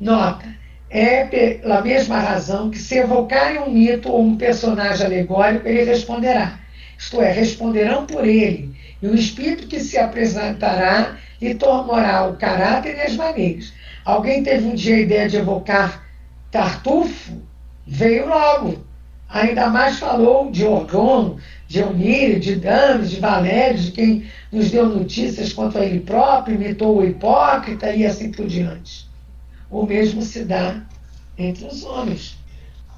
Nota. 0.00 0.46
É 0.90 1.24
pela 1.24 1.80
mesma 1.82 2.18
razão 2.18 2.68
que 2.68 2.78
se 2.78 2.98
evocarem 2.98 3.60
um 3.60 3.70
mito 3.70 4.10
ou 4.10 4.20
um 4.20 4.36
personagem 4.36 5.06
alegórico, 5.06 5.66
ele 5.66 5.84
responderá. 5.84 6.58
Isto 6.98 7.22
é, 7.22 7.30
responderão 7.30 8.04
por 8.06 8.26
ele. 8.26 8.74
E 9.00 9.06
o 9.06 9.14
espírito 9.14 9.68
que 9.68 9.80
se 9.80 9.96
apresentará 9.96 11.16
lhe 11.40 11.54
tomará 11.54 12.26
o 12.26 12.36
caráter 12.36 12.96
e 12.96 13.02
as 13.02 13.16
maneiras. 13.16 13.72
Alguém 14.04 14.42
teve 14.42 14.66
um 14.66 14.74
dia 14.74 14.96
a 14.96 15.00
ideia 15.00 15.28
de 15.28 15.36
evocar 15.36 16.04
Tartufo? 16.50 17.40
Veio 17.86 18.28
logo 18.28 18.90
ainda 19.32 19.68
mais 19.68 19.98
falou 19.98 20.50
de 20.50 20.64
Orgon, 20.64 21.36
de 21.68 21.78
Eunírio, 21.78 22.40
de 22.40 22.56
Dames, 22.56 23.10
de 23.10 23.20
Valério, 23.20 23.78
de 23.78 23.92
quem 23.92 24.26
nos 24.50 24.70
deu 24.70 24.88
notícias 24.88 25.52
quanto 25.52 25.78
a 25.78 25.84
ele 25.84 26.00
próprio, 26.00 26.56
imitou 26.56 26.98
o 26.98 27.04
hipócrita 27.04 27.94
e 27.94 28.04
assim 28.04 28.32
por 28.32 28.46
diante. 28.46 29.08
O 29.70 29.86
mesmo 29.86 30.22
se 30.22 30.44
dá 30.44 30.82
entre 31.38 31.66
os 31.66 31.84
homens. 31.84 32.36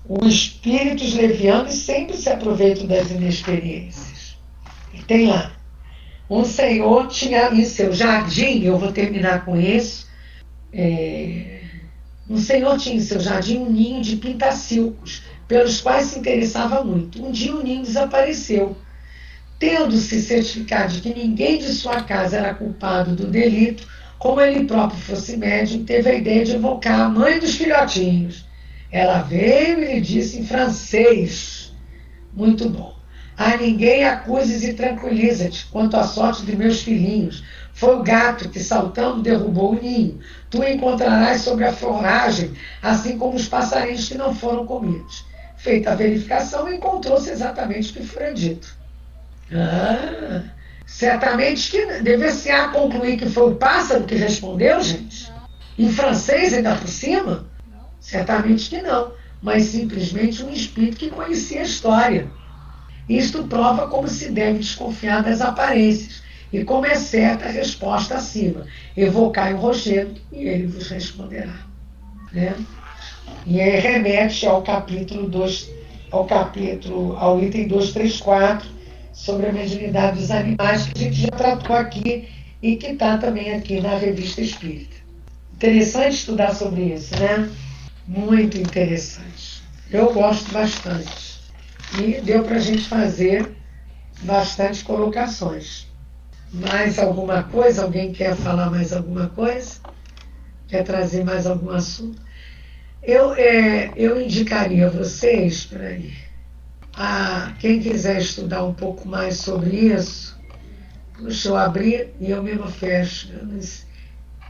Os 0.08 0.32
espíritos 0.32 1.14
levianos 1.14 1.74
sempre 1.74 2.16
se 2.16 2.28
aproveitam 2.28 2.86
das 2.86 3.10
inexperiências. 3.10 4.36
E 4.92 5.02
tem 5.02 5.28
lá. 5.28 5.52
Um 6.28 6.44
senhor 6.44 7.08
tinha 7.08 7.52
em 7.52 7.64
seu 7.64 7.92
jardim, 7.92 8.62
eu 8.62 8.78
vou 8.78 8.90
terminar 8.90 9.44
com 9.44 9.60
isso. 9.60 10.08
É, 10.72 11.60
um 12.28 12.38
senhor 12.38 12.78
tinha 12.78 12.96
em 12.96 13.00
seu 13.00 13.20
jardim 13.20 13.58
um 13.58 13.70
ninho 13.70 14.00
de 14.00 14.16
pintacilcos 14.16 15.22
pelos 15.46 15.80
quais 15.80 16.06
se 16.06 16.18
interessava 16.18 16.82
muito. 16.82 17.22
Um 17.22 17.30
dia 17.30 17.54
o 17.54 17.62
ninho 17.62 17.82
desapareceu. 17.82 18.76
Tendo-se 19.58 20.22
certificado 20.22 20.94
de 20.94 21.00
que 21.02 21.14
ninguém 21.14 21.58
de 21.58 21.68
sua 21.68 22.02
casa 22.02 22.38
era 22.38 22.54
culpado 22.54 23.14
do 23.14 23.26
delito, 23.26 23.86
como 24.22 24.40
ele 24.40 24.66
próprio 24.66 25.00
fosse 25.00 25.36
médium, 25.36 25.84
teve 25.84 26.08
a 26.08 26.14
ideia 26.14 26.44
de 26.44 26.54
evocar 26.54 27.00
a 27.00 27.08
mãe 27.08 27.40
dos 27.40 27.56
filhotinhos. 27.56 28.46
Ela 28.92 29.22
veio 29.22 29.82
e 29.82 29.94
lhe 29.94 30.00
disse 30.00 30.38
em 30.38 30.46
francês: 30.46 31.72
Muito 32.32 32.68
bom. 32.68 32.94
A 33.36 33.56
ninguém 33.56 34.04
acuses 34.04 34.62
e 34.62 34.74
tranquiliza-te 34.74 35.66
quanto 35.66 35.96
à 35.96 36.04
sorte 36.04 36.46
de 36.46 36.54
meus 36.54 36.82
filhinhos. 36.82 37.42
Foi 37.72 37.96
o 37.96 38.02
gato 38.04 38.48
que, 38.48 38.60
saltando, 38.60 39.22
derrubou 39.22 39.72
o 39.72 39.82
ninho. 39.82 40.20
Tu 40.48 40.62
encontrarás 40.62 41.40
sobre 41.40 41.64
a 41.64 41.72
forragem, 41.72 42.52
assim 42.80 43.18
como 43.18 43.34
os 43.34 43.48
passarinhos 43.48 44.08
que 44.08 44.16
não 44.16 44.32
foram 44.32 44.64
comidos. 44.64 45.24
Feita 45.56 45.90
a 45.90 45.96
verificação, 45.96 46.72
encontrou-se 46.72 47.28
exatamente 47.28 47.90
o 47.90 47.94
que 47.94 48.06
foi 48.06 48.32
dito. 48.34 48.72
Ah, 49.52 50.44
certamente 50.92 51.70
que 51.70 51.86
dever-se-á 52.02 52.68
concluir 52.68 53.16
que 53.16 53.26
foi 53.26 53.52
o 53.52 53.54
pássaro 53.56 54.04
que 54.04 54.14
respondeu, 54.14 54.80
gente? 54.82 55.32
Em 55.78 55.90
francês, 55.90 56.52
ainda 56.52 56.76
por 56.76 56.86
cima? 56.86 57.46
Certamente 57.98 58.68
que 58.68 58.82
não, 58.82 59.12
mas 59.40 59.64
simplesmente 59.64 60.42
um 60.42 60.50
espírito 60.50 60.98
que 60.98 61.10
conhecia 61.10 61.60
a 61.60 61.64
história. 61.64 62.30
Isto 63.08 63.44
prova 63.44 63.88
como 63.88 64.06
se 64.06 64.30
deve 64.30 64.58
desconfiar 64.58 65.22
das 65.22 65.40
aparências 65.40 66.22
e 66.52 66.62
como 66.62 66.84
é 66.84 66.94
certa 66.94 67.46
a 67.46 67.50
resposta 67.50 68.16
acima. 68.16 68.66
Evocai 68.94 69.54
o 69.54 69.58
rochedo 69.58 70.20
e 70.30 70.44
ele 70.44 70.66
vos 70.66 70.88
responderá. 70.88 71.54
Né? 72.30 72.54
E 73.46 73.60
aí 73.60 73.80
remete 73.80 74.46
ao 74.46 74.62
capítulo 74.62 75.26
2, 75.28 75.70
ao 76.10 76.26
capítulo, 76.26 77.16
ao 77.16 77.42
item 77.42 77.66
234, 77.66 78.81
sobre 79.12 79.46
a 79.46 79.52
mediunidade 79.52 80.18
dos 80.18 80.30
animais, 80.30 80.86
que 80.86 80.98
a 80.98 81.02
gente 81.02 81.20
já 81.22 81.28
tratou 81.28 81.76
aqui 81.76 82.28
e 82.62 82.76
que 82.76 82.86
está 82.88 83.18
também 83.18 83.54
aqui 83.54 83.80
na 83.80 83.96
revista 83.96 84.40
Espírita. 84.40 84.96
Interessante 85.54 86.14
estudar 86.14 86.54
sobre 86.54 86.94
isso, 86.94 87.14
né? 87.18 87.50
Muito 88.06 88.58
interessante. 88.58 89.62
Eu 89.90 90.12
gosto 90.12 90.50
bastante. 90.52 91.40
E 92.00 92.20
deu 92.22 92.42
para 92.42 92.56
a 92.56 92.60
gente 92.60 92.88
fazer 92.88 93.52
bastante 94.22 94.82
colocações. 94.82 95.86
Mais 96.52 96.98
alguma 96.98 97.42
coisa? 97.44 97.82
Alguém 97.82 98.12
quer 98.12 98.34
falar 98.36 98.70
mais 98.70 98.92
alguma 98.92 99.28
coisa? 99.28 99.80
Quer 100.68 100.84
trazer 100.84 101.24
mais 101.24 101.46
algum 101.46 101.70
assunto? 101.70 102.20
Eu, 103.02 103.34
é, 103.34 103.92
eu 103.96 104.20
indicaria 104.20 104.86
a 104.86 104.90
vocês, 104.90 105.66
peraí, 105.66 106.12
Ah, 106.94 107.54
quem 107.58 107.80
quiser 107.80 108.20
estudar 108.20 108.64
um 108.64 108.74
pouco 108.74 109.08
mais 109.08 109.38
sobre 109.38 109.70
isso, 109.70 110.38
deixa 111.18 111.48
eu 111.48 111.56
abrir 111.56 112.14
e 112.20 112.30
eu 112.30 112.42
mesmo 112.42 112.68
fecho. 112.68 113.28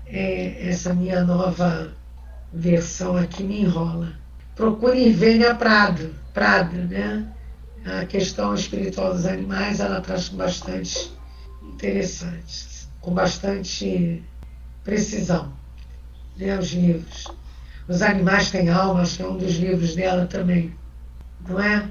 É, 0.06 0.68
essa 0.68 0.92
minha 0.92 1.22
nova 1.24 1.92
versão 2.52 3.16
aqui 3.16 3.44
me 3.44 3.60
enrola. 3.60 4.12
Procure 4.56 4.98
Irvênia 4.98 5.54
Prado, 5.54 6.14
Prado, 6.34 6.76
né? 6.76 7.26
A 7.84 8.04
questão 8.04 8.54
espiritual 8.54 9.14
dos 9.14 9.24
animais, 9.24 9.80
ela 9.80 10.00
traz 10.00 10.28
com 10.28 10.36
bastante 10.36 11.12
interessante, 11.62 12.88
com 13.00 13.12
bastante 13.12 14.22
precisão, 14.84 15.52
né? 16.36 16.58
Os 16.58 16.72
livros. 16.72 17.24
Os 17.88 18.02
animais 18.02 18.50
têm 18.50 18.68
alma, 18.68 19.02
acho 19.02 19.16
que 19.16 19.22
é 19.22 19.26
um 19.26 19.36
dos 19.36 19.56
livros 19.56 19.94
dela 19.94 20.26
também, 20.26 20.72
não 21.48 21.60
é? 21.60 21.90